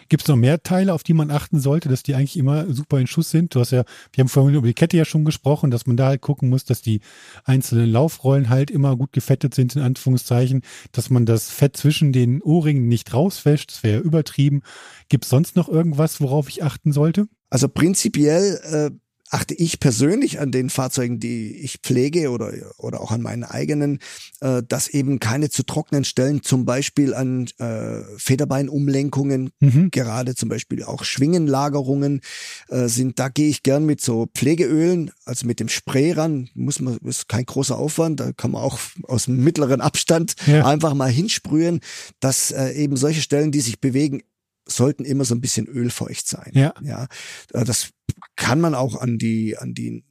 Gibt 0.09 0.23
es 0.23 0.29
noch 0.29 0.35
mehr 0.35 0.61
Teile, 0.61 0.93
auf 0.93 1.01
die 1.03 1.13
man 1.13 1.31
achten 1.31 1.59
sollte, 1.59 1.89
dass 1.89 2.03
die 2.03 2.13
eigentlich 2.13 2.37
immer 2.37 2.71
super 2.71 2.99
in 2.99 3.07
Schuss 3.07 3.31
sind? 3.31 3.55
Du 3.55 3.59
hast 3.59 3.71
ja, 3.71 3.83
wir 4.13 4.21
haben 4.21 4.29
vorhin 4.29 4.55
über 4.55 4.67
die 4.67 4.75
Kette 4.75 4.95
ja 4.95 5.05
schon 5.05 5.25
gesprochen, 5.25 5.71
dass 5.71 5.87
man 5.87 5.97
da 5.97 6.07
halt 6.07 6.21
gucken 6.21 6.49
muss, 6.49 6.65
dass 6.65 6.83
die 6.83 7.01
einzelnen 7.45 7.91
Laufrollen 7.91 8.49
halt 8.49 8.69
immer 8.69 8.95
gut 8.95 9.11
gefettet 9.11 9.55
sind, 9.55 9.75
in 9.75 9.81
Anführungszeichen, 9.81 10.61
dass 10.91 11.09
man 11.09 11.25
das 11.25 11.49
Fett 11.49 11.75
zwischen 11.77 12.13
den 12.13 12.41
Ohrringen 12.43 12.87
nicht 12.87 13.13
rauswäscht, 13.13 13.71
das 13.71 13.83
wäre 13.83 13.97
ja 13.97 14.01
übertrieben. 14.01 14.61
Gibt 15.09 15.23
es 15.23 15.31
sonst 15.31 15.55
noch 15.55 15.67
irgendwas, 15.67 16.21
worauf 16.21 16.47
ich 16.47 16.63
achten 16.63 16.91
sollte? 16.91 17.27
Also 17.49 17.67
prinzipiell 17.67 18.59
äh, 18.63 18.91
achte 19.31 19.53
ich 19.53 19.79
persönlich 19.79 20.39
an 20.39 20.51
den 20.51 20.69
Fahrzeugen, 20.69 21.19
die 21.19 21.55
ich 21.55 21.79
pflege 21.81 22.31
oder, 22.31 22.51
oder 22.77 22.99
auch 22.99 23.11
an 23.11 23.21
meinen 23.21 23.45
eigenen, 23.45 23.99
äh, 24.41 24.61
dass 24.67 24.89
eben 24.89 25.19
keine 25.19 25.49
zu 25.49 25.63
trockenen 25.63 26.03
Stellen, 26.03 26.43
zum 26.43 26.65
Beispiel 26.65 27.13
an 27.13 27.47
äh, 27.57 28.01
Federbeinumlenkungen, 28.17 29.51
mhm. 29.59 29.89
gerade 29.89 30.35
zum 30.35 30.49
Beispiel 30.49 30.83
auch 30.83 31.05
Schwingenlagerungen 31.05 32.19
äh, 32.67 32.87
sind. 32.87 33.19
Da 33.19 33.29
gehe 33.29 33.47
ich 33.47 33.63
gern 33.63 33.85
mit 33.85 34.01
so 34.01 34.27
Pflegeölen, 34.35 35.11
also 35.23 35.47
mit 35.47 35.61
dem 35.61 35.69
Spray 35.69 36.11
ran. 36.11 36.49
Muss 36.53 36.81
man, 36.81 36.97
ist 36.97 37.29
kein 37.29 37.45
großer 37.45 37.77
Aufwand. 37.77 38.19
Da 38.19 38.33
kann 38.33 38.51
man 38.51 38.61
auch 38.61 38.79
aus 39.03 39.29
einem 39.29 39.43
mittleren 39.43 39.79
Abstand 39.79 40.35
ja. 40.45 40.65
einfach 40.65 40.93
mal 40.93 41.09
hinsprühen, 41.09 41.79
dass 42.19 42.51
äh, 42.51 42.73
eben 42.73 42.97
solche 42.97 43.21
Stellen, 43.21 43.51
die 43.51 43.61
sich 43.61 43.79
bewegen, 43.79 44.23
sollten 44.67 45.05
immer 45.05 45.25
so 45.25 45.35
ein 45.35 45.41
bisschen 45.41 45.67
ölfeucht 45.67 46.27
sein. 46.27 46.51
Ja. 46.53 46.73
ja. 46.83 47.07
Äh, 47.53 47.65
das 47.65 47.89
kann 48.35 48.61
man 48.61 48.75
auch 48.75 48.99
an 48.99 49.17
die, 49.17 49.57
an 49.57 49.73
die 49.73 50.03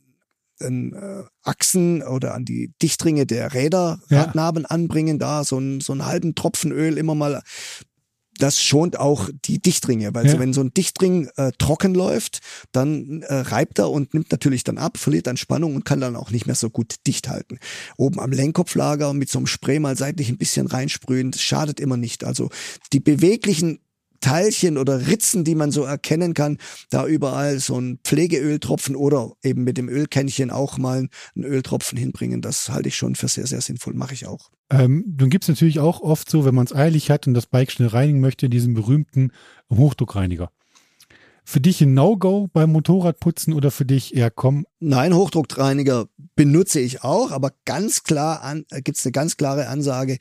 an, 0.63 0.93
äh, 0.93 1.25
Achsen 1.43 2.03
oder 2.03 2.35
an 2.35 2.45
die 2.45 2.73
Dichtringe 2.83 3.27
der 3.27 3.55
Räder, 3.55 4.01
ja. 4.09 4.23
Radnaben 4.23 4.67
anbringen, 4.67 5.19
da 5.19 5.45
so, 5.45 5.59
ein, 5.59 5.81
so 5.81 5.93
einen 5.93 6.07
halben 6.07 6.35
Tropfen 6.35 6.73
Öl 6.73 6.99
immer 6.99 7.15
mal. 7.15 7.43
Das 8.39 8.63
schont 8.63 8.99
auch 8.99 9.29
die 9.45 9.61
Dichtringe, 9.61 10.15
weil 10.15 10.25
ja. 10.25 10.33
so, 10.33 10.39
wenn 10.39 10.55
so 10.55 10.63
ein 10.63 10.73
Dichtring 10.73 11.29
äh, 11.37 11.53
trocken 11.59 11.95
läuft, 11.95 12.39
dann 12.73 13.21
äh, 13.23 13.35
reibt 13.35 13.79
er 13.79 13.91
und 13.91 14.15
nimmt 14.15 14.33
natürlich 14.33 14.65
dann 14.65 14.79
ab, 14.79 14.97
verliert 14.97 15.29
an 15.29 15.37
Spannung 15.37 15.75
und 15.75 15.85
kann 15.85 16.01
dann 16.01 16.17
auch 16.17 16.31
nicht 16.31 16.47
mehr 16.47 16.55
so 16.55 16.71
gut 16.71 16.95
dicht 17.07 17.29
halten. 17.29 17.59
Oben 17.99 18.19
am 18.19 18.33
Lenkkopflager 18.33 19.13
mit 19.13 19.29
so 19.29 19.39
einem 19.39 19.47
Spray 19.47 19.79
mal 19.79 19.97
seitlich 19.97 20.31
ein 20.31 20.39
bisschen 20.39 20.67
reinsprühen, 20.67 21.33
das 21.33 21.43
schadet 21.43 21.81
immer 21.81 21.99
nicht. 21.99 22.25
Also 22.25 22.49
die 22.95 23.01
beweglichen 23.01 23.81
Teilchen 24.21 24.79
oder 24.79 25.07
Ritzen, 25.07 25.45
die 25.45 25.55
man 25.55 25.71
so 25.71 25.83
erkennen 25.83 26.35
kann, 26.35 26.59
da 26.91 27.07
überall 27.07 27.59
so 27.59 27.81
ein 27.81 27.99
Pflegeöltropfen 28.05 28.97
oder 28.97 29.33
eben 29.43 29.65
mit 29.65 29.79
dem 29.79 29.89
Ölkännchen 29.89 30.51
auch 30.51 30.79
mal 30.79 31.09
einen 31.35 31.45
Öltropfen 31.45 31.99
hinbringen. 31.99 32.43
Das 32.43 32.69
halte 32.71 32.89
ich 32.89 32.97
schon 32.97 33.15
für 33.15 33.29
sehr, 33.29 33.47
sehr 33.47 33.61
sinnvoll. 33.61 33.95
Mache 33.95 34.15
ich 34.15 34.27
auch. 34.27 34.51
Ähm, 34.71 35.05
dann 35.07 35.31
gibt 35.31 35.45
es 35.45 35.49
natürlich 35.49 35.81
auch 35.81 36.01
oft 36.01 36.31
so, 36.31 36.45
wenn 36.45 36.55
man 36.55 36.67
es 36.67 36.75
eilig 36.75 37.11
hat 37.11 37.27
und 37.27 37.35
das 37.35 37.47
Bike 37.47 37.73
schnell 37.73 37.89
reinigen 37.89 38.21
möchte, 38.21 38.49
diesen 38.49 38.75
berühmten 38.75 39.33
Hochdruckreiniger. 39.73 40.51
Für 41.45 41.61
dich 41.61 41.81
ein 41.81 41.95
No-Go 41.95 42.49
beim 42.53 42.71
Motorradputzen 42.71 43.53
oder 43.55 43.71
für 43.71 43.85
dich 43.85 44.15
eher 44.15 44.31
komm? 44.31 44.67
Nein, 44.81 45.15
Hochdruckreiniger 45.15 46.07
benutze 46.37 46.81
ich 46.81 47.05
auch, 47.05 47.31
aber 47.33 47.53
ganz 47.67 48.03
klar 48.03 48.43
an, 48.43 48.65
äh, 48.71 48.81
gibt 48.81 48.99
es 48.99 49.05
eine 49.05 49.13
ganz 49.13 49.37
klare 49.37 49.69
Ansage 49.69 50.19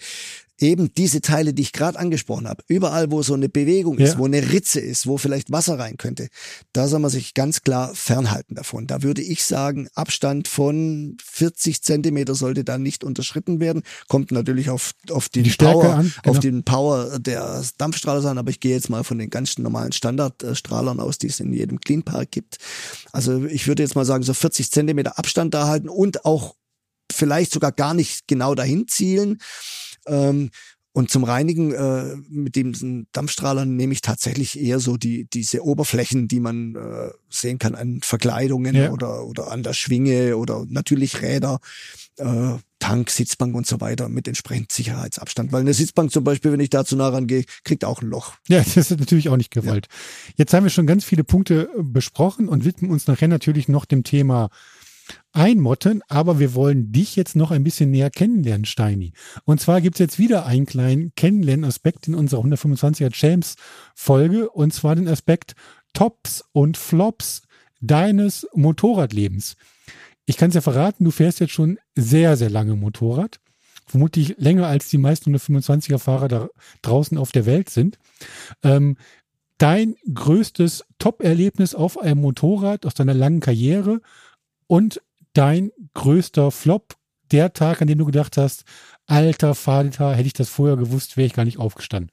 eben 0.61 0.93
diese 0.93 1.21
Teile, 1.21 1.53
die 1.53 1.61
ich 1.61 1.73
gerade 1.73 1.97
angesprochen 1.97 2.47
habe, 2.47 2.63
überall, 2.67 3.11
wo 3.11 3.23
so 3.23 3.33
eine 3.33 3.49
Bewegung 3.49 3.97
ist, 3.97 4.13
ja. 4.13 4.19
wo 4.19 4.25
eine 4.25 4.51
Ritze 4.51 4.79
ist, 4.79 5.07
wo 5.07 5.17
vielleicht 5.17 5.51
Wasser 5.51 5.79
rein 5.79 5.97
könnte, 5.97 6.27
da 6.73 6.87
soll 6.87 6.99
man 6.99 7.09
sich 7.09 7.33
ganz 7.33 7.61
klar 7.61 7.93
fernhalten 7.95 8.55
davon. 8.55 8.87
Da 8.87 9.01
würde 9.01 9.21
ich 9.21 9.43
sagen, 9.43 9.87
Abstand 9.95 10.47
von 10.47 11.17
40 11.23 11.81
Zentimeter 11.81 12.35
sollte 12.35 12.63
da 12.63 12.77
nicht 12.77 13.03
unterschritten 13.03 13.59
werden. 13.59 13.83
Kommt 14.07 14.31
natürlich 14.31 14.69
auf, 14.69 14.91
auf 15.09 15.29
die, 15.29 15.43
die 15.43 15.51
Power, 15.51 15.95
an, 15.95 16.13
genau. 16.23 16.35
auf 16.35 16.39
den 16.39 16.63
Power 16.63 17.19
der 17.19 17.63
Dampfstrahler 17.77 18.29
an, 18.29 18.37
aber 18.37 18.49
ich 18.49 18.59
gehe 18.59 18.73
jetzt 18.73 18.89
mal 18.89 19.03
von 19.03 19.17
den 19.17 19.29
ganz 19.29 19.57
normalen 19.57 19.91
Standardstrahlern 19.91 20.99
aus, 20.99 21.17
die 21.17 21.27
es 21.27 21.39
in 21.39 21.53
jedem 21.53 21.79
Clean 21.79 22.03
Park 22.03 22.31
gibt. 22.31 22.57
Also 23.11 23.45
ich 23.45 23.67
würde 23.67 23.83
jetzt 23.83 23.95
mal 23.95 24.05
sagen, 24.05 24.23
so 24.23 24.33
40 24.33 24.48
Zentimeter 24.51 25.17
Abstand 25.17 25.53
da 25.53 25.67
halten 25.67 25.89
und 25.89 26.25
auch 26.25 26.55
vielleicht 27.11 27.51
sogar 27.51 27.71
gar 27.71 27.93
nicht 27.93 28.27
genau 28.27 28.55
dahin 28.55 28.87
zielen. 28.87 29.39
Ähm, 30.05 30.51
und 30.91 31.11
zum 31.11 31.23
Reinigen 31.23 31.71
äh, 31.71 32.15
mit 32.29 32.55
dem 32.55 33.07
Dampfstrahler 33.11 33.65
nehme 33.65 33.93
ich 33.93 34.01
tatsächlich 34.01 34.59
eher 34.59 34.79
so 34.79 34.97
die 34.97 35.25
diese 35.25 35.63
Oberflächen, 35.63 36.27
die 36.27 36.39
man 36.39 36.75
äh, 36.75 37.11
sehen 37.29 37.59
kann 37.59 37.75
an 37.75 38.01
Verkleidungen 38.03 38.75
ja. 38.75 38.91
oder 38.91 39.25
oder 39.25 39.51
an 39.51 39.61
der 39.61 39.73
Schwinge 39.73 40.35
oder 40.35 40.65
natürlich 40.67 41.21
Räder, 41.21 41.59
äh, 42.17 42.55
Tank, 42.79 43.09
Sitzbank 43.09 43.55
und 43.55 43.67
so 43.67 43.81
weiter 43.81 44.09
mit 44.09 44.27
entsprechend 44.27 44.71
Sicherheitsabstand. 44.71 45.51
Weil 45.51 45.61
eine 45.61 45.73
Sitzbank 45.73 46.11
zum 46.11 46.23
Beispiel, 46.23 46.51
wenn 46.51 46.59
ich 46.59 46.69
da 46.69 46.85
zu 46.85 46.95
nah 46.95 47.09
rangehe, 47.09 47.43
kriegt 47.63 47.85
auch 47.85 48.01
ein 48.01 48.09
Loch. 48.09 48.33
Ja, 48.47 48.59
das 48.75 48.77
ist 48.77 48.91
natürlich 48.91 49.29
auch 49.29 49.37
nicht 49.37 49.51
gewollt. 49.51 49.87
Ja. 49.89 50.33
Jetzt 50.37 50.53
haben 50.53 50.63
wir 50.63 50.69
schon 50.69 50.87
ganz 50.87 51.03
viele 51.03 51.23
Punkte 51.23 51.69
besprochen 51.77 52.47
und 52.47 52.65
widmen 52.65 52.91
uns 52.91 53.07
nachher 53.07 53.27
natürlich 53.27 53.67
noch 53.67 53.85
dem 53.85 54.03
Thema 54.03 54.49
einmotten, 55.31 56.01
aber 56.07 56.39
wir 56.39 56.53
wollen 56.53 56.91
dich 56.91 57.15
jetzt 57.15 57.35
noch 57.35 57.51
ein 57.51 57.63
bisschen 57.63 57.91
näher 57.91 58.09
kennenlernen, 58.09 58.65
Steini. 58.65 59.13
Und 59.45 59.59
zwar 59.59 59.81
gibt 59.81 59.95
es 59.95 59.99
jetzt 59.99 60.19
wieder 60.19 60.45
einen 60.45 60.65
kleinen 60.65 61.13
Kennenlernaspekt 61.15 62.07
in 62.07 62.15
unserer 62.15 62.41
125er 62.41 63.11
James 63.13 63.55
Folge 63.95 64.49
und 64.49 64.73
zwar 64.73 64.95
den 64.95 65.07
Aspekt 65.07 65.55
Tops 65.93 66.43
und 66.51 66.77
Flops 66.77 67.43
deines 67.81 68.47
Motorradlebens. 68.53 69.55
Ich 70.29 70.37
kann 70.37 70.49
es 70.49 70.53
ja 70.55 70.61
verraten, 70.61 71.05
du 71.05 71.09
fährst 71.09 71.39
jetzt 71.39 71.53
schon 71.53 71.79
sehr, 71.95 72.37
sehr 72.37 72.51
lange 72.51 72.75
Motorrad. 72.75 73.39
Vermutlich 73.87 74.35
länger 74.37 74.67
als 74.67 74.87
die 74.87 74.99
meisten 74.99 75.35
125er 75.35 75.97
Fahrer 75.97 76.27
da 76.27 76.49
draußen 76.83 77.17
auf 77.17 77.31
der 77.31 77.47
Welt 77.47 77.71
sind. 77.71 77.97
Ähm, 78.61 78.95
dein 79.57 79.95
größtes 80.13 80.85
Top-Erlebnis 80.99 81.73
auf 81.73 81.97
einem 81.97 82.21
Motorrad 82.21 82.85
aus 82.85 82.93
deiner 82.93 83.15
langen 83.15 83.39
Karriere 83.39 84.01
und 84.67 85.01
dein 85.33 85.71
größter 85.95 86.51
Flop, 86.51 86.93
der 87.31 87.53
Tag, 87.53 87.81
an 87.81 87.87
dem 87.87 87.97
du 87.97 88.05
gedacht 88.05 88.37
hast, 88.37 88.65
alter 89.07 89.55
Vater, 89.55 90.13
hätte 90.13 90.27
ich 90.27 90.33
das 90.33 90.49
vorher 90.49 90.77
gewusst, 90.77 91.17
wäre 91.17 91.25
ich 91.25 91.33
gar 91.33 91.45
nicht 91.45 91.57
aufgestanden. 91.57 92.11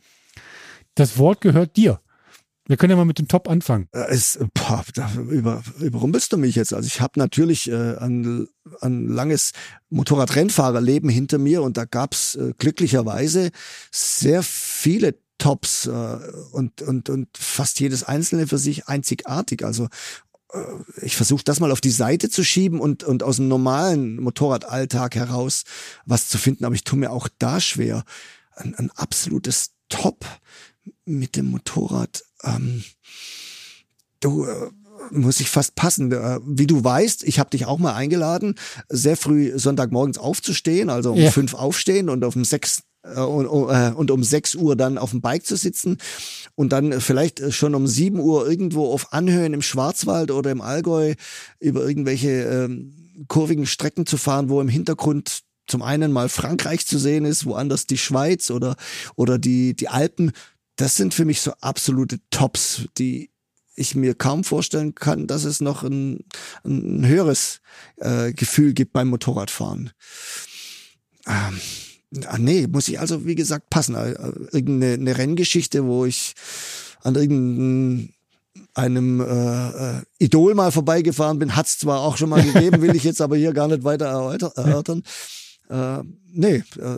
Das 0.95 1.19
Wort 1.19 1.43
gehört 1.43 1.77
dir. 1.77 2.01
Wir 2.67 2.77
können 2.77 2.91
ja 2.91 2.97
mal 2.97 3.05
mit 3.05 3.19
dem 3.19 3.29
Top 3.29 3.49
anfangen. 3.49 3.89
Es, 3.93 4.39
boah, 4.55 4.85
da 4.95 5.11
über, 5.15 5.63
überrumpelst 5.79 6.33
du 6.33 6.37
mich 6.37 6.57
jetzt. 6.57 6.75
Also 6.75 6.87
ich 6.87 7.01
habe 7.01 7.19
natürlich 7.19 7.71
äh, 7.71 7.97
ein, 7.97 8.49
ein 8.81 9.09
langes 9.09 9.53
Motorradrennfahrerleben 9.91 11.09
hinter 11.09 11.39
mir 11.39 11.63
und 11.63 11.77
da 11.77 11.85
gab's 11.85 12.35
äh, 12.35 12.53
glücklicherweise 12.59 13.51
sehr 13.93 14.43
viele 14.43 15.15
Tops 15.39 15.87
äh, 15.87 16.19
und, 16.53 16.83
und, 16.83 17.09
und 17.09 17.29
fast 17.39 17.79
jedes 17.79 18.03
einzelne 18.03 18.47
für 18.47 18.59
sich 18.59 18.89
einzigartig. 18.89 19.65
Also 19.65 19.89
ich 21.03 21.17
versuche 21.17 21.45
das 21.45 21.61
mal 21.61 21.73
auf 21.73 21.81
die 21.81 21.91
Seite 21.91 22.31
zu 22.31 22.45
schieben 22.45 22.81
und, 22.81 23.05
und 23.05 23.23
aus 23.23 23.37
dem 23.37 23.49
normalen 23.49 24.17
Motorradalltag 24.23 25.17
heraus 25.17 25.65
was 26.05 26.29
zu 26.29 26.39
finden, 26.39 26.65
aber 26.65 26.75
ich 26.75 26.85
tue 26.85 26.99
mir 26.99 27.11
auch 27.11 27.29
da 27.39 27.61
schwer. 27.61 28.05
Ein, 28.53 28.75
ein 28.77 28.91
absolutes 28.93 29.73
Top 29.89 30.25
mit 31.05 31.37
dem 31.37 31.51
Motorrad. 31.51 32.25
Ähm, 32.47 32.85
du 34.21 34.45
äh, 34.45 34.71
muss 35.11 35.41
ich 35.41 35.51
fast 35.51 35.75
passen. 35.75 36.13
Äh, 36.13 36.41
wie 36.45 36.67
du 36.67 36.83
weißt, 36.83 37.25
ich 37.25 37.39
habe 37.39 37.51
dich 37.51 37.67
auch 37.67 37.79
mal 37.79 37.95
eingeladen, 37.95 38.55
sehr 38.89 39.17
früh 39.17 39.59
Sonntagmorgens 39.59 40.19
aufzustehen, 40.19 40.91
also 40.91 41.13
um 41.13 41.19
ja. 41.19 41.31
fünf 41.31 41.55
aufstehen 41.55 42.09
und 42.09 42.25
auf 42.25 42.35
dem 42.35 42.45
sechs 42.45 42.83
äh, 43.03 43.21
und, 43.21 43.47
äh, 43.47 43.93
und 43.93 44.11
um 44.11 44.23
6 44.23 44.57
Uhr 44.57 44.77
dann 44.77 44.99
auf 44.99 45.11
dem 45.11 45.21
Bike 45.21 45.47
zu 45.47 45.57
sitzen 45.57 45.99
und 46.55 46.73
dann 46.73 47.01
vielleicht 47.01 47.53
schon 47.53 47.75
um 47.75 47.87
7 47.87 48.19
Uhr 48.19 48.49
irgendwo 48.49 48.93
auf 48.93 49.13
Anhöhen 49.13 49.55
im 49.55 49.63
Schwarzwald 49.63 50.31
oder 50.31 50.51
im 50.51 50.61
Allgäu 50.61 51.15
über 51.61 51.87
irgendwelche 51.87 52.31
ähm, 52.31 53.25
kurvigen 53.29 53.67
Strecken 53.67 54.07
zu 54.07 54.17
fahren, 54.17 54.49
wo 54.49 54.61
im 54.61 54.69
Hintergrund 54.69 55.41
zum 55.67 55.83
einen 55.83 56.13
mal 56.13 56.29
Frankreich 56.29 56.87
zu 56.87 56.99
sehen 56.99 57.25
ist, 57.25 57.45
woanders 57.45 57.87
die 57.87 57.99
Schweiz 57.99 58.51
oder, 58.51 58.77
oder 59.17 59.39
die, 59.39 59.75
die 59.75 59.89
Alpen. 59.89 60.33
Das 60.77 60.97
sind 60.97 61.15
für 61.15 61.25
mich 61.25 61.41
so 61.41 61.53
absolute 61.61 62.21
Tops, 62.31 62.85
die 62.99 63.31
ich 63.75 63.95
mir 63.95 64.15
kaum 64.15 64.45
vorstellen 64.45 64.95
kann, 64.95 65.27
dass 65.27 65.45
es 65.45 65.61
noch 65.61 65.83
ein, 65.83 66.25
ein 66.65 67.07
höheres 67.07 67.61
äh, 67.97 68.33
Gefühl 68.33 68.73
gibt 68.73 68.93
beim 68.93 69.09
Motorradfahren. 69.09 69.91
Ähm, 71.27 71.61
ah, 72.27 72.39
nee, 72.39 72.67
muss 72.67 72.89
ich 72.89 72.99
also, 72.99 73.27
wie 73.27 73.35
gesagt, 73.35 73.71
passen. 73.71 73.95
Äh, 73.95 74.13
irgendeine 74.53 74.95
eine 74.95 75.19
Renngeschichte, 75.19 75.85
wo 75.85 76.07
ich 76.07 76.35
an 77.03 77.15
irgendeinem 77.15 78.11
einem 78.75 79.21
äh, 79.21 79.99
äh, 79.99 80.03
Idol 80.19 80.55
mal 80.55 80.73
vorbeigefahren 80.73 81.39
bin, 81.39 81.57
hat's 81.57 81.79
zwar 81.79 82.01
auch 82.01 82.17
schon 82.17 82.31
mal 82.31 82.43
gegeben, 82.43 82.81
will 82.83 82.97
ich 82.97 83.05
jetzt 83.05 83.21
aber 83.21 83.37
hier 83.37 83.53
gar 83.53 83.69
nicht 83.69 83.85
weiter 83.85 84.07
erörtern. 84.07 85.03
Äh, 85.69 86.03
nee, 86.33 86.63
äh, 86.79 86.97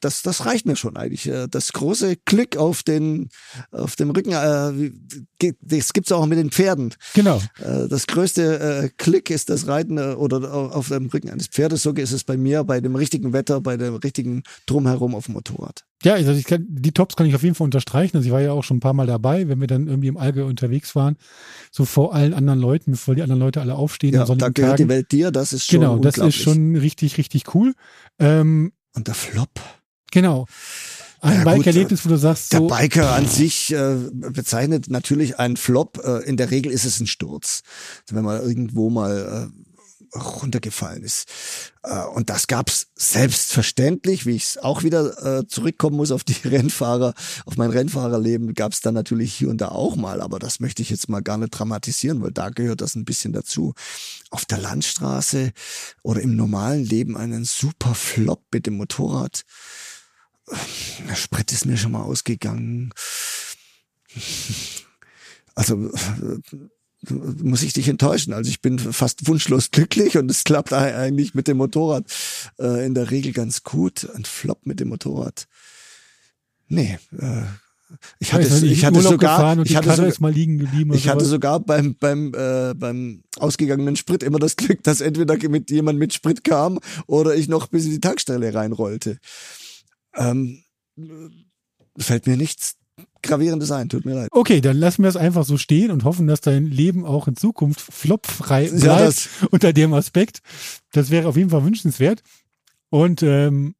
das, 0.00 0.22
das 0.22 0.46
reicht 0.46 0.66
mir 0.66 0.76
schon 0.76 0.96
eigentlich. 0.96 1.26
Äh, 1.28 1.46
das 1.48 1.72
große 1.72 2.16
Glück 2.24 2.56
auf 2.56 2.82
den, 2.82 3.28
auf 3.70 3.96
dem 3.96 4.10
Rücken, 4.10 4.32
äh, 4.32 5.52
das 5.60 5.92
gibt's 5.92 6.12
auch 6.12 6.26
mit 6.26 6.38
den 6.38 6.50
Pferden. 6.50 6.94
Genau. 7.14 7.40
Äh, 7.58 7.88
das 7.88 8.06
größte 8.06 8.58
äh, 8.58 8.90
Klick 8.96 9.30
ist 9.30 9.50
das 9.50 9.66
Reiten 9.66 9.98
äh, 9.98 10.14
oder 10.14 10.52
auf 10.52 10.88
dem 10.88 11.06
Rücken 11.06 11.30
eines 11.30 11.46
Pferdes. 11.46 11.82
So 11.82 11.92
ist 11.92 12.12
es 12.12 12.24
bei 12.24 12.36
mir, 12.36 12.64
bei 12.64 12.80
dem 12.80 12.96
richtigen 12.96 13.32
Wetter, 13.32 13.60
bei 13.60 13.76
dem 13.76 13.96
richtigen 13.96 14.42
Drumherum 14.66 15.14
auf 15.14 15.26
dem 15.26 15.34
Motorrad. 15.34 15.84
Ja, 16.04 16.14
also 16.14 16.32
ich 16.32 16.44
kann, 16.44 16.64
die 16.68 16.92
Tops 16.92 17.16
kann 17.16 17.26
ich 17.26 17.34
auf 17.34 17.42
jeden 17.42 17.56
Fall 17.56 17.64
unterstreichen. 17.64 18.16
Also 18.16 18.26
ich 18.26 18.32
war 18.32 18.40
ja 18.40 18.52
auch 18.52 18.62
schon 18.62 18.76
ein 18.76 18.80
paar 18.80 18.92
Mal 18.92 19.06
dabei, 19.06 19.48
wenn 19.48 19.60
wir 19.60 19.66
dann 19.66 19.88
irgendwie 19.88 20.08
im 20.08 20.16
Allgäu 20.16 20.44
unterwegs 20.44 20.94
waren, 20.94 21.16
so 21.72 21.84
vor 21.84 22.14
allen 22.14 22.34
anderen 22.34 22.60
Leuten, 22.60 22.92
bevor 22.92 23.16
die 23.16 23.22
anderen 23.22 23.40
Leute 23.40 23.60
alle 23.60 23.74
aufstehen. 23.74 24.14
Ja, 24.14 24.24
da 24.24 24.34
gehört 24.34 24.56
Tagen. 24.56 24.76
die 24.76 24.88
Welt 24.88 25.10
dir, 25.10 25.30
das 25.32 25.52
ist 25.52 25.66
schon 25.66 25.80
Genau, 25.80 25.98
das 25.98 26.18
ist 26.18 26.36
schon 26.36 26.76
richtig, 26.76 27.18
richtig 27.18 27.54
cool. 27.54 27.74
Ähm, 28.20 28.72
und 28.94 29.08
der 29.08 29.14
Flop. 29.14 29.60
Genau. 30.12 30.46
Ein 31.20 31.38
ja, 31.38 31.44
Bike-Erlebnis, 31.44 32.04
wo 32.04 32.10
du 32.10 32.16
sagst, 32.16 32.50
so. 32.50 32.68
Der 32.68 32.76
Biker 32.76 33.12
an 33.12 33.26
sich 33.26 33.72
äh, 33.72 33.96
bezeichnet 34.12 34.88
natürlich 34.88 35.38
einen 35.38 35.56
Flop. 35.56 36.00
Äh, 36.04 36.28
in 36.28 36.36
der 36.36 36.52
Regel 36.52 36.70
ist 36.70 36.84
es 36.84 37.00
ein 37.00 37.08
Sturz. 37.08 37.62
Also 38.02 38.16
wenn 38.16 38.24
man 38.24 38.40
irgendwo 38.40 38.88
mal 38.88 39.50
äh, 39.50 39.67
runtergefallen 40.18 41.02
ist. 41.02 41.26
Äh, 41.82 42.04
und 42.04 42.30
das 42.30 42.46
gab's 42.46 42.88
selbstverständlich, 42.94 44.26
wie 44.26 44.36
ich 44.36 44.62
auch 44.62 44.82
wieder 44.82 45.40
äh, 45.40 45.46
zurückkommen 45.46 45.96
muss 45.96 46.10
auf 46.10 46.24
die 46.24 46.36
Rennfahrer, 46.48 47.14
auf 47.46 47.56
mein 47.56 47.70
Rennfahrerleben, 47.70 48.54
gab's 48.54 48.80
dann 48.80 48.94
natürlich 48.94 49.34
hier 49.34 49.48
und 49.48 49.60
da 49.60 49.68
auch 49.68 49.96
mal, 49.96 50.20
aber 50.20 50.38
das 50.38 50.60
möchte 50.60 50.82
ich 50.82 50.90
jetzt 50.90 51.08
mal 51.08 51.20
gar 51.20 51.38
nicht 51.38 51.50
dramatisieren, 51.50 52.22
weil 52.22 52.32
da 52.32 52.50
gehört 52.50 52.80
das 52.80 52.94
ein 52.94 53.04
bisschen 53.04 53.32
dazu. 53.32 53.74
Auf 54.30 54.44
der 54.44 54.58
Landstraße 54.58 55.52
oder 56.02 56.20
im 56.20 56.36
normalen 56.36 56.84
Leben 56.84 57.16
einen 57.16 57.44
super 57.44 57.94
Flop 57.94 58.42
mit 58.52 58.66
dem 58.66 58.74
Motorrad. 58.76 59.44
Der 61.08 61.14
Sprit 61.14 61.52
ist 61.52 61.66
mir 61.66 61.76
schon 61.76 61.92
mal 61.92 62.02
ausgegangen. 62.02 62.92
Also 65.54 65.90
muss 67.10 67.62
ich 67.62 67.72
dich 67.72 67.88
enttäuschen. 67.88 68.32
Also 68.32 68.50
ich 68.50 68.60
bin 68.60 68.78
fast 68.78 69.28
wunschlos 69.28 69.70
glücklich 69.70 70.18
und 70.18 70.30
es 70.30 70.44
klappt 70.44 70.72
eigentlich 70.72 71.34
mit 71.34 71.48
dem 71.48 71.58
Motorrad 71.58 72.04
äh, 72.58 72.84
in 72.84 72.94
der 72.94 73.10
Regel 73.10 73.32
ganz 73.32 73.62
gut. 73.62 74.08
Ein 74.14 74.24
Flop 74.24 74.66
mit 74.66 74.80
dem 74.80 74.88
Motorrad. 74.88 75.46
Nee, 76.66 76.98
äh, 77.18 77.42
ich 78.18 78.32
hatte, 78.32 78.46
ich, 78.46 78.64
ich 78.64 78.84
hatte 78.84 79.00
sogar, 79.00 79.58
ich 79.64 79.76
hatte, 79.76 79.94
sogar, 79.94 80.94
ich 80.94 81.08
hatte 81.08 81.24
sogar 81.24 81.60
beim 81.60 81.94
beim 81.94 82.34
äh, 82.34 82.74
beim 82.74 83.22
ausgegangenen 83.38 83.96
Sprit 83.96 84.22
immer 84.22 84.38
das 84.38 84.56
Glück, 84.56 84.82
dass 84.82 85.00
entweder 85.00 85.36
mit 85.48 85.70
jemand 85.70 85.98
mit 85.98 86.12
Sprit 86.12 86.44
kam 86.44 86.80
oder 87.06 87.34
ich 87.34 87.48
noch 87.48 87.68
bis 87.68 87.86
in 87.86 87.92
die 87.92 88.00
Tankstelle 88.00 88.52
reinrollte. 88.52 89.18
Ähm, 90.14 90.64
fällt 91.96 92.26
mir 92.26 92.36
nichts 92.36 92.76
gravierendes 93.22 93.70
ein, 93.70 93.88
tut 93.88 94.04
mir 94.04 94.14
leid. 94.14 94.28
Okay, 94.32 94.60
dann 94.60 94.76
lassen 94.76 95.02
wir 95.02 95.08
es 95.08 95.16
einfach 95.16 95.44
so 95.44 95.56
stehen 95.56 95.90
und 95.90 96.04
hoffen, 96.04 96.26
dass 96.26 96.40
dein 96.40 96.66
Leben 96.66 97.04
auch 97.04 97.28
in 97.28 97.36
Zukunft 97.36 97.80
flopfrei 97.80 98.68
bleibt 98.68 98.82
ja, 98.82 99.10
unter 99.50 99.72
dem 99.72 99.92
Aspekt. 99.94 100.40
Das 100.92 101.10
wäre 101.10 101.28
auf 101.28 101.36
jeden 101.36 101.50
Fall 101.50 101.64
wünschenswert. 101.64 102.22
Und 102.90 103.22
ähm, 103.22 103.74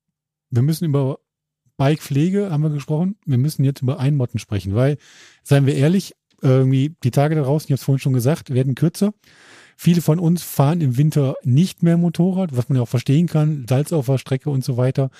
wir 0.51 0.63
müssen 0.63 0.85
über 0.85 1.19
Bikepflege, 1.77 2.51
haben 2.51 2.63
wir 2.63 2.71
gesprochen. 2.71 3.17
Wir 3.25 3.39
müssen 3.39 3.65
jetzt 3.65 3.83
über 3.83 3.99
Einmotten 3.99 4.39
sprechen, 4.39 4.75
weil, 4.75 4.99
seien 5.45 5.67
wir 5.67 5.75
ehrlich, 5.75 6.15
irgendwie 6.43 6.95
die 7.03 7.11
Tage 7.11 7.35
da 7.35 7.43
draußen, 7.43 7.67
ich 7.67 7.73
habe 7.73 7.79
es 7.79 7.85
vorhin 7.85 8.01
schon 8.01 8.13
gesagt, 8.13 8.53
werden 8.53 8.75
kürzer. 8.75 9.13
Viele 9.77 10.03
von 10.03 10.19
uns 10.19 10.43
fahren 10.43 10.81
im 10.81 10.97
Winter 10.97 11.37
nicht 11.45 11.85
mehr 11.85 11.97
Motorrad, 11.97 12.57
was 12.57 12.69
man 12.69 12.77
ja 12.77 12.83
auch 12.83 12.89
verstehen 12.89 13.29
kann. 13.29 13.65
Salz 13.69 13.93
auf 13.93 14.07
der 14.07 14.19
Strecke 14.19 14.51
und 14.51 14.65
so 14.65 14.77
weiter 14.77 15.11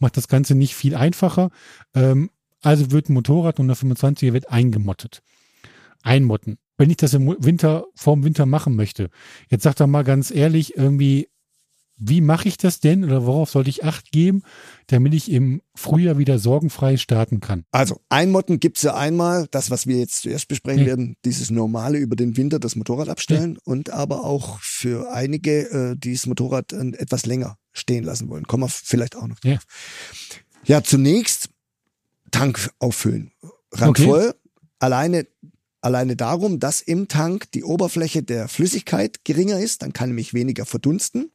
macht 0.00 0.16
das 0.16 0.26
Ganze 0.26 0.56
nicht 0.56 0.74
viel 0.74 0.96
einfacher. 0.96 1.50
Ähm, 1.94 2.30
also 2.62 2.90
wird 2.90 3.08
ein 3.08 3.14
Motorrad 3.14 3.58
125er 3.58 4.32
wird 4.32 4.50
eingemottet. 4.50 5.22
Einmotten. 6.02 6.58
Wenn 6.76 6.90
ich 6.90 6.96
das 6.96 7.14
im 7.14 7.34
Winter, 7.40 7.86
vorm 7.94 8.24
Winter 8.24 8.46
machen 8.46 8.76
möchte. 8.76 9.10
Jetzt 9.50 9.64
sagt 9.64 9.80
er 9.80 9.88
mal 9.88 10.04
ganz 10.04 10.30
ehrlich, 10.30 10.76
irgendwie, 10.76 11.28
wie 11.96 12.20
mache 12.20 12.46
ich 12.46 12.56
das 12.56 12.78
denn 12.78 13.04
oder 13.04 13.26
worauf 13.26 13.50
sollte 13.50 13.70
ich 13.70 13.82
Acht 13.82 14.12
geben, 14.12 14.42
damit 14.86 15.12
ich 15.12 15.30
im 15.30 15.60
Frühjahr 15.74 16.18
wieder 16.18 16.38
sorgenfrei 16.38 16.96
starten 16.96 17.40
kann? 17.40 17.64
Also 17.72 18.00
Einmotten 18.08 18.60
gibt's 18.60 18.82
ja 18.82 18.94
einmal, 18.94 19.48
das, 19.50 19.70
was 19.70 19.88
wir 19.88 19.98
jetzt 19.98 20.22
zuerst 20.22 20.46
besprechen 20.46 20.82
ja. 20.82 20.86
werden, 20.86 21.16
dieses 21.24 21.50
normale 21.50 21.98
über 21.98 22.14
den 22.14 22.36
Winter 22.36 22.60
das 22.60 22.76
Motorrad 22.76 23.08
abstellen 23.08 23.54
ja. 23.54 23.60
und 23.64 23.90
aber 23.90 24.24
auch 24.24 24.60
für 24.60 25.12
einige, 25.12 25.70
äh, 25.70 25.96
die 25.96 26.12
das 26.12 26.26
Motorrad 26.26 26.72
äh, 26.72 26.92
etwas 26.96 27.26
länger 27.26 27.56
stehen 27.72 28.04
lassen 28.04 28.28
wollen. 28.28 28.44
Kommen 28.44 28.62
wir 28.62 28.68
vielleicht 28.68 29.16
auch 29.16 29.26
noch 29.26 29.40
drauf. 29.40 29.64
Ja, 30.64 30.76
ja 30.76 30.82
zunächst 30.84 31.50
Tank 32.30 32.70
auffüllen. 32.78 33.32
Randvoll. 33.72 34.28
Okay. 34.28 34.38
Alleine, 34.80 35.26
alleine 35.80 36.16
darum, 36.16 36.60
dass 36.60 36.80
im 36.80 37.08
Tank 37.08 37.50
die 37.52 37.64
Oberfläche 37.64 38.22
der 38.22 38.48
Flüssigkeit 38.48 39.24
geringer 39.24 39.58
ist, 39.58 39.82
dann 39.82 39.92
kann 39.92 40.10
nämlich 40.10 40.34
weniger 40.34 40.64
verdunsten. 40.64 41.30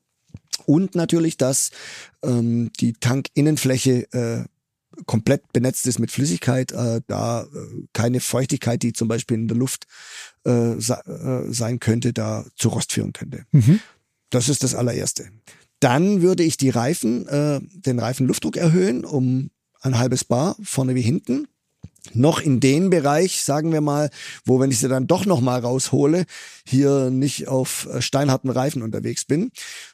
Und 0.66 0.96
natürlich, 0.96 1.38
dass 1.38 1.72
ähm, 2.24 2.72
die 2.80 2.94
Tankinnenfläche 2.94 4.12
äh, 4.14 4.46
komplett 5.06 5.52
benetzt 5.54 5.88
ist 5.88 6.00
mit 6.00 6.12
Flüssigkeit, 6.12 6.72
äh, 6.72 7.02
da 7.08 7.44
äh, 7.44 7.48
keine 7.94 8.20
Feuchtigkeit, 8.20 8.84
die 8.84 8.94
zum 8.94 9.08
Beispiel 9.08 9.38
in 9.38 9.48
der 9.48 9.58
Luft 9.58 9.88
äh, 10.46 10.74
äh, 10.74 11.52
sein 11.52 11.80
könnte, 11.80 12.14
da 12.14 12.46
zu 12.56 12.70
Rost 12.70 12.94
führen 12.94 13.14
könnte. 13.14 13.46
Mhm. 13.52 13.80
Das 14.30 14.50
ist 14.50 14.64
das 14.64 14.76
allererste. 14.76 15.30
Dann 15.80 16.22
würde 16.22 16.44
ich 16.44 16.58
die 16.58 16.70
Reifen, 16.70 17.28
äh, 17.28 17.60
den 17.62 18.00
Reifenluftdruck 18.00 18.56
erhöhen, 18.56 19.04
um 19.04 19.50
ein 19.84 19.98
halbes 19.98 20.24
Bar, 20.24 20.56
vorne 20.64 20.96
wie 20.96 21.02
hinten. 21.02 21.48
Noch 22.14 22.42
in 22.42 22.60
den 22.60 22.90
Bereich, 22.90 23.44
sagen 23.44 23.72
wir 23.72 23.80
mal, 23.80 24.10
wo, 24.44 24.60
wenn 24.60 24.72
ich 24.72 24.80
sie 24.80 24.90
dann 24.90 25.08
doch 25.08 25.26
nochmal 25.26 25.62
raushole, 25.62 26.26
hier 26.66 27.10
nicht 27.10 27.48
auf 27.48 27.88
äh, 27.92 28.02
steinharten 28.02 28.50
Reifen 28.50 28.82
unterwegs 28.82 29.24
bin. 29.24 29.52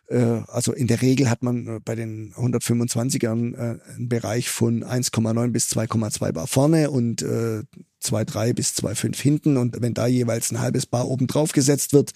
Äh, 0.10 0.41
also 0.47 0.74
in 0.74 0.88
der 0.88 1.01
Regel 1.01 1.30
hat 1.30 1.43
man 1.43 1.68
äh, 1.68 1.80
bei 1.84 1.95
den 1.95 2.34
125ern 2.34 3.55
einen 3.55 4.10
Bereich 4.10 4.49
von 4.49 4.84
1,9 4.84 5.51
bis 5.51 5.72
2,2 5.72 6.32
Bar 6.32 6.47
vorne 6.47 6.91
und 6.91 7.24
2,3 7.24 8.53
bis 8.53 8.74
2,5 8.74 9.22
hinten. 9.22 9.57
Und 9.57 9.82
wenn 9.82 9.93
da 9.93 10.07
jeweils 10.07 10.51
ein 10.51 10.60
halbes 10.60 10.86
Bar 10.86 11.07
oben 11.07 11.28
drauf 11.28 11.51
gesetzt 11.51 11.93
wird, 11.93 12.12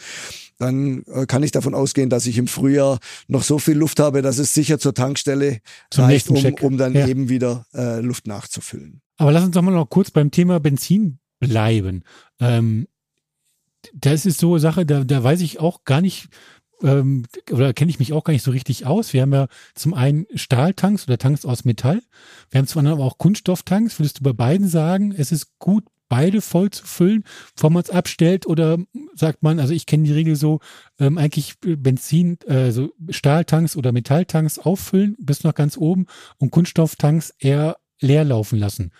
dann 0.57 1.03
äh, 1.07 1.25
kann 1.25 1.43
ich 1.43 1.51
davon 1.51 1.73
ausgehen, 1.73 2.09
dass 2.09 2.25
ich 2.25 2.37
im 2.37 2.47
Frühjahr 2.47 2.99
noch 3.27 3.43
so 3.43 3.59
viel 3.59 3.77
Luft 3.77 3.99
habe, 3.99 4.21
dass 4.21 4.37
es 4.37 4.53
sicher 4.53 4.79
zur 4.79 4.93
Tankstelle 4.93 5.59
Zum 5.89 6.05
reicht, 6.05 6.29
um, 6.29 6.53
um 6.61 6.77
dann 6.77 6.93
ja. 6.93 7.07
eben 7.07 7.29
wieder 7.29 7.65
äh, 7.73 7.99
Luft 7.99 8.27
nachzufüllen. 8.27 9.01
Aber 9.17 9.31
lass 9.31 9.43
uns 9.43 9.53
doch 9.53 9.61
mal 9.61 9.71
noch 9.71 9.89
kurz 9.89 10.11
beim 10.11 10.31
Thema 10.31 10.59
Benzin 10.59 11.19
bleiben. 11.39 12.03
Ähm, 12.39 12.87
das 13.93 14.25
ist 14.25 14.39
so 14.39 14.51
eine 14.51 14.59
Sache, 14.59 14.85
da, 14.85 15.03
da 15.03 15.23
weiß 15.23 15.41
ich 15.41 15.59
auch 15.59 15.83
gar 15.83 16.01
nicht, 16.01 16.29
ähm, 16.81 17.25
oder 17.51 17.73
kenne 17.73 17.91
ich 17.91 17.99
mich 17.99 18.13
auch 18.13 18.23
gar 18.23 18.33
nicht 18.33 18.43
so 18.43 18.51
richtig 18.51 18.85
aus. 18.85 19.13
Wir 19.13 19.21
haben 19.21 19.33
ja 19.33 19.47
zum 19.75 19.93
einen 19.93 20.25
Stahltanks 20.33 21.07
oder 21.07 21.17
Tanks 21.17 21.45
aus 21.45 21.65
Metall. 21.65 22.01
Wir 22.49 22.59
haben 22.59 22.67
zum 22.67 22.79
anderen 22.79 22.99
aber 22.99 23.07
auch 23.07 23.17
Kunststofftanks. 23.17 23.99
Würdest 23.99 24.19
du 24.19 24.23
bei 24.23 24.33
beiden 24.33 24.67
sagen, 24.67 25.13
es 25.15 25.31
ist 25.31 25.57
gut, 25.59 25.85
beide 26.09 26.41
voll 26.41 26.69
zu 26.69 26.85
füllen, 26.85 27.23
bevor 27.55 27.69
man 27.71 27.83
es 27.83 27.89
abstellt? 27.89 28.45
Oder 28.45 28.77
sagt 29.15 29.41
man, 29.43 29.59
also 29.59 29.73
ich 29.73 29.85
kenne 29.85 30.03
die 30.03 30.13
Regel 30.13 30.35
so, 30.35 30.59
ähm, 30.99 31.17
eigentlich 31.17 31.55
Benzin, 31.59 32.37
äh, 32.41 32.71
so 32.71 32.93
Stahltanks 33.09 33.75
oder 33.75 33.91
Metalltanks 33.91 34.59
auffüllen 34.59 35.15
bis 35.19 35.43
nach 35.43 35.55
ganz 35.55 35.77
oben 35.77 36.05
und 36.37 36.51
Kunststofftanks 36.51 37.33
eher 37.39 37.77
leer 37.99 38.25
laufen 38.25 38.59
lassen. 38.59 38.91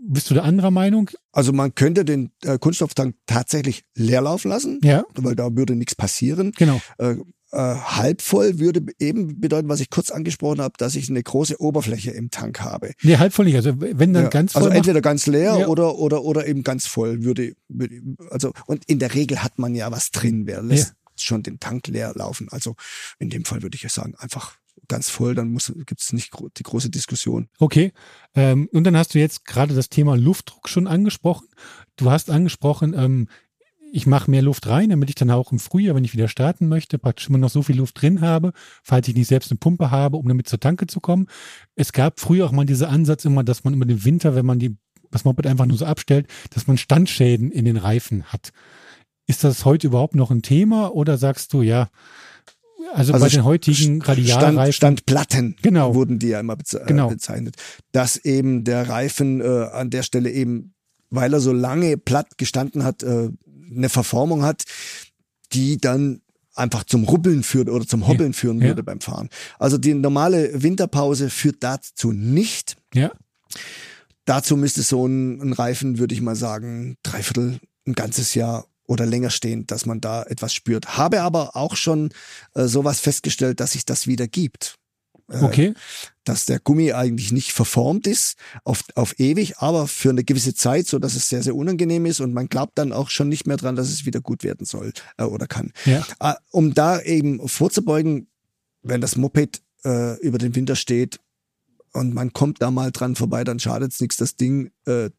Bist 0.00 0.30
du 0.30 0.34
der 0.34 0.44
anderer 0.44 0.70
Meinung? 0.70 1.10
Also 1.32 1.52
man 1.52 1.74
könnte 1.74 2.04
den 2.04 2.30
äh, 2.44 2.58
Kunststofftank 2.58 3.16
tatsächlich 3.26 3.84
leer 3.94 4.20
laufen 4.20 4.48
lassen, 4.48 4.80
ja. 4.82 5.04
weil 5.14 5.34
da 5.34 5.54
würde 5.56 5.74
nichts 5.74 5.94
passieren. 5.94 6.52
Genau. 6.56 6.80
Äh, 6.98 7.16
äh, 7.50 7.56
halb 7.58 8.20
voll 8.20 8.58
würde 8.58 8.84
eben 8.98 9.40
bedeuten, 9.40 9.68
was 9.68 9.80
ich 9.80 9.88
kurz 9.88 10.10
angesprochen 10.10 10.60
habe, 10.60 10.74
dass 10.76 10.94
ich 10.94 11.08
eine 11.08 11.22
große 11.22 11.60
Oberfläche 11.60 12.10
im 12.10 12.30
Tank 12.30 12.60
habe. 12.60 12.92
Nee, 13.02 13.16
halb 13.16 13.32
voll 13.32 13.46
nicht. 13.46 13.56
Also 13.56 13.72
wenn 13.78 14.12
dann 14.12 14.24
ja, 14.24 14.28
ganz 14.28 14.52
voll. 14.52 14.64
Also 14.64 14.74
entweder 14.74 15.00
ganz 15.00 15.26
leer 15.26 15.60
ja. 15.60 15.66
oder, 15.66 15.96
oder, 15.96 16.24
oder 16.24 16.46
eben 16.46 16.62
ganz 16.62 16.86
voll 16.86 17.24
würde, 17.24 17.54
würde, 17.68 18.02
also, 18.30 18.52
und 18.66 18.84
in 18.84 18.98
der 18.98 19.14
Regel 19.14 19.42
hat 19.42 19.58
man 19.58 19.74
ja 19.74 19.90
was 19.90 20.10
drin. 20.10 20.46
Wer 20.46 20.62
lässt 20.62 20.88
ja. 20.88 20.94
schon 21.16 21.42
den 21.42 21.58
Tank 21.58 21.86
leer 21.88 22.12
laufen? 22.14 22.48
Also 22.50 22.76
in 23.18 23.30
dem 23.30 23.44
Fall 23.44 23.62
würde 23.62 23.76
ich 23.76 23.82
ja 23.82 23.88
sagen, 23.88 24.14
einfach 24.18 24.56
ganz 24.88 25.08
voll, 25.08 25.34
dann 25.34 25.56
gibt 25.86 26.00
es 26.00 26.12
nicht 26.12 26.32
die 26.56 26.62
große 26.62 26.90
Diskussion. 26.90 27.48
Okay. 27.58 27.92
Ähm, 28.34 28.68
und 28.72 28.84
dann 28.84 28.96
hast 28.96 29.14
du 29.14 29.18
jetzt 29.18 29.44
gerade 29.44 29.74
das 29.74 29.88
Thema 29.88 30.16
Luftdruck 30.16 30.68
schon 30.68 30.86
angesprochen. 30.86 31.48
Du 31.96 32.10
hast 32.10 32.30
angesprochen, 32.30 32.94
ähm, 32.96 33.28
ich 33.92 34.06
mache 34.06 34.30
mehr 34.30 34.42
Luft 34.42 34.66
rein, 34.66 34.90
damit 34.90 35.08
ich 35.08 35.14
dann 35.14 35.30
auch 35.30 35.52
im 35.52 35.58
Frühjahr, 35.58 35.94
wenn 35.94 36.04
ich 36.04 36.12
wieder 36.12 36.28
starten 36.28 36.68
möchte, 36.68 36.98
praktisch 36.98 37.28
immer 37.28 37.38
noch 37.38 37.50
so 37.50 37.62
viel 37.62 37.76
Luft 37.76 38.00
drin 38.00 38.20
habe, 38.20 38.52
falls 38.82 39.08
ich 39.08 39.14
nicht 39.14 39.28
selbst 39.28 39.50
eine 39.50 39.58
Pumpe 39.58 39.90
habe, 39.90 40.16
um 40.16 40.28
damit 40.28 40.48
zur 40.48 40.60
Tanke 40.60 40.86
zu 40.86 41.00
kommen. 41.00 41.26
Es 41.74 41.92
gab 41.92 42.20
früher 42.20 42.46
auch 42.46 42.52
mal 42.52 42.66
diesen 42.66 42.86
Ansatz 42.86 43.24
immer, 43.24 43.44
dass 43.44 43.64
man 43.64 43.74
über 43.74 43.86
den 43.86 44.04
Winter, 44.04 44.34
wenn 44.34 44.46
man 44.46 44.58
die, 44.58 44.76
das 45.10 45.24
Moped 45.24 45.46
einfach 45.46 45.66
nur 45.66 45.78
so 45.78 45.86
abstellt, 45.86 46.26
dass 46.50 46.66
man 46.66 46.76
Standschäden 46.76 47.50
in 47.50 47.64
den 47.64 47.76
Reifen 47.76 48.24
hat. 48.24 48.50
Ist 49.26 49.44
das 49.44 49.64
heute 49.64 49.86
überhaupt 49.86 50.14
noch 50.14 50.30
ein 50.30 50.42
Thema 50.42 50.94
oder 50.94 51.18
sagst 51.18 51.52
du, 51.52 51.62
ja, 51.62 51.88
also, 52.94 53.12
also 53.12 53.24
bei 53.24 53.30
den 53.30 53.44
heutigen 53.44 54.02
Radialreifen. 54.02 54.72
Stand, 54.72 54.74
Standplatten 54.74 55.56
genau. 55.62 55.94
wurden 55.94 56.18
die 56.18 56.28
ja 56.28 56.40
immer 56.40 56.56
beze 56.56 56.82
genau. 56.86 57.08
bezeichnet. 57.08 57.56
Dass 57.92 58.16
eben 58.16 58.64
der 58.64 58.88
Reifen 58.88 59.40
äh, 59.40 59.68
an 59.72 59.90
der 59.90 60.02
Stelle 60.02 60.30
eben, 60.30 60.74
weil 61.10 61.32
er 61.32 61.40
so 61.40 61.52
lange 61.52 61.96
platt 61.96 62.38
gestanden 62.38 62.84
hat, 62.84 63.02
äh, 63.02 63.30
eine 63.74 63.88
Verformung 63.88 64.42
hat, 64.42 64.64
die 65.52 65.78
dann 65.78 66.20
einfach 66.54 66.84
zum 66.84 67.04
Rubbeln 67.04 67.42
führt 67.42 67.68
oder 67.68 67.86
zum 67.86 68.06
Hobbeln 68.08 68.32
ja. 68.32 68.38
führen 68.38 68.60
würde 68.60 68.80
ja. 68.80 68.84
beim 68.84 69.00
Fahren. 69.00 69.28
Also 69.58 69.78
die 69.78 69.94
normale 69.94 70.62
Winterpause 70.62 71.30
führt 71.30 71.56
dazu 71.60 72.12
nicht. 72.12 72.76
Ja. 72.94 73.12
Dazu 74.24 74.56
müsste 74.56 74.82
so 74.82 75.06
ein, 75.06 75.40
ein 75.40 75.52
Reifen, 75.52 75.98
würde 75.98 76.14
ich 76.14 76.20
mal 76.20 76.36
sagen, 76.36 76.96
dreiviertel, 77.02 77.60
ein 77.86 77.94
ganzes 77.94 78.34
Jahr 78.34 78.66
oder 78.88 79.06
länger 79.06 79.30
stehen, 79.30 79.66
dass 79.66 79.86
man 79.86 80.00
da 80.00 80.24
etwas 80.24 80.52
spürt. 80.54 80.96
Habe 80.96 81.20
aber 81.22 81.54
auch 81.54 81.76
schon 81.76 82.10
äh, 82.54 82.64
sowas 82.64 83.00
festgestellt, 83.00 83.60
dass 83.60 83.72
sich 83.72 83.84
das 83.84 84.06
wieder 84.06 84.26
gibt. 84.26 84.76
Äh, 85.30 85.42
okay. 85.42 85.74
Dass 86.24 86.46
der 86.46 86.58
Gummi 86.58 86.92
eigentlich 86.92 87.30
nicht 87.30 87.52
verformt 87.52 88.06
ist 88.06 88.36
auf, 88.64 88.82
auf 88.94 89.18
ewig, 89.20 89.58
aber 89.58 89.86
für 89.86 90.10
eine 90.10 90.24
gewisse 90.24 90.54
Zeit, 90.54 90.86
so 90.86 90.98
dass 90.98 91.14
es 91.14 91.28
sehr, 91.28 91.42
sehr 91.42 91.54
unangenehm 91.54 92.06
ist 92.06 92.20
und 92.20 92.32
man 92.32 92.48
glaubt 92.48 92.78
dann 92.78 92.92
auch 92.92 93.10
schon 93.10 93.28
nicht 93.28 93.46
mehr 93.46 93.58
dran, 93.58 93.76
dass 93.76 93.88
es 93.88 94.06
wieder 94.06 94.20
gut 94.20 94.42
werden 94.42 94.64
soll 94.64 94.92
äh, 95.18 95.24
oder 95.24 95.46
kann. 95.46 95.72
Ja. 95.84 96.04
Äh, 96.20 96.34
um 96.50 96.72
da 96.72 97.00
eben 97.00 97.46
vorzubeugen, 97.46 98.28
wenn 98.82 99.02
das 99.02 99.16
Moped 99.16 99.60
äh, 99.84 100.18
über 100.20 100.38
den 100.38 100.54
Winter 100.54 100.76
steht 100.76 101.20
und 101.92 102.14
man 102.14 102.32
kommt 102.32 102.62
da 102.62 102.70
mal 102.70 102.90
dran 102.90 103.16
vorbei, 103.16 103.44
dann 103.44 103.60
schadet 103.60 103.92
es 103.92 104.00
nichts, 104.00 104.16
das 104.16 104.36
Ding 104.36 104.70
äh, 104.86 105.10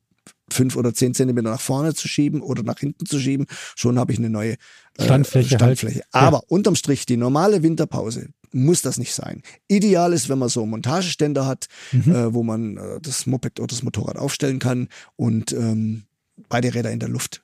fünf 0.53 0.75
oder 0.75 0.93
zehn 0.93 1.13
Zentimeter 1.13 1.49
nach 1.49 1.61
vorne 1.61 1.93
zu 1.93 2.07
schieben 2.07 2.41
oder 2.41 2.63
nach 2.63 2.79
hinten 2.79 3.05
zu 3.05 3.19
schieben, 3.19 3.45
schon 3.75 3.99
habe 3.99 4.11
ich 4.11 4.19
eine 4.19 4.29
neue 4.29 4.53
äh, 4.53 4.57
Standfläche. 5.03 5.55
Standfläche. 5.55 6.01
Halt. 6.13 6.23
Aber 6.25 6.37
ja. 6.37 6.43
unterm 6.47 6.75
Strich, 6.75 7.05
die 7.05 7.17
normale 7.17 7.63
Winterpause 7.63 8.29
muss 8.51 8.81
das 8.81 8.97
nicht 8.97 9.13
sein. 9.13 9.43
Ideal 9.67 10.13
ist, 10.13 10.29
wenn 10.29 10.39
man 10.39 10.49
so 10.49 10.65
Montageständer 10.65 11.45
hat, 11.45 11.67
mhm. 11.91 12.13
äh, 12.13 12.33
wo 12.33 12.43
man 12.43 12.77
äh, 12.77 12.99
das 13.01 13.25
Moped 13.25 13.59
oder 13.59 13.67
das 13.67 13.83
Motorrad 13.83 14.17
aufstellen 14.17 14.59
kann 14.59 14.87
und 15.15 15.51
ähm, 15.51 16.03
beide 16.47 16.73
Räder 16.73 16.91
in 16.91 16.99
der 16.99 17.09
Luft 17.09 17.43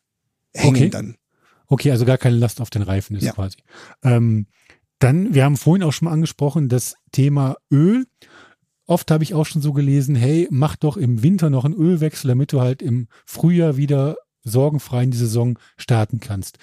hängen 0.53 0.75
okay. 0.75 0.89
dann. 0.89 1.15
Okay, 1.67 1.91
also 1.91 2.05
gar 2.05 2.17
keine 2.17 2.37
Last 2.37 2.61
auf 2.61 2.69
den 2.69 2.81
Reifen 2.81 3.15
ist 3.15 3.23
ja. 3.23 3.33
quasi. 3.33 3.57
Ähm, 4.03 4.47
dann, 4.99 5.33
wir 5.33 5.43
haben 5.43 5.57
vorhin 5.57 5.83
auch 5.83 5.91
schon 5.91 6.05
mal 6.05 6.13
angesprochen, 6.13 6.69
das 6.69 6.95
Thema 7.11 7.57
Öl. 7.71 8.05
Oft 8.87 9.09
habe 9.11 9.23
ich 9.23 9.33
auch 9.33 9.45
schon 9.45 9.61
so 9.61 9.73
gelesen, 9.73 10.15
hey, 10.15 10.47
mach 10.51 10.75
doch 10.75 10.97
im 10.97 11.23
Winter 11.23 11.49
noch 11.49 11.65
einen 11.65 11.73
Ölwechsel, 11.73 12.27
damit 12.27 12.53
du 12.53 12.61
halt 12.61 12.81
im 12.81 13.07
Frühjahr 13.25 13.77
wieder 13.77 14.17
sorgenfrei 14.43 15.03
in 15.03 15.11
die 15.11 15.17
Saison 15.17 15.57
starten 15.77 16.19
kannst. 16.19 16.59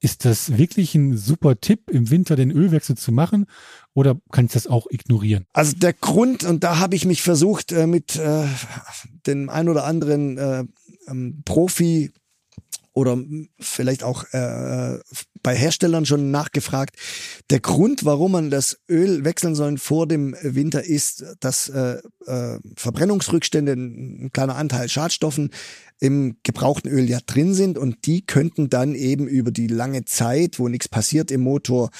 Ist 0.00 0.24
das 0.24 0.58
wirklich 0.58 0.96
ein 0.96 1.16
super 1.16 1.60
Tipp, 1.60 1.88
im 1.88 2.10
Winter 2.10 2.34
den 2.34 2.50
Ölwechsel 2.50 2.96
zu 2.96 3.12
machen? 3.12 3.46
Oder 3.94 4.20
kann 4.32 4.46
ich 4.46 4.52
das 4.52 4.66
auch 4.66 4.88
ignorieren? 4.90 5.46
Also 5.52 5.76
der 5.76 5.92
Grund, 5.92 6.42
und 6.42 6.64
da 6.64 6.80
habe 6.80 6.96
ich 6.96 7.04
mich 7.04 7.22
versucht, 7.22 7.70
äh, 7.70 7.86
mit 7.86 8.16
äh, 8.16 8.48
dem 9.28 9.48
ein 9.48 9.68
oder 9.68 9.84
anderen 9.84 10.38
äh, 10.38 10.64
ähm, 11.06 11.42
Profi 11.44 12.10
oder 12.94 13.18
vielleicht 13.58 14.02
auch 14.02 14.24
äh, 14.32 14.98
bei 15.42 15.56
Herstellern 15.56 16.06
schon 16.06 16.30
nachgefragt. 16.30 16.96
Der 17.50 17.60
Grund, 17.60 18.04
warum 18.04 18.32
man 18.32 18.50
das 18.50 18.78
Öl 18.88 19.24
wechseln 19.24 19.54
soll 19.54 19.78
vor 19.78 20.06
dem 20.06 20.36
Winter, 20.42 20.84
ist, 20.84 21.24
dass 21.40 21.68
äh, 21.68 21.98
äh, 22.26 22.58
Verbrennungsrückstände, 22.76 23.72
ein 23.72 24.30
kleiner 24.32 24.56
Anteil 24.56 24.88
Schadstoffen 24.88 25.50
im 26.00 26.36
gebrauchten 26.42 26.90
Öl 26.90 27.08
ja 27.08 27.20
drin 27.24 27.54
sind 27.54 27.78
und 27.78 28.06
die 28.06 28.26
könnten 28.26 28.68
dann 28.68 28.94
eben 28.94 29.26
über 29.26 29.52
die 29.52 29.68
lange 29.68 30.04
Zeit, 30.04 30.58
wo 30.58 30.68
nichts 30.68 30.88
passiert 30.88 31.30
im 31.30 31.42
Motor, 31.42 31.90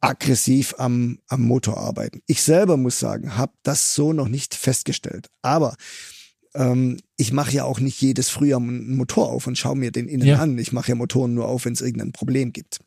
aggressiv 0.00 0.74
am, 0.78 1.18
am 1.28 1.42
Motor 1.42 1.78
arbeiten. 1.78 2.22
Ich 2.26 2.42
selber 2.42 2.76
muss 2.76 2.98
sagen, 2.98 3.36
habe 3.36 3.52
das 3.62 3.94
so 3.94 4.12
noch 4.12 4.28
nicht 4.28 4.54
festgestellt. 4.54 5.28
Aber 5.42 5.76
ähm, 6.56 6.98
ich 7.16 7.32
mache 7.32 7.52
ja 7.52 7.64
auch 7.64 7.80
nicht 7.80 8.00
jedes 8.00 8.28
Frühjahr 8.28 8.60
einen 8.60 8.96
Motor 8.96 9.30
auf 9.30 9.46
und 9.46 9.56
schaue 9.58 9.76
mir 9.76 9.92
den 9.92 10.08
innen 10.08 10.26
ja. 10.26 10.38
an. 10.38 10.58
Ich 10.58 10.72
mache 10.72 10.88
ja 10.88 10.94
Motoren 10.94 11.34
nur 11.34 11.48
auf, 11.48 11.64
wenn 11.64 11.72
es 11.72 11.80
irgendein 11.80 12.12
Problem 12.12 12.52
gibt. 12.52 12.80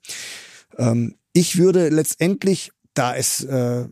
Ähm, 0.77 1.15
ich 1.33 1.57
würde 1.57 1.89
letztendlich, 1.89 2.71
da 2.93 3.15
es 3.15 3.43
äh, 3.43 3.87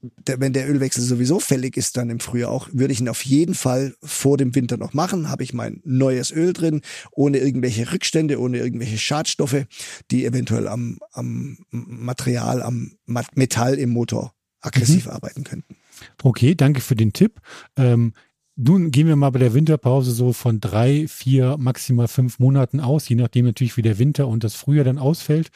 der, 0.00 0.40
wenn 0.40 0.52
der 0.52 0.70
Ölwechsel 0.70 1.02
sowieso 1.02 1.40
fällig 1.40 1.76
ist, 1.76 1.96
dann 1.96 2.10
im 2.10 2.20
Frühjahr 2.20 2.50
auch, 2.50 2.68
würde 2.72 2.92
ich 2.92 3.00
ihn 3.00 3.08
auf 3.08 3.24
jeden 3.24 3.54
Fall 3.54 3.94
vor 4.02 4.36
dem 4.36 4.54
Winter 4.54 4.76
noch 4.76 4.94
machen. 4.94 5.28
Habe 5.28 5.42
ich 5.42 5.52
mein 5.52 5.80
neues 5.84 6.30
Öl 6.30 6.52
drin, 6.52 6.82
ohne 7.10 7.38
irgendwelche 7.38 7.92
Rückstände, 7.92 8.40
ohne 8.40 8.58
irgendwelche 8.58 8.98
Schadstoffe, 8.98 9.64
die 10.10 10.24
eventuell 10.24 10.68
am, 10.68 10.98
am 11.12 11.58
Material, 11.70 12.62
am 12.62 12.92
Metall 13.34 13.74
im 13.74 13.90
Motor 13.90 14.34
aggressiv 14.60 15.06
mhm. 15.06 15.12
arbeiten 15.12 15.44
könnten. 15.44 15.76
Okay, 16.22 16.54
danke 16.54 16.80
für 16.80 16.96
den 16.96 17.12
Tipp. 17.12 17.40
Ähm, 17.76 18.12
nun 18.60 18.90
gehen 18.90 19.06
wir 19.06 19.14
mal 19.14 19.30
bei 19.30 19.38
der 19.38 19.54
Winterpause 19.54 20.10
so 20.10 20.32
von 20.32 20.58
drei, 20.58 21.06
vier, 21.06 21.56
maximal 21.58 22.08
fünf 22.08 22.40
Monaten 22.40 22.80
aus, 22.80 23.08
je 23.08 23.14
nachdem 23.14 23.44
natürlich, 23.44 23.76
wie 23.76 23.82
der 23.82 23.98
Winter 24.00 24.26
und 24.26 24.42
das 24.42 24.56
Frühjahr 24.56 24.84
dann 24.84 24.98
ausfällt. 24.98 25.50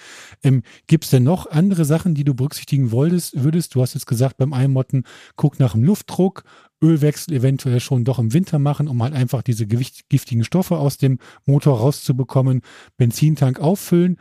Ähm, 0.44 0.62
Gibt 0.86 1.04
es 1.04 1.10
denn 1.10 1.24
noch 1.24 1.50
andere 1.50 1.84
Sachen, 1.84 2.14
die 2.14 2.22
du 2.22 2.34
berücksichtigen 2.34 2.92
wolltest, 2.92 3.42
würdest? 3.42 3.74
Du 3.74 3.82
hast 3.82 3.94
jetzt 3.94 4.06
gesagt, 4.06 4.36
beim 4.36 4.52
Einmotten, 4.52 5.02
guck 5.34 5.58
nach 5.58 5.72
dem 5.72 5.82
Luftdruck, 5.82 6.44
Ölwechsel 6.80 7.34
eventuell 7.34 7.80
schon 7.80 8.04
doch 8.04 8.20
im 8.20 8.32
Winter 8.32 8.60
machen, 8.60 8.86
um 8.86 9.02
halt 9.02 9.14
einfach 9.14 9.42
diese 9.42 9.66
giftigen 9.66 10.44
Stoffe 10.44 10.76
aus 10.76 10.96
dem 10.96 11.18
Motor 11.44 11.78
rauszubekommen, 11.78 12.62
Benzintank 12.98 13.58
auffüllen. 13.58 14.16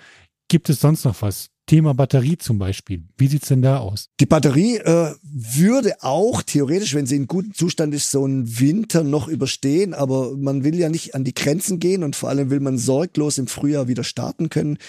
Gibt 0.47 0.69
es 0.69 0.81
sonst 0.81 1.05
noch 1.05 1.21
was? 1.21 1.50
Thema 1.71 1.93
Batterie 1.93 2.37
zum 2.37 2.59
Beispiel. 2.59 3.05
Wie 3.17 3.27
sieht's 3.27 3.47
denn 3.47 3.61
da 3.61 3.77
aus? 3.77 4.09
Die 4.19 4.25
Batterie 4.25 4.75
äh, 4.75 5.13
würde 5.23 5.93
auch 6.01 6.41
theoretisch, 6.41 6.93
wenn 6.93 7.05
sie 7.05 7.15
in 7.15 7.27
gutem 7.27 7.53
Zustand 7.53 7.93
ist, 7.93 8.11
so 8.11 8.25
einen 8.25 8.59
Winter 8.59 9.05
noch 9.05 9.29
überstehen, 9.29 9.93
aber 9.93 10.35
man 10.35 10.65
will 10.65 10.75
ja 10.75 10.89
nicht 10.89 11.15
an 11.15 11.23
die 11.23 11.33
Grenzen 11.33 11.79
gehen 11.79 12.03
und 12.03 12.17
vor 12.17 12.27
allem 12.27 12.49
will 12.49 12.59
man 12.59 12.77
sorglos 12.77 13.37
im 13.37 13.47
Frühjahr 13.47 13.87
wieder 13.87 14.03
starten 14.03 14.49
können. 14.49 14.79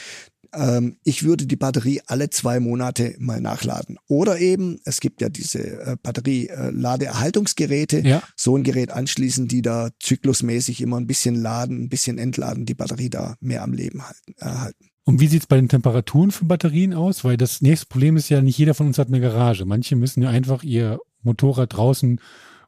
Ähm, 0.52 0.96
ich 1.04 1.22
würde 1.22 1.46
die 1.46 1.54
Batterie 1.54 2.00
alle 2.06 2.30
zwei 2.30 2.58
Monate 2.58 3.14
mal 3.20 3.40
nachladen. 3.40 3.98
Oder 4.08 4.40
eben, 4.40 4.80
es 4.84 4.98
gibt 4.98 5.20
ja 5.20 5.28
diese 5.28 5.60
äh, 5.60 5.96
Batterie-Ladeerhaltungsgeräte, 6.02 7.98
äh, 7.98 8.08
ja. 8.08 8.24
so 8.34 8.56
ein 8.56 8.64
Gerät 8.64 8.90
anschließen, 8.90 9.46
die 9.46 9.62
da 9.62 9.90
zyklusmäßig 10.00 10.80
immer 10.80 10.96
ein 10.96 11.06
bisschen 11.06 11.36
laden, 11.36 11.84
ein 11.84 11.88
bisschen 11.88 12.18
entladen, 12.18 12.66
die 12.66 12.74
Batterie 12.74 13.08
da 13.08 13.36
mehr 13.38 13.62
am 13.62 13.72
Leben 13.72 14.04
halten. 14.04 14.34
Erhalten. 14.38 14.91
Und 15.04 15.20
wie 15.20 15.26
sieht's 15.26 15.46
bei 15.46 15.56
den 15.56 15.68
Temperaturen 15.68 16.30
für 16.30 16.44
Batterien 16.44 16.94
aus? 16.94 17.24
Weil 17.24 17.36
das 17.36 17.60
nächste 17.60 17.86
Problem 17.86 18.16
ist 18.16 18.28
ja, 18.28 18.40
nicht 18.40 18.58
jeder 18.58 18.74
von 18.74 18.86
uns 18.86 18.98
hat 18.98 19.08
eine 19.08 19.20
Garage. 19.20 19.64
Manche 19.64 19.96
müssen 19.96 20.22
ja 20.22 20.30
einfach 20.30 20.62
ihr 20.62 21.00
Motorrad 21.22 21.76
draußen 21.76 22.20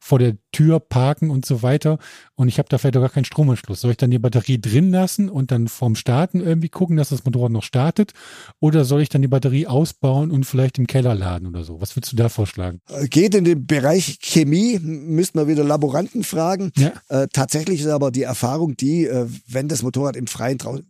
vor 0.04 0.18
der 0.18 0.36
Tür 0.52 0.80
parken 0.80 1.30
und 1.30 1.46
so 1.46 1.62
weiter. 1.62 1.98
Und 2.34 2.48
ich 2.48 2.58
habe 2.58 2.68
da 2.68 2.76
vielleicht 2.76 2.98
auch 2.98 3.00
gar 3.00 3.08
keinen 3.08 3.24
Stromanschluss. 3.24 3.80
Soll 3.80 3.92
ich 3.92 3.96
dann 3.96 4.10
die 4.10 4.18
Batterie 4.18 4.60
drin 4.60 4.90
lassen 4.90 5.30
und 5.30 5.50
dann 5.50 5.66
vorm 5.66 5.96
Starten 5.96 6.40
irgendwie 6.40 6.68
gucken, 6.68 6.98
dass 6.98 7.08
das 7.08 7.24
Motorrad 7.24 7.52
noch 7.52 7.62
startet? 7.62 8.12
Oder 8.60 8.84
soll 8.84 9.00
ich 9.00 9.08
dann 9.08 9.22
die 9.22 9.28
Batterie 9.28 9.66
ausbauen 9.66 10.30
und 10.30 10.44
vielleicht 10.44 10.78
im 10.78 10.86
Keller 10.86 11.14
laden 11.14 11.48
oder 11.48 11.64
so? 11.64 11.80
Was 11.80 11.96
würdest 11.96 12.12
du 12.12 12.16
da 12.16 12.28
vorschlagen? 12.28 12.80
Äh, 12.90 13.08
geht 13.08 13.34
in 13.34 13.44
den 13.44 13.66
Bereich 13.66 14.18
Chemie, 14.20 14.78
müssten 14.78 15.38
wir 15.38 15.48
wieder 15.48 15.64
Laboranten 15.64 16.22
fragen. 16.22 16.70
Ja. 16.76 16.92
Äh, 17.08 17.28
tatsächlich 17.32 17.80
ist 17.80 17.86
aber 17.86 18.10
die 18.10 18.24
Erfahrung 18.24 18.76
die, 18.76 19.06
äh, 19.06 19.26
wenn 19.48 19.68
das 19.68 19.82
Motorrad 19.82 20.16
im 20.16 20.26
Freien 20.26 20.58
draußen 20.58 20.86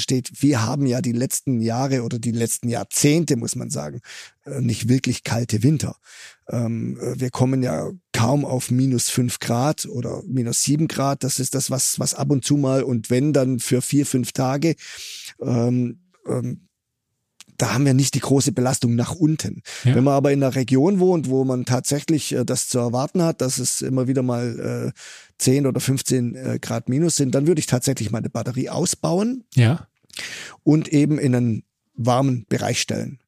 steht, 0.00 0.42
wir 0.42 0.62
haben 0.64 0.86
ja 0.86 1.00
die 1.00 1.12
letzten 1.12 1.60
Jahre 1.60 2.02
oder 2.02 2.18
die 2.18 2.32
letzten 2.32 2.68
Jahrzehnte, 2.68 3.36
muss 3.36 3.56
man 3.56 3.70
sagen, 3.70 4.00
äh, 4.44 4.60
nicht 4.60 4.88
wirklich 4.88 5.24
kalte 5.24 5.62
Winter. 5.62 5.96
Ähm, 6.48 6.98
äh, 7.00 7.20
wir 7.20 7.30
kommen 7.30 7.62
ja 7.62 7.90
kaum 8.12 8.44
auf 8.44 8.70
minus 8.70 9.10
fünf 9.10 9.38
Grad 9.38 9.86
oder 9.86 10.22
minus 10.26 10.62
sieben 10.62 10.88
Grad. 10.88 11.24
Das 11.24 11.38
ist 11.38 11.54
das, 11.54 11.70
was, 11.70 11.98
was 11.98 12.14
ab 12.14 12.30
und 12.30 12.44
zu 12.44 12.56
mal 12.56 12.82
und 12.82 13.10
wenn 13.10 13.32
dann 13.32 13.58
für 13.58 13.82
vier, 13.82 14.06
fünf 14.06 14.32
Tage. 14.32 14.74
Ähm, 15.40 16.00
ähm, 16.26 16.68
da 17.60 17.74
haben 17.74 17.84
wir 17.84 17.94
nicht 17.94 18.14
die 18.14 18.20
große 18.20 18.52
Belastung 18.52 18.94
nach 18.94 19.14
unten. 19.14 19.62
Ja. 19.84 19.94
Wenn 19.94 20.04
man 20.04 20.14
aber 20.14 20.32
in 20.32 20.42
einer 20.42 20.54
Region 20.54 20.98
wohnt, 20.98 21.28
wo 21.28 21.44
man 21.44 21.64
tatsächlich 21.66 22.32
äh, 22.32 22.44
das 22.44 22.68
zu 22.68 22.78
erwarten 22.78 23.22
hat, 23.22 23.40
dass 23.40 23.58
es 23.58 23.82
immer 23.82 24.08
wieder 24.08 24.22
mal 24.22 24.92
äh, 24.94 24.98
10 25.38 25.66
oder 25.66 25.80
15 25.80 26.34
äh, 26.34 26.58
Grad 26.60 26.88
minus 26.88 27.16
sind, 27.16 27.34
dann 27.34 27.46
würde 27.46 27.60
ich 27.60 27.66
tatsächlich 27.66 28.10
meine 28.10 28.30
Batterie 28.30 28.70
ausbauen 28.70 29.44
ja. 29.54 29.86
und 30.62 30.88
eben 30.88 31.18
in 31.18 31.34
einen 31.34 31.62
warmen 31.94 32.46
Bereich 32.48 32.80
stellen. 32.80 33.18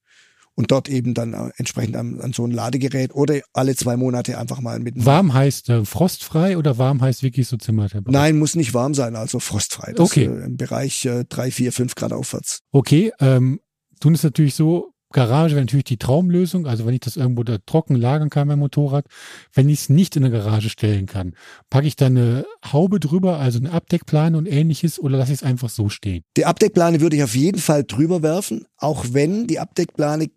und 0.55 0.70
dort 0.70 0.89
eben 0.89 1.14
dann 1.14 1.35
äh, 1.35 1.51
entsprechend 1.57 1.97
an, 1.97 2.20
an, 2.20 2.33
so 2.33 2.47
ein 2.47 2.51
Ladegerät 2.51 3.14
oder 3.14 3.41
alle 3.53 3.74
zwei 3.74 3.97
Monate 3.97 4.39
einfach 4.39 4.61
mal 4.61 4.78
mit. 4.80 4.95
Warm 5.05 5.33
heißt 5.33 5.68
äh, 5.70 5.85
frostfrei 5.85 6.57
oder 6.57 6.78
warm 6.78 7.01
heißt 7.01 7.22
wirklich 7.22 7.49
so 7.49 7.57
Zimmertemperatur? 7.57 8.12
Nein, 8.12 8.39
muss 8.39 8.55
nicht 8.55 8.74
warm 8.74 8.95
sein, 8.95 9.16
also 9.16 9.41
frostfrei. 9.41 9.93
Das, 9.93 10.11
okay. 10.11 10.24
Äh, 10.24 10.45
Im 10.45 10.57
Bereich 10.57 11.05
äh, 11.05 11.24
drei, 11.28 11.51
vier, 11.51 11.72
fünf 11.72 11.95
Grad 11.95 12.12
aufwärts. 12.12 12.61
Okay, 12.70 13.12
ähm, 13.20 13.61
tun 14.03 14.15
es 14.15 14.23
natürlich 14.23 14.55
so, 14.55 14.93
Garage 15.13 15.55
wäre 15.55 15.65
natürlich 15.65 15.85
die 15.85 15.99
Traumlösung. 15.99 16.67
Also 16.67 16.87
wenn 16.87 16.95
ich 16.95 17.01
das 17.01 17.17
irgendwo 17.17 17.45
da 17.45 17.59
trocken 17.65 17.95
lagern 17.95 18.31
kann, 18.31 18.49
mein 18.49 18.59
Motorrad. 18.59 19.05
Wenn 19.53 19.69
ich 19.69 19.81
es 19.81 19.89
nicht 19.89 20.17
in 20.17 20.23
der 20.23 20.31
Garage 20.31 20.71
stellen 20.71 21.07
kann, 21.07 21.35
packe 21.71 21.87
ich 21.87 21.97
da 21.97 22.07
eine 22.07 22.47
Haube 22.73 22.99
drüber, 22.99 23.39
also 23.39 23.59
eine 23.59 23.71
Abdeckplane 23.71 24.37
und 24.37 24.47
ähnliches, 24.47 24.99
oder 24.99 25.19
lasse 25.19 25.33
ich 25.33 25.41
es 25.41 25.45
einfach 25.45 25.69
so 25.69 25.89
stehen? 25.89 26.25
Die 26.37 26.47
Abdeckplane 26.47 27.01
würde 27.01 27.17
ich 27.17 27.23
auf 27.23 27.37
jeden 27.37 27.61
Fall 27.61 27.85
drüber 27.85 28.23
werfen, 28.23 28.67
auch 28.79 29.05
wenn 29.13 29.47
die 29.47 29.61
Abdeckplane 29.61 30.31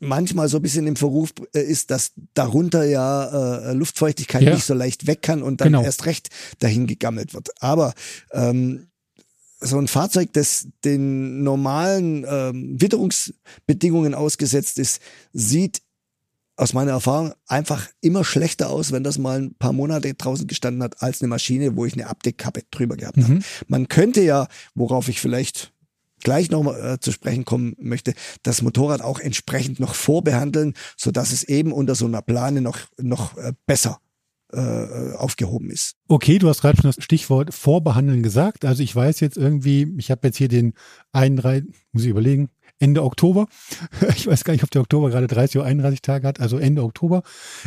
manchmal 0.00 0.48
so 0.48 0.56
ein 0.56 0.62
bisschen 0.62 0.86
im 0.86 0.96
Verruf 0.96 1.32
äh, 1.54 1.60
ist, 1.60 1.90
dass 1.90 2.12
darunter 2.34 2.84
ja 2.84 3.70
äh, 3.70 3.74
Luftfeuchtigkeit 3.74 4.42
ja. 4.42 4.54
nicht 4.54 4.64
so 4.64 4.74
leicht 4.74 5.06
weg 5.06 5.22
kann 5.22 5.42
und 5.42 5.60
dann 5.60 5.68
genau. 5.68 5.82
erst 5.82 6.06
recht 6.06 6.28
dahin 6.58 6.86
gegammelt 6.86 7.34
wird. 7.34 7.50
Aber 7.60 7.92
ähm, 8.32 8.89
so 9.60 9.78
ein 9.78 9.88
Fahrzeug, 9.88 10.32
das 10.32 10.68
den 10.84 11.42
normalen 11.42 12.24
ähm, 12.28 12.80
Witterungsbedingungen 12.80 14.14
ausgesetzt 14.14 14.78
ist, 14.78 15.00
sieht 15.32 15.82
aus 16.56 16.74
meiner 16.74 16.92
Erfahrung 16.92 17.32
einfach 17.46 17.88
immer 18.00 18.22
schlechter 18.22 18.68
aus, 18.68 18.92
wenn 18.92 19.02
das 19.02 19.16
mal 19.16 19.40
ein 19.40 19.54
paar 19.54 19.72
Monate 19.72 20.12
draußen 20.12 20.46
gestanden 20.46 20.82
hat, 20.82 21.02
als 21.02 21.22
eine 21.22 21.28
Maschine, 21.28 21.76
wo 21.76 21.86
ich 21.86 21.94
eine 21.94 22.06
Abdeckkappe 22.06 22.62
drüber 22.70 22.96
gehabt 22.96 23.16
mhm. 23.16 23.24
habe. 23.24 23.40
Man 23.66 23.88
könnte 23.88 24.20
ja, 24.20 24.46
worauf 24.74 25.08
ich 25.08 25.20
vielleicht 25.20 25.72
gleich 26.22 26.50
noch 26.50 26.62
mal, 26.62 26.94
äh, 26.94 27.00
zu 27.00 27.12
sprechen 27.12 27.46
kommen 27.46 27.74
möchte, 27.78 28.12
das 28.42 28.60
Motorrad 28.60 29.00
auch 29.00 29.20
entsprechend 29.20 29.80
noch 29.80 29.94
vorbehandeln, 29.94 30.74
so 30.96 31.10
dass 31.10 31.32
es 31.32 31.44
eben 31.44 31.72
unter 31.72 31.94
so 31.94 32.04
einer 32.04 32.20
Plane 32.20 32.60
noch 32.60 32.78
noch 32.98 33.38
äh, 33.38 33.54
besser 33.66 34.00
äh, 34.52 35.16
aufgehoben 35.16 35.70
ist. 35.70 35.96
Okay, 36.08 36.38
du 36.38 36.48
hast 36.48 36.60
gerade 36.62 36.80
schon 36.80 36.90
das 36.90 37.02
Stichwort 37.02 37.54
Vorbehandeln 37.54 38.22
gesagt. 38.22 38.64
Also 38.64 38.82
ich 38.82 38.94
weiß 38.94 39.20
jetzt 39.20 39.36
irgendwie, 39.36 39.94
ich 39.98 40.10
habe 40.10 40.26
jetzt 40.26 40.36
hier 40.36 40.48
den 40.48 40.74
einen, 41.12 41.36
drei, 41.36 41.62
muss 41.92 42.04
ich 42.04 42.10
überlegen, 42.10 42.50
Ende 42.80 43.04
Oktober. 43.04 43.46
Ich 44.16 44.26
weiß 44.26 44.44
gar 44.44 44.52
nicht, 44.52 44.64
ob 44.64 44.70
der 44.70 44.80
Oktober 44.80 45.10
gerade 45.10 45.26
30 45.26 45.60
oder 45.60 45.66
31 45.66 46.02
Tage 46.02 46.26
hat, 46.26 46.40
also 46.40 46.58
Ende 46.58 46.82
Oktober. 46.82 47.22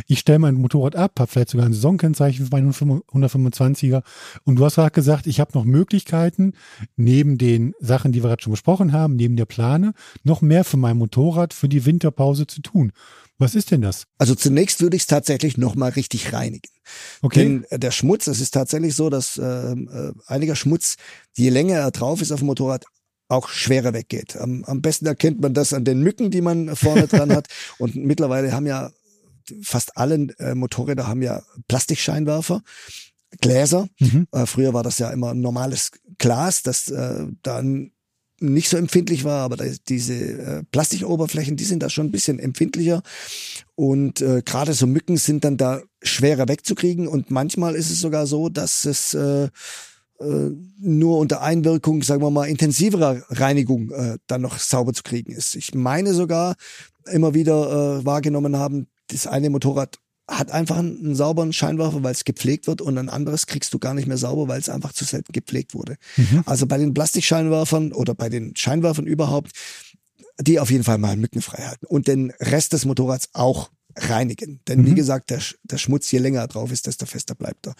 Ich 0.06 0.18
stelle 0.20 0.40
mein 0.40 0.54
Motorrad 0.54 0.96
ab, 0.96 1.12
habe 1.18 1.30
vielleicht 1.30 1.50
sogar 1.50 1.66
ein 1.66 1.72
Saisonkennzeichen 1.72 2.46
für 2.46 2.50
meinen 2.50 2.72
125er. 2.72 4.02
Und 4.44 4.56
du 4.56 4.64
hast 4.64 4.74
gerade 4.74 4.90
gesagt, 4.90 5.26
ich 5.26 5.40
habe 5.40 5.52
noch 5.54 5.64
Möglichkeiten, 5.64 6.52
neben 6.96 7.38
den 7.38 7.74
Sachen, 7.80 8.12
die 8.12 8.22
wir 8.22 8.28
gerade 8.28 8.42
schon 8.42 8.52
besprochen 8.52 8.92
haben, 8.92 9.16
neben 9.16 9.36
der 9.36 9.46
Plane, 9.46 9.94
noch 10.22 10.42
mehr 10.42 10.64
für 10.64 10.76
mein 10.76 10.96
Motorrad 10.96 11.54
für 11.54 11.68
die 11.68 11.86
Winterpause 11.86 12.46
zu 12.46 12.60
tun. 12.60 12.92
Was 13.38 13.54
ist 13.54 13.70
denn 13.70 13.82
das? 13.82 14.04
Also 14.18 14.34
zunächst 14.34 14.80
würde 14.80 14.96
ich 14.96 15.02
es 15.02 15.06
tatsächlich 15.06 15.56
nochmal 15.56 15.90
richtig 15.90 16.32
reinigen. 16.32 16.70
Okay. 17.20 17.40
Denn 17.40 17.64
äh, 17.70 17.78
der 17.78 17.90
Schmutz, 17.90 18.26
es 18.26 18.40
ist 18.40 18.52
tatsächlich 18.52 18.94
so, 18.94 19.10
dass 19.10 19.36
äh, 19.38 19.42
äh, 19.42 20.12
einiger 20.26 20.54
Schmutz, 20.54 20.96
je 21.36 21.50
länger 21.50 21.76
er 21.76 21.90
drauf 21.90 22.22
ist 22.22 22.30
auf 22.30 22.40
dem 22.40 22.46
Motorrad, 22.46 22.84
auch 23.28 23.48
schwerer 23.48 23.92
weggeht. 23.92 24.36
Am, 24.36 24.64
am 24.64 24.82
besten 24.82 25.06
erkennt 25.06 25.40
man 25.40 25.54
das 25.54 25.72
an 25.72 25.84
den 25.84 26.02
Mücken, 26.02 26.30
die 26.30 26.42
man 26.42 26.76
vorne 26.76 27.08
dran 27.08 27.32
hat. 27.32 27.48
Und 27.78 27.96
mittlerweile 27.96 28.52
haben 28.52 28.66
ja 28.66 28.90
fast 29.62 29.96
alle 29.96 30.28
äh, 30.38 30.54
Motorräder 30.54 31.06
haben 31.06 31.22
ja 31.22 31.42
Plastikscheinwerfer. 31.68 32.62
Gläser. 33.40 33.88
Mhm. 33.98 34.28
Äh, 34.30 34.46
früher 34.46 34.74
war 34.74 34.84
das 34.84 34.98
ja 34.98 35.10
immer 35.10 35.34
normales 35.34 35.90
Glas, 36.18 36.62
das 36.62 36.88
äh, 36.88 37.26
dann 37.42 37.90
nicht 38.52 38.68
so 38.68 38.76
empfindlich 38.76 39.24
war, 39.24 39.42
aber 39.42 39.56
diese 39.88 40.14
äh, 40.14 40.62
Plastikoberflächen, 40.70 41.56
die 41.56 41.64
sind 41.64 41.82
da 41.82 41.90
schon 41.90 42.06
ein 42.06 42.12
bisschen 42.12 42.38
empfindlicher 42.38 43.02
und 43.74 44.20
äh, 44.20 44.42
gerade 44.44 44.74
so 44.74 44.86
Mücken 44.86 45.16
sind 45.16 45.44
dann 45.44 45.56
da 45.56 45.82
schwerer 46.02 46.48
wegzukriegen 46.48 47.08
und 47.08 47.30
manchmal 47.30 47.74
ist 47.74 47.90
es 47.90 48.00
sogar 48.00 48.26
so, 48.26 48.48
dass 48.48 48.84
es 48.84 49.14
äh, 49.14 49.48
äh, 50.20 50.50
nur 50.78 51.18
unter 51.18 51.42
Einwirkung, 51.42 52.02
sagen 52.02 52.22
wir 52.22 52.30
mal, 52.30 52.46
intensiverer 52.46 53.22
Reinigung 53.30 53.90
äh, 53.90 54.18
dann 54.26 54.42
noch 54.42 54.58
sauber 54.58 54.92
zu 54.92 55.02
kriegen 55.02 55.32
ist. 55.32 55.56
Ich 55.56 55.74
meine 55.74 56.14
sogar 56.14 56.54
immer 57.10 57.34
wieder 57.34 57.98
äh, 58.00 58.04
wahrgenommen 58.04 58.56
haben, 58.56 58.86
das 59.08 59.26
eine 59.26 59.50
Motorrad 59.50 59.98
hat 60.28 60.50
einfach 60.50 60.78
einen, 60.78 61.14
sauberen 61.14 61.52
Scheinwerfer, 61.52 62.02
weil 62.02 62.12
es 62.12 62.24
gepflegt 62.24 62.66
wird 62.66 62.80
und 62.80 62.96
ein 62.96 63.08
anderes 63.08 63.46
kriegst 63.46 63.74
du 63.74 63.78
gar 63.78 63.94
nicht 63.94 64.08
mehr 64.08 64.16
sauber, 64.16 64.48
weil 64.48 64.60
es 64.60 64.68
einfach 64.68 64.92
zu 64.92 65.04
selten 65.04 65.32
gepflegt 65.32 65.74
wurde. 65.74 65.96
Mhm. 66.16 66.42
Also 66.46 66.66
bei 66.66 66.78
den 66.78 66.94
Plastikscheinwerfern 66.94 67.92
oder 67.92 68.14
bei 68.14 68.28
den 68.28 68.56
Scheinwerfern 68.56 69.06
überhaupt, 69.06 69.52
die 70.40 70.58
auf 70.58 70.70
jeden 70.70 70.84
Fall 70.84 70.98
mal 70.98 71.16
mückenfrei 71.16 71.62
halten 71.62 71.86
und 71.86 72.08
den 72.08 72.32
Rest 72.40 72.72
des 72.72 72.84
Motorrads 72.84 73.28
auch 73.34 73.70
reinigen. 73.96 74.60
Denn 74.66 74.80
mhm. 74.80 74.86
wie 74.86 74.94
gesagt, 74.94 75.30
der, 75.30 75.40
der 75.62 75.78
Schmutz, 75.78 76.10
je 76.10 76.18
länger 76.18 76.40
er 76.40 76.48
drauf 76.48 76.72
ist, 76.72 76.86
desto 76.86 77.06
fester 77.06 77.34
bleibt 77.34 77.66
er. 77.66 77.74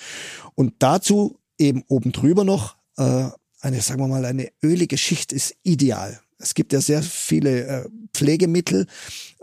Und 0.55 0.75
dazu 0.79 1.41
eben 1.59 1.83
oben 1.89 2.13
drüber 2.13 2.45
noch 2.45 2.77
äh, 2.97 3.29
eine, 3.61 3.81
sagen 3.81 4.01
wir 4.01 4.09
mal, 4.09 4.25
eine 4.25 4.51
ölige 4.63 4.99
Schicht 4.99 5.33
ist 5.33 5.55
ideal. 5.63 6.21
Es 6.39 6.55
gibt 6.55 6.73
ja 6.73 6.81
sehr 6.81 7.03
viele 7.03 7.67
äh, 7.67 7.89
Pflegemittel, 8.13 8.87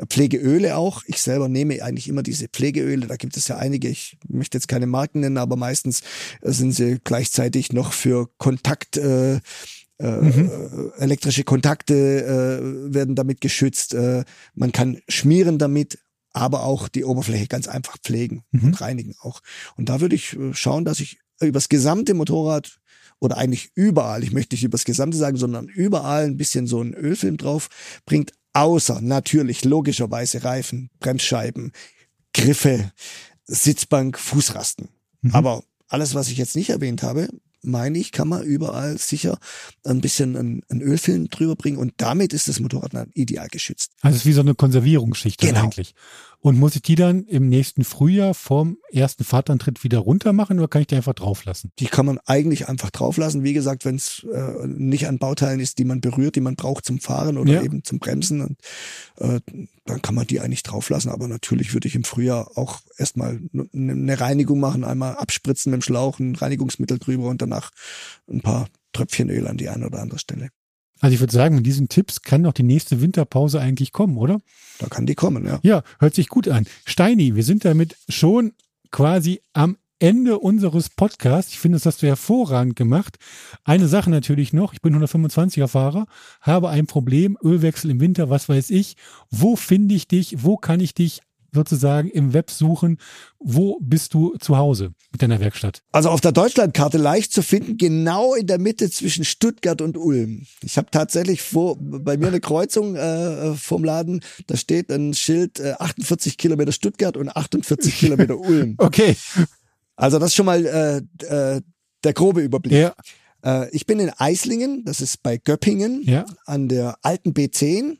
Pflegeöle 0.07 0.77
auch. 0.77 1.03
Ich 1.05 1.21
selber 1.21 1.47
nehme 1.47 1.81
eigentlich 1.83 2.07
immer 2.07 2.23
diese 2.23 2.47
Pflegeöle. 2.47 3.07
Da 3.07 3.15
gibt 3.15 3.37
es 3.37 3.47
ja 3.47 3.57
einige. 3.57 3.87
Ich 3.87 4.17
möchte 4.27 4.57
jetzt 4.57 4.67
keine 4.67 4.87
Marken 4.87 5.21
nennen, 5.21 5.37
aber 5.37 5.55
meistens 5.55 6.01
äh, 6.41 6.51
sind 6.51 6.73
sie 6.73 6.99
gleichzeitig 7.03 7.73
noch 7.73 7.93
für 7.93 8.29
Kontakt. 8.37 8.97
Äh, 8.97 9.39
äh, 9.99 10.21
mhm. 10.21 10.91
elektrische 10.97 11.43
Kontakte 11.43 11.93
äh, 11.93 12.93
werden 12.93 13.15
damit 13.15 13.39
geschützt. 13.39 13.93
Äh, 13.93 14.23
man 14.55 14.71
kann 14.71 14.97
schmieren 15.07 15.59
damit, 15.59 15.99
aber 16.33 16.63
auch 16.63 16.87
die 16.87 17.03
Oberfläche 17.03 17.47
ganz 17.47 17.67
einfach 17.67 17.97
pflegen 17.99 18.43
mhm. 18.51 18.63
und 18.67 18.81
reinigen 18.81 19.15
auch. 19.21 19.41
Und 19.77 19.89
da 19.89 20.01
würde 20.01 20.15
ich 20.15 20.33
äh, 20.33 20.53
schauen, 20.53 20.85
dass 20.85 20.99
ich 20.99 21.19
übers 21.39 21.69
gesamte 21.69 22.13
Motorrad 22.13 22.79
oder 23.22 23.38
eigentlich 23.38 23.72
überall, 23.76 24.24
ich 24.24 24.34
möchte 24.34 24.55
nicht 24.55 24.63
übers 24.63 24.84
gesamte 24.84 25.15
sagen, 25.15 25.38
sondern 25.38 25.67
überall 25.67 26.26
ein 26.26 26.38
bisschen 26.38 26.67
so 26.67 26.82
einen 26.82 26.93
Ölfilm 26.93 27.38
drauf 27.38 27.69
bringt, 28.05 28.34
außer 28.53 28.99
natürlich 28.99 29.63
logischerweise 29.63 30.43
Reifen, 30.43 30.89
Bremsscheiben, 30.99 31.72
Griffe, 32.34 32.91
Sitzbank, 33.45 34.17
Fußrasten. 34.17 34.89
Mhm. 35.22 35.36
Aber 35.36 35.63
alles, 35.88 36.15
was 36.15 36.30
ich 36.30 36.38
jetzt 36.38 36.55
nicht 36.55 36.72
erwähnt 36.72 37.03
habe, 37.03 37.30
meine 37.63 37.99
ich, 37.99 38.11
kann 38.11 38.28
man 38.28 38.43
überall 38.43 38.97
sicher 38.97 39.38
ein 39.86 40.01
bisschen 40.01 40.36
einen 40.36 40.82
Ölfilm 40.82 41.30
drüber 41.30 41.55
bringen 41.55 41.78
und 41.78 41.93
damit 41.97 42.34
ist 42.34 42.47
das 42.47 42.59
Motorrad 42.59 42.93
dann 42.95 43.11
ideal 43.13 43.47
geschützt. 43.49 43.91
Also 44.01 44.15
es 44.15 44.22
ist 44.22 44.26
wie 44.26 44.34
so 44.34 44.41
eine 44.41 44.55
Konservierungsschicht 44.55 45.39
genau. 45.39 45.65
eigentlich. 45.65 45.93
Und 46.43 46.57
muss 46.57 46.75
ich 46.75 46.81
die 46.81 46.95
dann 46.95 47.25
im 47.25 47.49
nächsten 47.49 47.83
Frühjahr 47.83 48.33
vorm 48.33 48.77
ersten 48.91 49.23
Fahrtantritt 49.23 49.83
wieder 49.83 49.99
runter 49.99 50.33
machen 50.33 50.57
oder 50.57 50.67
kann 50.67 50.81
ich 50.81 50.87
die 50.87 50.95
einfach 50.95 51.13
drauflassen? 51.13 51.71
Die 51.77 51.85
kann 51.85 52.07
man 52.07 52.17
eigentlich 52.25 52.67
einfach 52.67 52.89
drauflassen. 52.89 53.43
Wie 53.43 53.53
gesagt, 53.53 53.85
wenn 53.85 53.95
es 53.95 54.25
äh, 54.33 54.65
nicht 54.65 55.07
an 55.07 55.19
Bauteilen 55.19 55.59
ist, 55.59 55.77
die 55.77 55.85
man 55.85 56.01
berührt, 56.01 56.35
die 56.35 56.41
man 56.41 56.55
braucht 56.55 56.85
zum 56.85 56.99
Fahren 56.99 57.37
oder 57.37 57.53
ja. 57.53 57.61
eben 57.61 57.83
zum 57.83 57.99
Bremsen, 57.99 58.41
und, 58.41 58.57
äh, 59.17 59.39
dann 59.85 60.01
kann 60.01 60.15
man 60.15 60.25
die 60.25 60.39
eigentlich 60.39 60.63
drauflassen. 60.63 61.11
Aber 61.11 61.27
natürlich 61.27 61.75
würde 61.75 61.87
ich 61.87 61.93
im 61.93 62.03
Frühjahr 62.03 62.49
auch 62.55 62.79
erstmal 62.97 63.39
eine 63.71 64.19
Reinigung 64.19 64.59
machen, 64.59 64.83
einmal 64.83 65.17
abspritzen 65.17 65.71
mit 65.71 65.81
dem 65.81 65.83
Schlauch, 65.83 66.17
ein 66.19 66.35
Reinigungsmittel 66.35 66.97
drüber 66.97 67.29
und 67.29 67.43
danach 67.43 67.69
ein 68.27 68.41
paar 68.41 68.67
Tröpfchen 68.93 69.29
Öl 69.29 69.45
an 69.47 69.57
die 69.57 69.69
eine 69.69 69.85
oder 69.85 70.01
andere 70.01 70.19
Stelle. 70.19 70.49
Also 71.01 71.15
ich 71.15 71.19
würde 71.19 71.33
sagen, 71.33 71.55
mit 71.55 71.65
diesen 71.65 71.89
Tipps 71.89 72.21
kann 72.21 72.43
doch 72.43 72.53
die 72.53 72.63
nächste 72.63 73.01
Winterpause 73.01 73.59
eigentlich 73.59 73.91
kommen, 73.91 74.17
oder? 74.17 74.39
Da 74.79 74.87
kann 74.87 75.05
die 75.05 75.15
kommen, 75.15 75.45
ja. 75.45 75.59
Ja, 75.63 75.83
hört 75.99 76.15
sich 76.15 76.29
gut 76.29 76.47
an. 76.47 76.65
Steini, 76.85 77.35
wir 77.35 77.43
sind 77.43 77.65
damit 77.65 77.97
schon 78.07 78.53
quasi 78.91 79.41
am 79.53 79.77
Ende 79.97 80.39
unseres 80.39 80.89
Podcasts. 80.89 81.53
Ich 81.53 81.59
finde, 81.59 81.77
das 81.77 81.85
hast 81.85 82.01
du 82.01 82.07
hervorragend 82.07 82.75
gemacht. 82.75 83.17
Eine 83.63 83.87
Sache 83.87 84.09
natürlich 84.09 84.53
noch. 84.53 84.73
Ich 84.73 84.81
bin 84.81 84.95
125er 84.95 85.67
Fahrer, 85.67 86.07
habe 86.41 86.69
ein 86.69 86.87
Problem, 86.87 87.37
Ölwechsel 87.43 87.91
im 87.91 87.99
Winter, 87.99 88.29
was 88.29 88.49
weiß 88.49 88.71
ich. 88.71 88.95
Wo 89.29 89.55
finde 89.55 89.93
ich 89.95 90.07
dich? 90.07 90.43
Wo 90.43 90.57
kann 90.57 90.79
ich 90.79 90.93
dich 90.93 91.21
sozusagen 91.53 92.09
im 92.09 92.33
Web 92.33 92.49
suchen, 92.49 92.97
wo 93.39 93.77
bist 93.81 94.13
du 94.13 94.35
zu 94.37 94.57
Hause 94.57 94.93
mit 95.11 95.21
deiner 95.21 95.39
Werkstatt? 95.39 95.81
Also 95.91 96.09
auf 96.09 96.21
der 96.21 96.31
Deutschlandkarte 96.31 96.97
leicht 96.97 97.33
zu 97.33 97.41
finden, 97.41 97.77
genau 97.77 98.33
in 98.35 98.47
der 98.47 98.59
Mitte 98.59 98.89
zwischen 98.89 99.25
Stuttgart 99.25 99.81
und 99.81 99.97
Ulm. 99.97 100.45
Ich 100.63 100.77
habe 100.77 100.89
tatsächlich 100.91 101.41
vor, 101.41 101.77
bei 101.79 102.17
mir 102.17 102.27
eine 102.27 102.39
Kreuzung 102.39 102.95
äh, 102.95 103.53
vom 103.55 103.83
Laden, 103.83 104.21
da 104.47 104.55
steht 104.55 104.91
ein 104.91 105.13
Schild 105.13 105.59
äh, 105.59 105.73
48 105.77 106.37
Kilometer 106.37 106.71
Stuttgart 106.71 107.17
und 107.17 107.29
48 107.29 107.95
Kilometer 107.99 108.37
Ulm. 108.37 108.75
Okay. 108.77 109.15
Also 109.95 110.19
das 110.19 110.29
ist 110.29 110.35
schon 110.35 110.45
mal 110.45 110.65
äh, 110.65 111.25
äh, 111.25 111.61
der 112.03 112.13
grobe 112.13 112.41
Überblick. 112.41 112.73
Ja. 112.73 112.95
Äh, 113.43 113.69
ich 113.71 113.85
bin 113.85 113.99
in 113.99 114.09
Eislingen, 114.09 114.83
das 114.85 115.01
ist 115.01 115.21
bei 115.21 115.37
Göppingen, 115.37 116.01
ja. 116.03 116.25
an 116.45 116.67
der 116.67 116.97
alten 117.01 117.31
B10, 117.31 117.97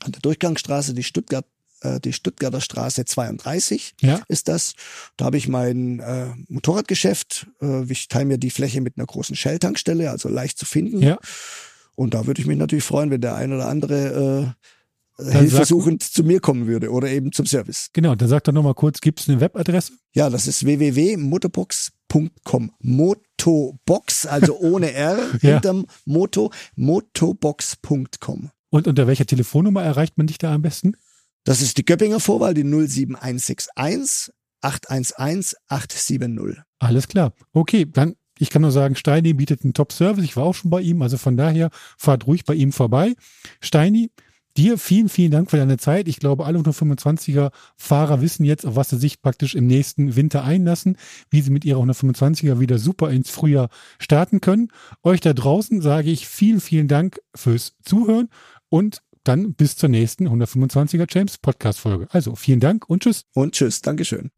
an 0.00 0.12
der 0.12 0.20
Durchgangsstraße, 0.20 0.94
die 0.94 1.02
Stuttgart 1.02 1.44
äh, 1.82 2.00
die 2.00 2.12
Stuttgarter 2.12 2.60
Straße 2.60 3.04
32 3.04 3.94
ja. 4.00 4.20
ist 4.28 4.48
das. 4.48 4.74
Da 5.16 5.26
habe 5.26 5.36
ich 5.36 5.48
mein 5.48 6.00
äh, 6.00 6.26
Motorradgeschäft. 6.48 7.46
Äh, 7.60 7.84
ich 7.90 8.08
teile 8.08 8.26
mir 8.26 8.38
die 8.38 8.50
Fläche 8.50 8.80
mit 8.80 8.96
einer 8.96 9.06
großen 9.06 9.36
Shell-Tankstelle, 9.36 10.10
also 10.10 10.28
leicht 10.28 10.58
zu 10.58 10.66
finden. 10.66 11.00
Ja. 11.00 11.18
Und 11.94 12.14
da 12.14 12.26
würde 12.26 12.40
ich 12.40 12.46
mich 12.46 12.58
natürlich 12.58 12.84
freuen, 12.84 13.10
wenn 13.10 13.20
der 13.20 13.34
ein 13.34 13.52
oder 13.52 13.68
andere 13.68 14.54
hilfesuchend 15.18 16.02
zu 16.02 16.22
mir 16.22 16.40
kommen 16.40 16.66
würde 16.68 16.92
oder 16.92 17.08
eben 17.08 17.32
zum 17.32 17.46
Service. 17.46 17.88
Genau, 17.92 18.14
dann 18.14 18.28
sag 18.28 18.44
doch 18.44 18.52
nochmal 18.52 18.74
kurz, 18.74 19.00
gibt 19.00 19.20
es 19.20 19.28
eine 19.28 19.40
Webadresse? 19.40 19.92
Ja, 20.14 20.30
das 20.30 20.46
ist 20.46 20.64
www.motobox.com. 20.64 22.70
Motobox, 22.78 24.26
also 24.26 24.56
ohne 24.60 24.92
R 24.92 25.18
Ja. 25.42 25.54
hinterm 25.54 25.86
Moto, 26.04 26.52
motobox.com. 26.76 28.50
Und 28.70 28.86
unter 28.86 29.06
welcher 29.06 29.26
Telefonnummer 29.26 29.82
erreicht 29.82 30.18
man 30.18 30.26
dich 30.26 30.38
da 30.38 30.54
am 30.54 30.62
besten? 30.62 30.94
Das 31.48 31.62
ist 31.62 31.78
die 31.78 31.84
Göppinger 31.86 32.20
Vorwahl, 32.20 32.52
die 32.52 32.60
07161 32.60 34.34
811 34.60 35.54
870. 35.66 36.62
Alles 36.78 37.08
klar. 37.08 37.32
Okay, 37.54 37.86
dann, 37.90 38.16
ich 38.38 38.50
kann 38.50 38.60
nur 38.60 38.70
sagen, 38.70 38.96
Steini 38.96 39.32
bietet 39.32 39.64
einen 39.64 39.72
Top-Service. 39.72 40.24
Ich 40.24 40.36
war 40.36 40.44
auch 40.44 40.54
schon 40.54 40.70
bei 40.70 40.82
ihm, 40.82 41.00
also 41.00 41.16
von 41.16 41.38
daher 41.38 41.70
fahrt 41.96 42.26
ruhig 42.26 42.44
bei 42.44 42.52
ihm 42.52 42.70
vorbei. 42.70 43.14
Steini, 43.62 44.10
dir 44.58 44.76
vielen, 44.76 45.08
vielen 45.08 45.30
Dank 45.30 45.50
für 45.50 45.56
deine 45.56 45.78
Zeit. 45.78 46.06
Ich 46.06 46.18
glaube, 46.18 46.44
alle 46.44 46.58
125er 46.58 47.50
Fahrer 47.78 48.20
wissen 48.20 48.44
jetzt, 48.44 48.66
auf 48.66 48.76
was 48.76 48.90
sie 48.90 48.98
sich 48.98 49.22
praktisch 49.22 49.54
im 49.54 49.66
nächsten 49.66 50.16
Winter 50.16 50.44
einlassen, 50.44 50.98
wie 51.30 51.40
sie 51.40 51.50
mit 51.50 51.64
ihrer 51.64 51.80
125er 51.80 52.60
wieder 52.60 52.78
super 52.78 53.08
ins 53.08 53.30
Frühjahr 53.30 53.70
starten 53.98 54.42
können. 54.42 54.68
Euch 55.02 55.22
da 55.22 55.32
draußen 55.32 55.80
sage 55.80 56.10
ich 56.10 56.28
vielen, 56.28 56.60
vielen 56.60 56.88
Dank 56.88 57.20
fürs 57.34 57.72
Zuhören 57.82 58.28
und 58.68 59.00
dann 59.24 59.54
bis 59.54 59.76
zur 59.76 59.88
nächsten 59.88 60.28
125er 60.28 61.06
James 61.08 61.38
Podcast 61.38 61.80
Folge. 61.80 62.08
Also 62.10 62.34
vielen 62.34 62.60
Dank 62.60 62.88
und 62.88 63.02
tschüss. 63.02 63.24
Und 63.34 63.54
tschüss, 63.54 63.80
Dankeschön. 63.82 64.30